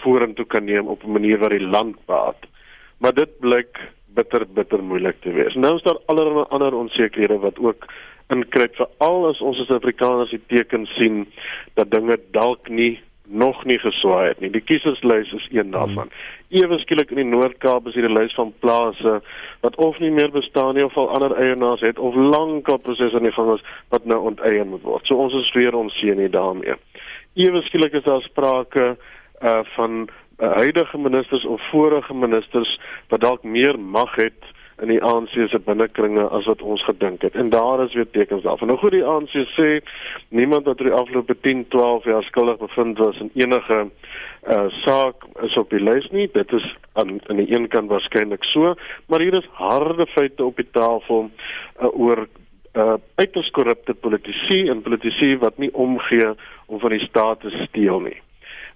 vorentoe 0.02 0.46
kan 0.46 0.64
neem 0.64 0.86
op 0.86 1.04
'n 1.04 1.12
manier 1.12 1.38
wat 1.38 1.50
die 1.50 1.66
land 1.66 1.96
baat. 2.06 2.40
Maar 2.98 3.14
dit 3.14 3.38
blyk 3.40 3.78
bitter 4.14 4.46
bitter 4.54 4.82
moeilik 4.82 5.20
te 5.20 5.32
wees. 5.32 5.54
Nou 5.54 5.76
is 5.76 5.82
daar 5.82 5.98
allerlei 6.06 6.44
ander 6.48 6.74
onsekerhede 6.74 7.38
wat 7.38 7.58
ook 7.58 7.86
inkruip 8.32 8.76
veral 8.76 9.26
as 9.28 9.40
ons 9.40 9.60
as 9.60 9.72
Afrikaners 9.74 10.30
die 10.30 10.42
teken 10.46 10.86
sien 10.96 11.24
dat 11.74 11.90
dinge 11.90 12.18
dalk 12.32 12.68
nie 12.68 13.00
nog 13.24 13.64
nie 13.64 13.78
geswaai 13.80 14.28
het 14.28 14.40
nie. 14.40 14.50
Die 14.52 14.60
kieserslys 14.60 15.32
is 15.32 15.46
een 15.50 15.70
daarvan. 15.72 16.10
Hmm. 16.10 16.58
Ewe 16.60 16.78
skielik 16.78 17.10
in 17.10 17.22
die 17.22 17.30
Noord-Kaap 17.30 17.86
is 17.88 17.94
hier 17.94 18.08
'n 18.08 18.16
lys 18.18 18.34
van 18.34 18.52
plase 18.60 19.22
wat 19.60 19.76
of 19.76 19.98
nie 19.98 20.10
meer 20.10 20.30
bestaan 20.30 20.74
nie 20.74 20.84
of 20.84 20.96
al 20.96 21.08
ander 21.08 21.32
eienaars 21.36 21.80
het 21.80 21.98
of 21.98 22.14
lankal 22.14 22.78
prosesse 22.78 23.16
aan 23.16 23.22
die 23.22 23.32
gang 23.32 23.54
is 23.54 23.64
wat 23.88 24.04
nou 24.04 24.20
onteien 24.20 24.68
moet 24.68 24.82
word. 24.82 25.06
So 25.06 25.14
ons 25.14 25.34
is 25.34 25.52
weer 25.52 25.74
onseën 25.74 26.18
hier 26.18 26.30
daarmee. 26.30 26.74
Ewe 27.34 27.62
skielik 27.62 27.92
is 27.92 28.02
daar 28.02 28.22
sprake 28.22 28.96
uh 29.42 29.60
van 29.64 30.08
huidige 30.38 30.98
ministers 30.98 31.44
of 31.44 31.60
vorige 31.70 32.14
ministers 32.14 32.80
wat 33.08 33.20
dalk 33.20 33.42
meer 33.42 33.78
mag 33.78 34.14
het 34.14 34.52
in 34.82 34.90
die 34.90 35.02
ANC 35.02 35.34
se 35.50 35.58
binnekringe 35.64 36.24
as 36.34 36.46
wat 36.50 36.62
ons 36.62 36.82
gedink 36.84 37.22
het. 37.22 37.34
En 37.38 37.50
daar 37.50 37.84
is 37.84 37.94
weer 37.94 38.10
tekens 38.10 38.42
daarvan. 38.42 38.68
Nou 38.68 38.78
goed, 38.78 38.94
die 38.96 39.04
ANC 39.06 39.34
sê 39.54 39.68
niemand 40.34 40.66
wat 40.66 40.80
oor 40.80 40.90
die 40.90 40.98
afgelope 40.98 41.36
10, 41.46 41.68
12 41.68 42.08
jaar 42.10 42.26
skuldig 42.26 42.58
bevind 42.58 42.98
was 42.98 43.20
in 43.22 43.30
enige 43.34 43.84
uh 44.44 44.66
saak 44.82 45.24
is 45.46 45.54
op 45.56 45.70
die 45.70 45.80
lys 45.80 46.10
nie. 46.12 46.26
Dit 46.32 46.52
is 46.52 46.66
aan 46.92 47.20
aan 47.30 47.40
die 47.40 47.54
een 47.54 47.68
kant 47.68 47.88
waarskynlik 47.88 48.44
so, 48.44 48.74
maar 49.06 49.22
hier 49.24 49.38
is 49.38 49.48
harde 49.56 50.06
feite 50.06 50.44
op 50.44 50.56
die 50.56 50.68
tafel 50.70 51.30
uh, 51.30 51.88
oor 51.92 52.26
uh 52.74 52.98
uiters 53.14 53.50
korrupte 53.50 53.94
politici 53.94 54.66
en 54.68 54.82
politici 54.82 55.36
wat 55.38 55.58
nie 55.58 55.70
omgee 55.72 56.34
om 56.66 56.80
van 56.80 56.90
die 56.90 57.06
staat 57.06 57.40
te 57.40 57.54
steel 57.70 58.00
nie. 58.00 58.18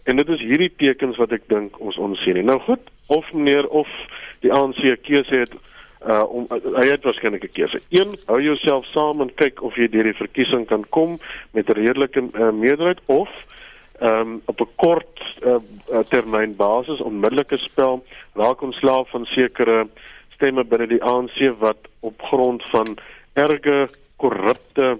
En 0.08 0.16
dit 0.16 0.28
is 0.28 0.40
hierdie 0.40 0.70
tekens 0.80 1.18
wat 1.20 1.32
ek 1.36 1.44
dink 1.52 1.76
ons 1.84 1.96
onsien. 2.00 2.38
Nou 2.48 2.56
goed, 2.64 2.80
of 3.12 3.28
meneer 3.36 3.66
of 3.68 3.88
die 4.40 4.52
ANC 4.52 4.80
keuse 5.04 5.44
het 5.44 5.52
uh 6.06 6.22
om 6.30 6.46
uh, 6.54 6.58
hy 6.78 6.86
het 6.92 7.04
waarskynlik 7.04 7.44
'n 7.44 7.52
keuse. 7.52 7.80
Een, 7.90 8.14
hou 8.30 8.40
jouself 8.40 8.86
saam 8.94 9.20
en 9.20 9.34
kyk 9.34 9.62
of 9.62 9.76
jy 9.76 9.88
deur 9.90 10.06
die 10.06 10.20
verkiesing 10.22 10.66
kan 10.66 10.84
kom 10.88 11.18
met 11.52 11.68
'n 11.68 11.76
redelike 11.80 12.22
uh, 12.22 12.50
meerderheid 12.50 13.00
of 13.06 13.28
ehm 13.98 14.20
um, 14.20 14.42
op 14.46 14.60
'n 14.60 14.70
kort 14.76 15.20
uh, 15.42 15.58
termyn 16.08 16.56
basis 16.56 17.00
onmiddellike 17.00 17.58
spel 17.58 18.04
raak 18.34 18.62
ontslaaf 18.62 19.10
van 19.10 19.24
sekere 19.26 19.88
stemme 20.34 20.64
binne 20.64 20.86
die 20.86 21.02
ANC 21.02 21.58
wat 21.58 21.90
op 22.00 22.22
grond 22.22 22.62
van 22.70 22.96
erge 23.32 23.88
korrupte 24.16 24.98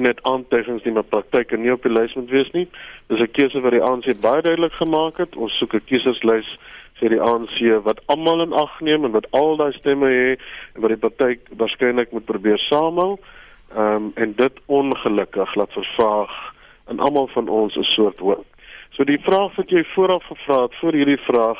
net 0.00 0.22
aantuigings 0.22 0.84
nie 0.84 0.92
maar 0.92 1.08
praktyke 1.10 1.56
nie 1.56 1.72
op 1.72 1.82
die 1.82 1.92
lys 1.92 2.14
moet 2.14 2.30
wees 2.30 2.50
nie. 2.52 2.68
Dis 3.08 3.20
'n 3.20 3.30
keuse 3.32 3.60
wat 3.60 3.72
die 3.72 3.82
ANC 3.82 4.20
baie 4.20 4.42
duidelik 4.42 4.72
gemaak 4.72 5.16
het. 5.16 5.36
Ons 5.36 5.58
soek 5.58 5.74
'n 5.74 5.84
kieserslys 5.84 6.58
vir 7.00 7.08
die 7.08 7.20
ANC 7.20 7.84
wat 7.84 8.00
almal 8.06 8.42
in 8.42 8.52
ag 8.52 8.80
neem 8.80 9.04
en 9.04 9.12
wat 9.12 9.26
al 9.30 9.56
daai 9.56 9.72
stemme 9.72 10.08
het 10.08 10.40
en 10.74 10.80
wat 10.80 10.90
die 10.90 11.04
party 11.08 11.38
waarskynlik 11.56 12.12
moet 12.12 12.24
probeer 12.24 12.58
samehou. 12.58 13.18
Ehm 13.76 13.94
um, 13.94 14.12
en 14.14 14.32
dit 14.36 14.54
ongelukkig 14.66 15.54
laat 15.54 15.72
vervaag 15.72 16.54
in 16.88 17.00
almal 17.00 17.26
van 17.26 17.48
ons 17.48 17.76
'n 17.76 17.82
soort 17.82 18.18
hoop. 18.18 18.46
So 18.90 19.04
die 19.04 19.20
vraag 19.20 19.56
wat 19.56 19.70
jy 19.70 19.84
vooraf 19.84 20.24
gevra 20.24 20.62
het 20.62 20.74
voor 20.80 20.92
hierdie 20.92 21.20
vraag 21.20 21.58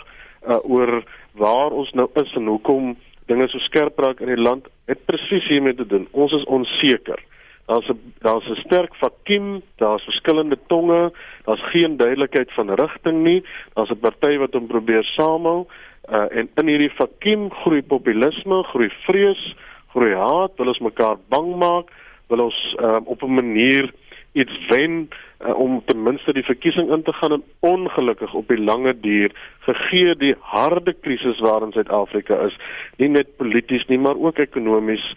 uh, 0.48 0.58
oor 0.62 1.02
waar 1.32 1.70
ons 1.70 1.92
nou 1.92 2.08
is 2.14 2.32
en 2.34 2.46
hoekom 2.46 2.96
dinge 3.26 3.48
so 3.48 3.58
skerp 3.58 3.98
raak 3.98 4.20
in 4.20 4.30
die 4.30 4.42
land 4.42 4.68
het 4.86 5.04
presies 5.04 5.48
hiermee 5.48 5.74
te 5.74 5.86
doen. 5.86 6.08
Ons 6.10 6.32
is 6.32 6.44
onseker. 6.44 7.20
Daar's 7.66 7.88
'n 7.88 8.12
daar's 8.18 8.48
'n 8.48 8.54
sterk 8.54 8.94
vakuum, 8.94 9.62
daar's 9.76 10.04
verskillende 10.04 10.58
tonge, 10.66 11.12
daar's 11.44 11.70
geen 11.70 11.96
duidelikheid 11.96 12.54
van 12.54 12.74
rigting 12.74 13.22
nie. 13.22 13.44
Daar's 13.74 13.90
'n 13.90 13.98
party 13.98 14.36
wat 14.36 14.52
hom 14.52 14.66
probeer 14.66 15.04
samehou 15.04 15.66
uh, 16.10 16.26
en 16.30 16.50
in 16.54 16.66
hierdie 16.66 16.92
vakuum 16.94 17.50
groei 17.50 17.82
populisme, 17.82 18.62
groei 18.62 18.90
vrees, 19.06 19.54
groei 19.94 20.14
haat, 20.14 20.56
wil 20.56 20.72
ons 20.72 20.82
mekaar 20.84 21.16
bang 21.28 21.54
maak, 21.58 21.90
wil 22.30 22.44
ons 22.48 22.58
uh, 22.80 22.98
op 23.04 23.22
'n 23.22 23.34
manier 23.34 23.92
iets 24.32 24.66
wen 24.68 25.08
uh, 25.40 25.58
om 25.58 25.82
ten 25.84 26.02
minste 26.02 26.32
die 26.32 26.44
verkiesing 26.44 26.90
in 26.92 27.02
te 27.02 27.12
gaan 27.12 27.32
en 27.32 27.44
ongelukkig 27.60 28.34
op 28.34 28.48
die 28.48 28.60
lange 28.60 28.92
duur 29.00 29.32
gegee 29.58 30.14
die 30.14 30.34
harde 30.40 30.92
krisis 30.92 31.40
waarin 31.40 31.72
Suid-Afrika 31.72 32.38
is, 32.46 32.56
nie 32.96 33.08
net 33.08 33.36
polities 33.36 33.86
nie, 33.86 33.98
maar 33.98 34.16
ook 34.16 34.38
ekonomies 34.38 35.14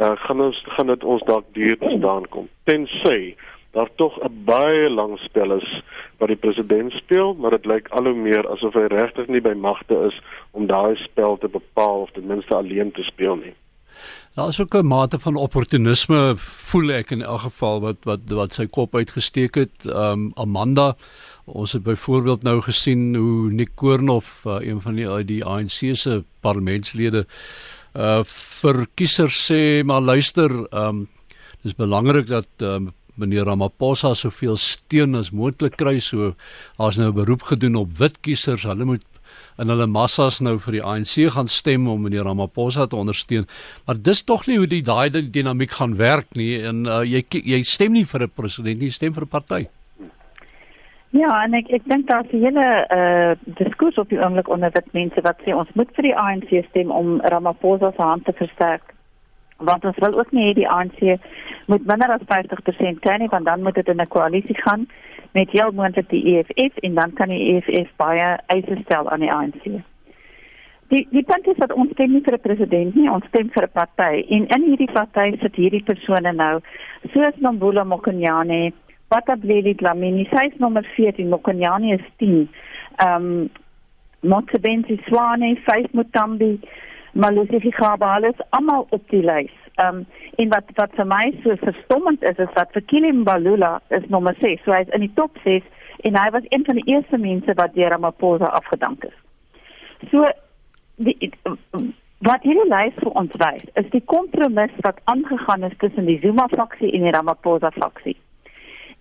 uh, 0.00 0.12
gaan 0.14 0.40
ons 0.40 0.64
gaan 0.76 0.86
dit 0.86 1.04
ons 1.04 1.22
dalk 1.22 1.44
duur 1.52 1.78
te 1.78 1.94
staan 1.98 2.28
kom. 2.28 2.48
Tensy 2.64 3.34
daar 3.72 3.88
tog 3.96 4.18
'n 4.20 4.44
baie 4.44 4.90
lang 4.90 5.18
spel 5.18 5.52
is 5.52 5.82
wat 6.18 6.28
die 6.28 6.36
president 6.36 6.92
speel, 6.92 7.34
maar 7.34 7.50
dit 7.50 7.64
lyk 7.66 7.88
al 7.88 8.04
hoe 8.04 8.14
meer 8.14 8.48
asof 8.48 8.74
hy 8.74 8.86
regtig 8.86 9.26
nie 9.26 9.40
by 9.40 9.54
magte 9.54 9.96
is 10.08 10.20
om 10.50 10.66
daai 10.66 10.96
spel 10.96 11.38
te 11.38 11.48
bepaal 11.48 12.00
of 12.00 12.10
ten 12.10 12.26
minste 12.26 12.54
alleen 12.54 12.92
te 12.92 13.02
speel 13.02 13.36
nie. 13.36 13.54
Daar 14.34 14.48
is 14.48 14.60
ook 14.60 14.74
'n 14.74 14.86
mate 14.86 15.18
van 15.18 15.36
opportunisme 15.36 16.32
voel 16.36 16.90
ek 16.90 17.10
in 17.10 17.22
elk 17.22 17.40
geval 17.40 17.80
wat 17.80 17.96
wat 18.04 18.20
wat 18.26 18.52
sy 18.52 18.66
kop 18.66 18.94
uitgesteek 18.94 19.54
het. 19.54 19.86
Um 19.86 20.32
Amanda, 20.34 20.96
ons 21.44 21.72
het 21.72 21.82
byvoorbeeld 21.82 22.42
nou 22.42 22.60
gesien 22.60 23.14
hoe 23.14 23.52
Nick 23.52 23.70
Koornof, 23.74 24.44
uh, 24.46 24.56
een 24.60 24.80
van 24.80 24.94
die 24.94 25.24
die 25.24 25.44
ANC 25.44 25.96
se 25.96 26.24
parlementslede 26.40 27.26
uh 27.94 28.22
vir 28.24 28.86
kiesers 28.96 29.36
sê 29.50 29.84
maar 29.84 30.02
luister, 30.02 30.50
um 30.72 31.08
dis 31.62 31.76
belangrik 31.78 32.26
dat 32.26 32.48
um 32.62 32.92
meneer 33.20 33.44
Ramaphosa 33.44 34.14
soveel 34.16 34.56
steun 34.56 35.14
as 35.18 35.30
moontlik 35.36 35.76
kry 35.76 35.98
so 36.00 36.34
daar's 36.78 36.96
nou 36.96 37.10
'n 37.10 37.14
beroep 37.14 37.42
gedoen 37.42 37.76
op 37.76 37.98
wit 37.98 38.20
kiesers. 38.22 38.62
Hulle 38.62 38.84
moet 38.84 39.02
in 39.58 39.68
hulle 39.68 39.86
massas 39.86 40.40
nou 40.40 40.58
vir 40.58 40.72
die 40.72 40.82
ANC 40.82 41.32
gaan 41.32 41.48
stem 41.48 41.88
om 41.88 42.02
meneer 42.02 42.24
Ramaphosa 42.24 42.86
te 42.86 42.96
ondersteun. 42.96 43.46
Maar 43.86 44.02
dis 44.02 44.22
tog 44.22 44.46
nie 44.46 44.58
hoe 44.58 44.66
die 44.66 44.82
daai 44.82 45.10
dinamiek 45.10 45.70
gaan 45.70 45.96
werk 45.96 46.34
nie 46.34 46.62
en 46.62 46.86
uh, 46.86 47.02
jy 47.04 47.24
jy 47.30 47.62
stem 47.62 47.92
nie 47.92 48.04
vir 48.04 48.22
'n 48.22 48.30
president 48.34 48.78
nie, 48.78 48.88
jy 48.88 48.92
stem 48.92 49.14
vir 49.14 49.24
'n 49.24 49.28
party. 49.28 49.68
Ja, 51.12 51.28
en 51.44 51.52
ek 51.52 51.68
ek 51.76 51.84
dink 51.92 52.06
daar's 52.08 52.32
'n 52.32 52.40
hele 52.40 52.66
uh 52.98 53.32
diskurs 53.60 53.98
op 54.00 54.08
die 54.08 54.18
oomblik 54.18 54.48
onder 54.48 54.70
wit 54.72 54.92
mense 54.92 55.20
wat 55.20 55.36
sê 55.44 55.52
ons 55.54 55.68
moet 55.74 55.90
vir 55.96 56.02
die 56.02 56.16
ANC 56.16 56.64
stem 56.68 56.90
om 56.90 57.20
Ramaphosa 57.20 57.90
se 57.92 58.02
hand 58.02 58.24
te 58.24 58.32
versterk. 58.32 58.94
Want 59.58 59.84
ons 59.84 59.98
wil 59.98 60.18
ook 60.18 60.32
nie 60.32 60.46
hê 60.48 60.54
die 60.54 60.68
ANC 60.68 61.00
moet 61.66 61.86
minder 61.86 62.10
as 62.16 62.24
50% 62.32 63.00
kry 63.00 63.16
nie, 63.18 63.28
want 63.28 63.44
dan 63.44 63.62
moet 63.62 63.74
dit 63.74 63.88
in 63.88 64.00
'n 64.00 64.08
koalisie 64.08 64.56
gaan 64.62 64.86
met 65.32 65.50
heel 65.50 65.70
moontlik 65.72 66.08
die 66.08 66.24
EFF 66.32 66.76
en 66.76 66.94
dan 66.94 67.12
kan 67.12 67.28
die 67.28 67.44
EFF 67.54 67.90
baie 67.96 68.38
eise 68.46 68.76
stel 68.84 69.10
aan 69.10 69.20
die 69.20 69.32
ANC. 69.32 69.64
Die 70.88 71.06
die 71.10 71.22
punt 71.22 71.46
is 71.46 71.56
dat 71.56 71.72
ons 71.72 71.90
stem 71.90 72.12
nie 72.12 72.22
vir 72.24 72.34
'n 72.34 72.40
president 72.40 72.94
nie, 72.94 73.10
ons 73.10 73.26
stem 73.26 73.50
vir 73.50 73.64
'n 73.64 73.72
party. 73.72 74.24
En 74.28 74.46
in 74.46 74.62
hierdie 74.62 74.92
party 74.92 75.36
sit 75.40 75.54
hierdie 75.56 75.84
persone 75.84 76.32
nou, 76.32 76.60
soos 77.12 77.36
Nombula 77.36 77.84
Mokonyane 77.84 78.72
Batableli 79.12 79.74
Dlamini, 79.76 80.24
sy 80.30 80.46
is 80.48 80.60
nommer 80.60 80.86
14, 80.96 81.28
Mokonyane 81.28 81.98
is 81.98 82.06
10. 82.18 82.48
Ehm 83.04 83.26
um, 83.26 83.50
Motsebenzi 84.22 85.00
Swane, 85.08 85.56
Faith 85.66 85.92
Mutambi, 85.92 86.60
Malusi 87.12 87.72
Khabales 87.72 88.38
almal 88.50 88.86
op 88.90 89.08
die 89.10 89.22
lys. 89.22 89.56
Ehm 89.74 89.96
um, 89.96 90.06
en 90.36 90.48
wat 90.48 90.70
wat 90.78 90.94
vir 90.96 91.08
my 91.10 91.24
so 91.42 91.56
verstommend 91.64 92.22
is 92.30 92.38
is 92.46 92.54
dat 92.54 92.72
Fikile 92.72 93.12
Mbalula 93.12 93.80
is 93.88 94.08
nommer 94.08 94.34
6, 94.40 94.64
so 94.64 94.72
hy 94.72 94.80
is 94.86 94.94
in 94.96 95.04
die 95.04 95.14
top 95.20 95.36
6 95.44 95.66
en 96.08 96.16
hy 96.16 96.30
was 96.30 96.48
een 96.48 96.64
van 96.64 96.80
die 96.80 96.88
eerste 96.94 97.18
mense 97.18 97.54
wat 97.60 97.74
deur 97.74 97.92
Ramaphosa 97.92 98.48
afgedank 98.60 99.04
is. 99.04 99.18
So 100.10 100.24
die 100.96 101.32
wat 102.22 102.44
hierdie 102.46 102.68
lys 102.70 102.98
vir 103.02 103.16
ons 103.18 103.40
wys, 103.42 103.64
is 103.80 103.88
die 103.92 104.04
kompromis 104.14 104.74
wat 104.86 105.00
aangegaan 105.10 105.64
is 105.68 105.80
tussen 105.82 106.06
die 106.06 106.20
Zuma 106.22 106.46
faksie 106.56 106.92
en 106.94 107.08
die 107.08 107.16
Ramaphosa 107.16 107.70
faksie. 107.76 108.16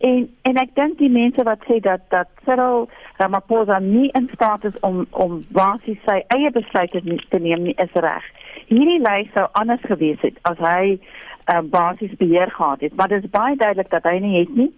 En 0.02 0.30
en 0.50 0.58
ek 0.58 0.74
dink 0.76 0.98
die 0.98 1.12
mense 1.14 1.44
wat 1.46 1.62
sê 1.70 1.78
dat 1.86 2.02
dat 2.10 2.30
Cyril 2.46 2.88
Ramaphosa 3.22 3.78
nie 3.80 4.10
in 4.18 4.30
staat 4.34 4.64
is 4.66 4.80
om 4.88 5.04
om 5.10 5.42
basies 5.54 6.00
sy 6.08 6.22
eie 6.36 6.52
besluite 6.52 7.02
te 7.30 7.40
neem 7.40 7.68
nie 7.68 7.76
is 7.86 7.94
reg. 8.06 8.26
Hierdie 8.72 9.02
lys 9.04 9.30
sou 9.36 9.46
anders 9.62 9.84
gewees 9.86 10.22
het 10.26 10.40
as 10.50 10.58
hy 10.58 10.98
uh, 10.98 11.62
basies 11.62 12.16
beheer 12.18 12.50
gehad 12.50 12.82
het, 12.82 12.96
maar 12.96 13.14
dit 13.14 13.24
is 13.24 13.30
baie 13.30 13.56
duidelik 13.56 13.94
dat 13.94 14.10
hy 14.10 14.18
nie 14.26 14.40
het 14.40 14.56
nie 14.56 14.72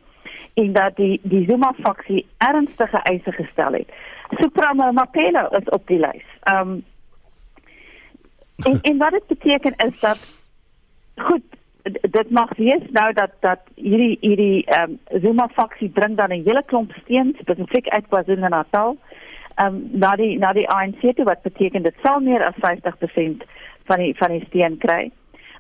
en 0.60 0.74
dat 0.74 1.00
die 1.00 1.20
die 1.24 1.46
Zuma 1.48 1.72
faksie 1.80 2.26
ernstige 2.38 3.00
eise 3.08 3.32
gestel 3.32 3.80
het. 3.80 3.96
Supremo 4.42 4.92
Mapelo 4.92 5.48
is 5.60 5.70
op 5.70 5.88
die 5.88 6.00
lys. 6.04 6.28
Ehm 6.44 6.76
um, 6.76 6.84
en, 8.64 8.80
en 8.82 8.98
wat 8.98 9.12
dit 9.12 9.28
beteken 9.28 9.76
is 9.88 10.00
dat 10.00 10.20
goed 11.16 11.44
dit 11.92 12.30
mag 12.30 12.56
wees 12.58 12.84
nou 12.92 13.14
dat 13.14 13.32
dat 13.40 13.60
hierdie 13.76 14.18
hierdie 14.22 14.66
ehm 14.66 14.92
um, 14.92 15.22
Zuma 15.22 15.48
faksie 15.48 15.90
bring 15.90 16.16
dan 16.18 16.32
'n 16.32 16.44
hele 16.46 16.64
klomp 16.66 16.92
steen 17.04 17.36
spesifiek 17.40 17.88
uit 17.88 18.08
KwaZulu-Natal. 18.08 18.98
Ehm 19.56 19.68
um, 19.68 19.90
na 19.92 20.16
die 20.16 20.38
na 20.38 20.54
die 20.54 20.70
ANC 20.70 21.16
toe 21.16 21.26
wat 21.26 21.42
beteken 21.42 21.84
dit 21.84 21.96
sal 22.04 22.20
meer 22.20 22.44
as 22.44 22.56
50% 22.56 23.44
van 23.84 24.00
die 24.00 24.16
van 24.18 24.32
die 24.32 24.46
steen 24.46 24.78
kry. 24.78 25.12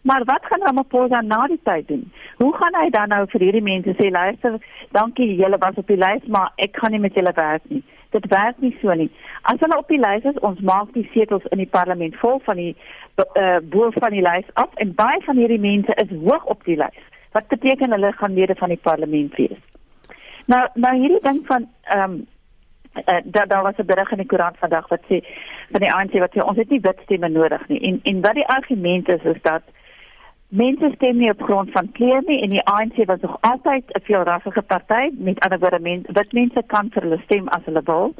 Maar 0.03 0.23
wat 0.25 0.45
gaan 0.45 0.61
Ramaphosa 0.61 1.21
na 1.21 1.47
die 1.47 1.59
tyd 1.63 1.87
doen? 1.87 2.11
Hoe 2.37 2.55
gaan 2.55 2.75
hy 2.81 2.89
dan 2.89 3.07
nou 3.07 3.25
vir 3.27 3.41
hierdie 3.41 3.63
mense 3.63 3.93
sê 3.99 4.09
luister, 4.11 4.57
dankie 4.91 5.35
julle 5.35 5.57
was 5.57 5.75
op 5.75 5.87
die 5.87 5.97
lys, 5.97 6.25
maar 6.27 6.51
ek 6.55 6.77
gaan 6.77 6.91
nie 6.91 6.99
met 6.99 7.15
julle 7.15 7.31
werk 7.35 7.63
nie. 7.67 7.83
Dit 8.13 8.27
werk 8.29 8.59
nie 8.61 8.75
so 8.81 8.93
nie. 8.93 9.09
As 9.49 9.59
hulle 9.59 9.77
op 9.77 9.87
die 9.89 9.99
lys 9.99 10.25
is, 10.29 10.39
ons 10.45 10.59
maak 10.61 10.91
die 10.93 11.07
setels 11.13 11.45
in 11.51 11.61
die 11.63 11.69
parlement 11.77 12.17
vol 12.21 12.41
van 12.45 12.59
die 12.61 12.73
uh, 13.21 13.57
bo 13.73 13.89
van 13.95 14.13
die 14.13 14.21
lys 14.25 14.49
af 14.61 14.69
en 14.83 14.93
baie 14.97 15.21
van 15.25 15.39
hierdie 15.41 15.61
mense 15.61 15.95
is 16.03 16.13
hoog 16.25 16.45
op 16.55 16.61
die 16.69 16.77
lys. 16.77 16.99
Wat 17.33 17.49
beteken 17.49 17.95
hulle 17.95 18.11
gaan 18.19 18.37
lede 18.37 18.55
van 18.59 18.69
die 18.69 18.81
parlement 18.89 19.35
wees? 19.41 19.57
Nou 20.45 20.61
nou 20.73 20.93
hierdie 20.99 21.23
ding 21.25 21.41
van 21.49 21.67
ehm 21.95 22.11
um, 22.11 22.21
uh, 23.01 23.21
daar 23.23 23.47
daar 23.47 23.63
was 23.63 23.77
'n 23.77 23.85
berig 23.85 24.11
in 24.11 24.21
die 24.21 24.31
koerant 24.33 24.57
vandag 24.57 24.87
wat 24.87 25.01
sê 25.09 25.23
van 25.71 25.81
die 25.81 25.93
ANC 25.93 26.13
wat 26.19 26.33
sê 26.35 26.45
ons 26.45 26.57
het 26.57 26.69
nie 26.69 26.81
wit 26.81 26.99
stemme 27.03 27.29
nodig 27.29 27.67
nie. 27.67 27.81
En 27.81 27.99
en 28.03 28.21
wat 28.21 28.33
die 28.33 28.47
argument 28.47 29.09
is 29.09 29.23
is 29.23 29.41
dat 29.41 29.63
mense 30.53 30.91
stem 30.95 31.17
nie 31.17 31.31
op 31.31 31.41
grond 31.41 31.71
van 31.71 31.91
kleur 31.97 32.21
nie 32.27 32.41
en 32.45 32.49
die 32.49 32.63
ANC 32.69 33.05
was 33.09 33.21
nog 33.25 33.37
altyd 33.41 33.83
'n 33.89 34.05
veelrassige 34.05 34.61
party 34.61 35.09
met 35.17 35.39
ander 35.39 35.59
woorde 35.59 35.79
men, 35.79 36.05
wit 36.07 36.33
mense 36.33 36.63
kan 36.67 36.89
vir 36.93 37.01
hulle 37.03 37.21
stem 37.25 37.47
as 37.47 37.65
hulle 37.65 37.81
wil 37.85 38.13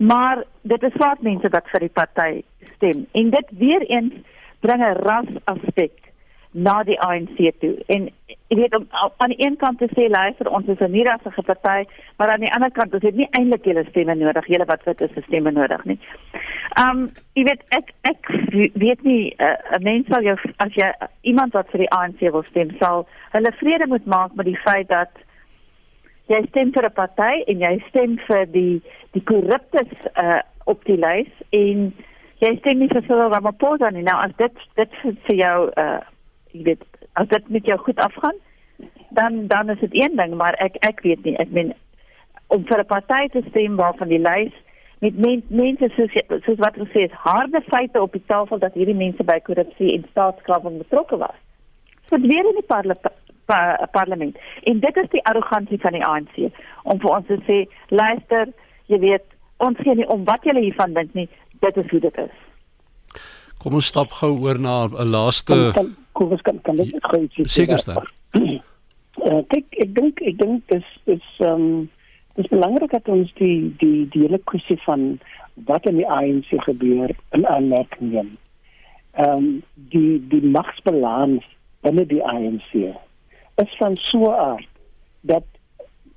Maar 0.00 0.44
dit 0.62 0.82
is 0.82 0.92
swart 0.92 1.20
mense 1.22 1.48
wat 1.52 1.66
vir 1.68 1.82
die 1.84 1.92
party 1.92 2.30
stem. 2.76 3.02
En 3.12 3.30
dit 3.30 3.50
weer 3.60 3.82
eens 3.82 4.14
bring 4.64 4.80
'n 4.80 4.96
ras 5.04 5.28
aspek 5.44 5.92
na 6.52 6.82
die 6.82 6.98
ANC 7.00 7.36
toe. 7.60 7.74
En 7.86 8.08
jy 8.26 8.56
weet 8.58 8.74
om 8.74 8.86
aan 8.90 9.30
die 9.30 9.46
een 9.46 9.56
kant 9.56 9.78
te 9.78 9.88
sê 9.94 10.08
luister 10.10 10.50
ons 10.50 10.66
is 10.66 10.80
'n 10.80 10.90
nie-rassige 10.90 11.42
party, 11.42 11.84
maar 12.16 12.30
aan 12.30 12.40
die 12.40 12.52
ander 12.52 12.70
kant 12.70 12.94
ons 12.94 13.02
het 13.02 13.14
nie 13.14 13.28
eintlik 13.30 13.64
julle 13.64 13.84
stemme 13.88 14.14
nodig, 14.14 14.46
julle 14.46 14.64
wat 14.64 14.84
wit 14.84 15.00
is, 15.00 15.24
stemme 15.24 15.50
nodig 15.50 15.84
nie. 15.84 15.98
Um 16.82 17.10
jy 17.34 17.44
weet 17.44 17.62
ek 17.68 17.92
ek 18.02 18.26
weet 18.74 19.02
nie 19.02 19.34
eh, 19.36 19.46
'n 19.46 19.74
uh, 19.74 19.82
mens 19.82 20.06
sal 20.06 20.22
jou 20.22 20.36
as 20.56 20.74
jy 20.74 20.92
iemand 21.22 21.52
wat 21.52 21.70
vir 21.70 21.78
die 21.78 21.90
ANC 21.90 22.20
wil 22.20 22.42
stem 22.42 22.70
sal 22.78 23.06
hulle 23.32 23.52
vrede 23.52 23.86
moet 23.86 24.06
maak 24.06 24.34
met 24.34 24.46
die 24.46 24.60
feit 24.64 24.88
dat 24.88 25.10
jy 26.26 26.46
stem 26.48 26.72
vir 26.72 26.84
'n 26.84 26.92
party 26.92 27.42
en 27.46 27.58
jy 27.58 27.82
stem 27.88 28.18
vir 28.26 28.46
die 28.46 28.82
die 29.12 29.22
korruptes 29.22 29.90
uh, 30.16 30.40
op 30.64 30.84
die 30.84 30.96
lys 30.96 31.30
en 31.50 31.92
jy 32.38 32.56
stem 32.58 32.78
nie 32.78 32.88
vir 32.88 33.02
Cyril 33.02 33.32
Ramaphosa 33.32 33.90
nie. 33.90 34.02
Nou 34.02 34.16
as 34.22 34.32
dit 34.36 34.52
dit 34.74 34.90
vir 35.02 35.36
jou 35.36 35.70
uh 35.76 36.00
jy 36.52 36.62
weet 36.70 36.82
as 37.12 37.28
dit 37.28 37.48
met 37.48 37.66
jou 37.66 37.78
goed 37.78 37.98
afgaan 37.98 38.38
dan 39.10 39.46
dan 39.46 39.70
is 39.70 39.80
dit 39.80 39.94
een 40.02 40.16
ding 40.16 40.34
maar 40.34 40.54
ek 40.58 40.76
ek 40.86 41.00
weet 41.06 41.24
nie 41.24 41.36
ek 41.36 41.50
meen 41.50 41.74
om 42.46 42.66
vir 42.66 42.80
'n 42.80 42.86
party 42.86 43.28
te 43.28 43.42
stem 43.48 43.76
waarvan 43.76 44.08
die 44.08 44.22
lys 44.22 44.54
met 45.00 45.16
men, 45.16 45.42
mense 45.48 45.88
soos 45.96 46.12
soos 46.44 46.58
wat 46.58 46.76
gesê 46.76 47.06
is 47.08 47.20
harde 47.24 47.60
feite 47.68 48.00
op 48.00 48.12
die 48.12 48.26
tafel 48.26 48.58
dat 48.58 48.74
hierdie 48.76 48.96
mense 48.96 49.24
by 49.24 49.38
korrupsie 49.46 49.94
en 49.94 50.04
staatskaping 50.10 50.76
betrokke 50.82 51.16
was. 51.16 51.38
Weer 52.10 52.48
in 52.50 52.58
die 52.58 52.66
parle, 52.66 52.96
pa, 53.46 53.88
parlement. 53.92 54.36
En 54.68 54.80
dit 54.80 54.96
is 54.96 55.08
die 55.14 55.24
arrogansie 55.24 55.80
van 55.80 55.96
die 55.96 56.04
ANC 56.04 56.36
om 56.82 57.00
vir 57.00 57.14
ons 57.16 57.26
te 57.30 57.38
sê 57.48 57.58
luister, 57.88 58.52
jy 58.92 58.98
weet, 59.06 59.24
ons 59.56 59.80
gee 59.80 59.94
nie 59.94 60.08
om 60.12 60.26
wat 60.28 60.44
julle 60.44 60.66
hiervan 60.66 60.92
dink 60.98 61.16
nie, 61.16 61.28
dit 61.64 61.80
is 61.84 61.90
hoe 61.94 62.00
dit 62.00 62.22
is. 62.26 62.36
Kom 63.60 63.76
ons 63.76 63.86
stap 63.92 64.12
gou 64.20 64.32
oor 64.40 64.58
na 64.58 64.88
'n 64.88 65.10
laaste 65.12 65.52
kan, 65.52 65.72
kan, 65.72 65.96
kom 66.12 66.30
ons 66.32 66.42
kan 66.42 66.60
kan 66.62 66.76
dit 66.76 67.04
gou 67.12 67.22
sê. 67.36 67.44
Sekerste. 67.44 67.96
Uh, 69.20 69.42
ek 69.52 69.66
ek 69.84 69.90
dink 69.94 70.20
ek 70.24 70.36
dink 70.38 70.62
dis 70.72 70.86
is 71.04 71.26
ehm 71.38 71.52
um, 71.52 71.88
dis 72.38 72.48
belangrik 72.48 72.90
dat 72.90 73.08
ons 73.08 73.32
die 73.36 73.68
die 73.82 74.08
die 74.12 74.22
hele 74.22 74.38
kwessie 74.48 74.78
van 74.86 75.18
wat 75.68 75.86
in 75.90 75.98
die 76.00 76.08
ANC 76.08 76.48
gebeur 76.64 77.12
in 77.36 77.46
aanmerking 77.46 78.12
neem. 78.12 78.30
Ehm 79.12 79.36
um, 79.36 79.48
die 79.92 80.22
die 80.32 80.44
magsbalans 80.56 81.44
binne 81.84 82.06
die 82.06 82.22
ANC 82.24 82.72
is 83.64 83.76
van 83.78 83.96
so 83.96 84.30
'n 84.30 84.40
aard 84.40 84.68
dat 85.20 85.44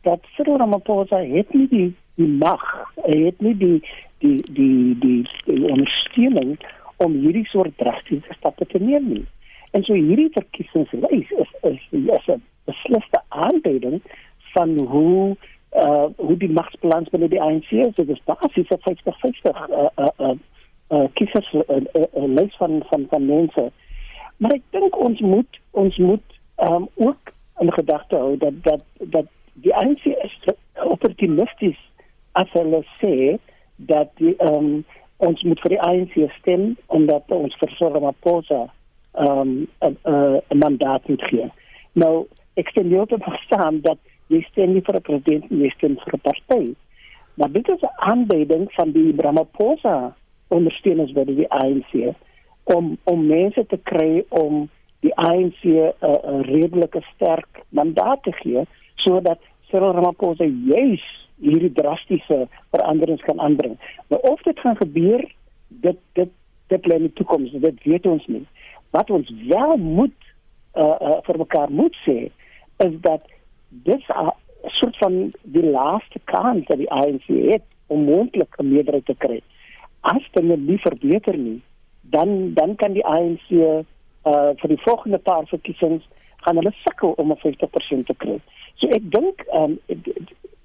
dat 0.04 0.20
Cyril 0.36 0.58
Ramaphosa 0.58 1.20
het 1.20 1.54
nie 1.54 1.68
die 1.68 1.90
die 2.16 2.28
mag, 2.28 2.64
hy 2.96 3.18
het 3.26 3.42
nie 3.42 3.58
die 3.58 3.80
die 4.20 4.40
die 4.54 4.96
die, 5.00 5.28
die 5.46 5.72
ondersteuning 5.72 6.58
om 6.98 7.14
hierdie 7.14 7.46
soort 7.46 7.78
drastiese 7.78 8.34
stappe 8.38 8.66
te 8.66 8.80
neem 8.80 9.08
nie. 9.10 9.26
En 9.72 9.84
so 9.84 9.94
hierdie 9.94 10.30
verkiesingslys 10.34 11.32
is 11.32 11.52
is 11.62 11.82
is 11.92 12.28
'n 12.28 12.42
besliste 12.66 13.22
aanduiding 13.30 14.02
van 14.54 14.78
hoe 14.78 15.36
uh 15.76 16.06
hoe 16.16 16.38
die 16.38 16.52
magsbalans 16.52 17.10
binne 17.10 17.28
die 17.28 17.42
ANC 17.42 17.72
is. 17.72 17.94
Dit 17.94 18.10
is 18.10 18.22
basies 18.26 18.70
'n 18.70 18.82
50-50 18.82 19.50
uh 19.50 19.88
uh 19.98 20.08
uh, 20.18 20.36
uh 20.90 21.08
kiesers 21.14 21.54
uh, 21.54 21.62
uh, 21.70 22.04
uh, 22.16 22.28
lys 22.38 22.56
van 22.56 22.84
van 22.90 23.06
van 23.10 23.26
mense. 23.26 23.72
Maar 24.38 24.52
ek 24.52 24.66
dink 24.70 24.98
ons 24.98 25.20
moet 25.20 25.60
ons 25.72 25.98
moet 25.98 26.40
um 26.58 26.88
ook 26.96 27.34
in 27.60 27.74
gedagte 27.74 28.16
hou 28.16 28.38
dat 28.38 28.64
dat 28.64 28.84
dat 29.00 29.26
die 29.54 29.76
ANC 29.76 30.06
is 30.06 30.38
opportunisties 30.84 31.80
as 32.32 32.50
hulle 32.52 32.84
sê 33.02 33.38
dat 33.76 34.10
die 34.18 34.36
um 34.42 34.86
ons 35.24 35.44
moet 35.48 35.60
vir 35.64 35.76
die 35.76 35.82
ANC 35.82 36.16
stem 36.40 36.74
omdat 36.88 37.32
ons 37.32 37.56
vir 37.60 37.76
Ramaphosa 37.80 38.62
um, 39.14 39.68
'n 39.82 39.98
'n 40.04 40.58
mandaat 40.58 41.08
moet 41.08 41.24
gee. 41.30 41.52
Nou, 41.94 42.28
ek 42.56 42.70
stem 42.70 42.88
nie 42.90 43.00
op 43.00 43.14
verstaan 43.18 43.82
dat 43.82 43.98
jy 44.28 44.42
stem 44.52 44.74
nie 44.74 44.82
vir 44.82 44.96
'n 44.96 45.02
president 45.02 45.50
nie, 45.52 45.64
jy 45.64 45.70
stem 45.78 45.96
vir 45.96 46.14
'n 46.14 46.26
party. 46.30 46.76
Maar 47.34 47.52
dit 47.52 47.70
is 47.70 47.82
'n 47.82 47.96
aanbieding 47.96 48.72
van 48.74 48.92
die 48.92 49.14
Ramaphosa 49.18 50.16
ondersteuners 50.48 51.12
by 51.12 51.24
die 51.24 51.50
ANC 51.50 52.16
om 52.64 52.98
om 53.04 53.28
mense 53.28 53.66
te 53.66 53.80
kry 53.84 54.24
om 54.30 54.70
die 55.00 55.16
ANC 55.16 55.64
'n 55.64 55.94
uh, 56.02 56.20
'n 56.34 56.42
redelike 56.42 57.02
sterk 57.16 57.64
mandaat 57.70 58.24
te 58.24 58.32
gee 58.32 58.62
sodat 58.96 59.40
Cyril 59.70 59.92
Ramaphosa 59.92 60.46
juis 60.46 61.23
hierdie 61.42 61.72
drastiese 61.72 62.48
veranderings 62.70 63.22
kan 63.22 63.40
aanbring. 63.40 63.78
Maar 64.08 64.20
of 64.20 64.42
dit 64.42 64.60
gaan 64.60 64.76
gebeur, 64.76 65.36
dit 65.68 66.00
dit 66.14 66.30
dit 66.68 66.86
lê 66.86 66.96
in 66.96 67.08
die 67.10 67.14
toekoms, 67.14 67.52
dit 67.52 67.84
weet 67.84 68.06
ons 68.06 68.26
nie 68.28 68.46
wat 68.94 69.10
ons 69.10 69.34
wel 69.48 69.78
moet 69.78 70.20
uh, 70.78 70.84
uh, 70.86 71.18
vir 71.26 71.38
mekaar 71.42 71.72
moet 71.74 71.96
sê 72.06 72.18
is 72.86 72.96
dat 73.06 73.26
dis 73.88 74.06
'n 74.10 74.30
soort 74.80 74.98
van 74.98 75.32
die 75.42 75.66
laaste 75.66 76.20
kans 76.24 76.66
dat 76.68 76.78
die 76.78 76.92
ANC 76.92 77.28
het 77.28 77.66
om 77.88 78.06
moontlik 78.06 78.54
'n 78.58 78.70
meerderheid 78.74 79.06
te 79.06 79.16
kry. 79.18 79.42
As 80.02 80.24
dit 80.32 80.58
nie 80.58 80.78
verbeter 80.78 81.38
nie, 81.38 81.62
dan 82.02 82.54
dan 82.54 82.76
kan 82.76 82.94
die 82.94 83.06
ANC 83.06 83.50
uh 83.52 83.82
vir 84.62 84.70
die 84.70 84.84
volgende 84.88 85.18
paar 85.18 85.46
verkiesings 85.48 86.04
gaan 86.44 86.56
hulle 86.56 86.74
sukkel 86.86 87.12
om 87.18 87.32
'n 87.32 87.38
50% 87.38 88.06
te 88.06 88.16
kry. 88.18 88.40
So 88.76 88.88
ek 88.88 89.12
dink 89.12 89.46
um 89.52 89.80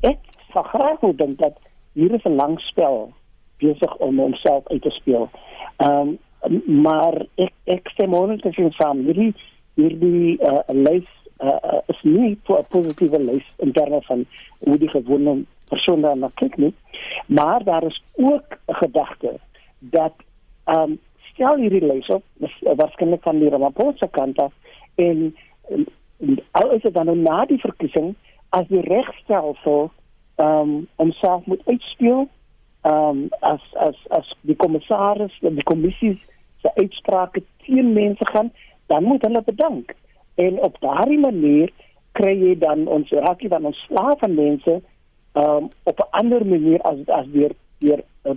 ek 0.01 0.19
sal 0.53 0.63
graag 0.63 1.01
wil 1.01 1.17
dink 1.17 1.39
dat 1.39 1.57
hier 1.93 2.15
is 2.15 2.25
'n 2.25 2.37
lang 2.37 2.61
spel 2.61 3.13
besig 3.59 3.97
om 3.97 4.19
homself 4.19 4.69
uit 4.69 4.83
te 4.83 4.91
speel. 4.91 5.31
Um 5.77 6.19
maar 6.67 7.27
ek 7.35 7.53
ek 7.65 7.89
stem 7.89 8.15
oor 8.15 8.37
te 8.39 8.53
sien 8.53 8.71
saam 8.73 9.03
hierdie 9.07 9.33
hierdie 9.79 10.39
uh, 10.43 10.63
lys 10.75 11.09
uh, 11.43 11.81
is 11.93 12.01
nie 12.03 12.37
vir 12.47 12.59
'n 12.59 12.71
positiewe 12.75 13.19
lys 13.19 13.47
in 13.59 13.73
terme 13.73 14.01
van 14.07 14.25
hoe 14.59 14.79
die 14.79 14.89
gewone 14.89 15.45
persoon 15.69 16.03
daar 16.03 16.17
na 16.17 16.31
kyk 16.35 16.57
nie 16.57 16.75
maar 17.27 17.65
daar 17.65 17.85
is 17.85 18.03
ook 18.17 18.59
'n 18.69 18.75
gedagte 18.83 19.39
dat 19.79 20.15
um 20.65 20.99
stel 21.33 21.57
hierdie 21.57 21.87
lys 21.87 22.09
op 22.09 22.23
waarskynlik 22.61 23.23
van 23.23 23.39
die 23.39 23.51
Ramaphosa 23.51 24.07
kant 24.11 24.39
af 24.39 24.53
en, 24.95 25.37
en, 25.69 25.87
al 26.51 26.71
is 26.71 26.83
dit 26.83 26.95
dan 26.95 27.07
nou 27.07 27.17
na 27.17 27.45
die 27.45 27.61
verkiesing 27.61 28.15
as 28.49 28.67
die 28.69 28.81
regstelsel 28.81 29.91
um 30.39 30.87
homself 30.97 31.47
moet 31.47 31.63
uitspeel 31.67 32.29
um 32.83 33.29
as 33.41 33.63
as 33.75 33.97
as 34.11 34.35
die 34.41 34.57
kommissaris 34.57 35.35
en 35.43 35.55
die 35.59 35.67
kommissies 35.67 36.19
se 36.63 36.71
uitsprake 36.75 37.43
teen 37.67 37.93
mense 37.93 38.27
gaan, 38.33 38.53
dan 38.87 39.05
moet 39.05 39.23
hulle 39.23 39.43
bedank. 39.47 39.95
En 40.35 40.59
op 40.63 40.77
daardie 40.81 41.19
manier 41.19 41.71
kry 42.19 42.35
jy 42.35 42.55
dan 42.59 42.87
ons 42.87 43.11
raakie 43.11 43.51
dan 43.51 43.67
ons 43.69 43.83
slaaf 43.87 44.19
van 44.23 44.35
mense 44.35 44.81
um 45.35 45.71
op 45.85 45.99
'n 45.99 46.11
ander 46.11 46.47
manier 46.47 46.83
as 46.83 47.03
as 47.07 47.27
deur 47.35 47.53
deur 47.79 48.03
'n 48.25 48.31
uh, 48.31 48.37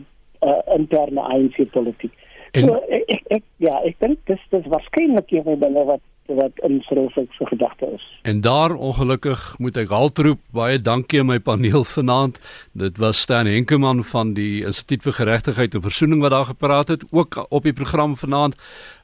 uh, 0.50 0.62
interne 0.78 1.22
ANC 1.22 1.70
politiek. 1.72 2.14
So 2.52 2.82
ek, 2.90 3.04
ek, 3.08 3.24
ek 3.28 3.44
ja, 3.58 3.80
ek 3.88 4.00
dink 4.00 4.20
dis 4.26 4.42
dis 4.50 4.66
waarskynlik 4.74 5.30
van 5.44 5.62
hulle 5.64 5.86
wat 5.86 6.02
wat 6.26 6.52
in 6.56 6.82
Srofik 6.82 7.32
se 7.34 7.46
gedagte 7.46 7.86
is. 7.96 8.20
En 8.22 8.42
daar 8.42 8.74
ongelukkig 8.74 9.56
moet 9.58 9.78
ek 9.78 9.90
haltroep 9.90 10.40
baie 10.56 10.82
dankie 10.82 11.20
aan 11.20 11.26
my 11.32 11.40
paneel 11.40 11.84
vanaand. 11.84 12.40
Dit 12.72 12.98
was 12.98 13.22
Stan 13.22 13.46
Henkemann 13.46 14.04
van 14.04 14.34
die 14.34 14.64
Instituut 14.66 15.04
vir 15.04 15.18
Geregtigheid 15.20 15.76
en 15.76 15.82
Versoening 15.82 16.22
wat 16.22 16.32
daar 16.32 16.46
gepraat 16.46 16.88
het, 16.88 17.04
ook 17.12 17.46
op 17.50 17.64
die 17.64 17.74
program 17.74 18.18
vanaand. 18.18 18.56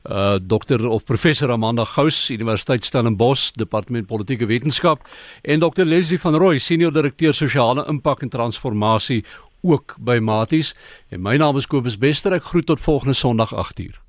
Uh 0.07 0.37
dokter 0.41 0.87
of 0.87 1.03
professor 1.03 1.51
Amanda 1.51 1.83
Gous, 1.83 2.29
Universiteit 2.29 2.85
Stellenbosch, 2.85 3.51
Departement 3.51 4.07
Politieke 4.07 4.45
Wetenskap 4.45 5.03
en 5.41 5.59
dokter 5.59 5.85
Leslie 5.85 6.19
van 6.19 6.35
Rooi, 6.35 6.59
senior 6.59 6.93
direkteur 6.93 7.33
sosiale 7.33 7.85
impak 7.87 8.21
en 8.21 8.29
transformasie 8.29 9.23
ook 9.61 9.95
by 9.99 10.19
Maties. 10.21 10.75
En 11.09 11.21
my 11.21 11.35
naam 11.35 11.57
is 11.57 11.67
Kobus 11.67 11.97
Bester. 11.97 12.33
Ek 12.33 12.43
groet 12.43 12.65
tot 12.65 12.79
volgende 12.79 13.13
Sondag 13.13 13.53
8:00. 13.53 14.06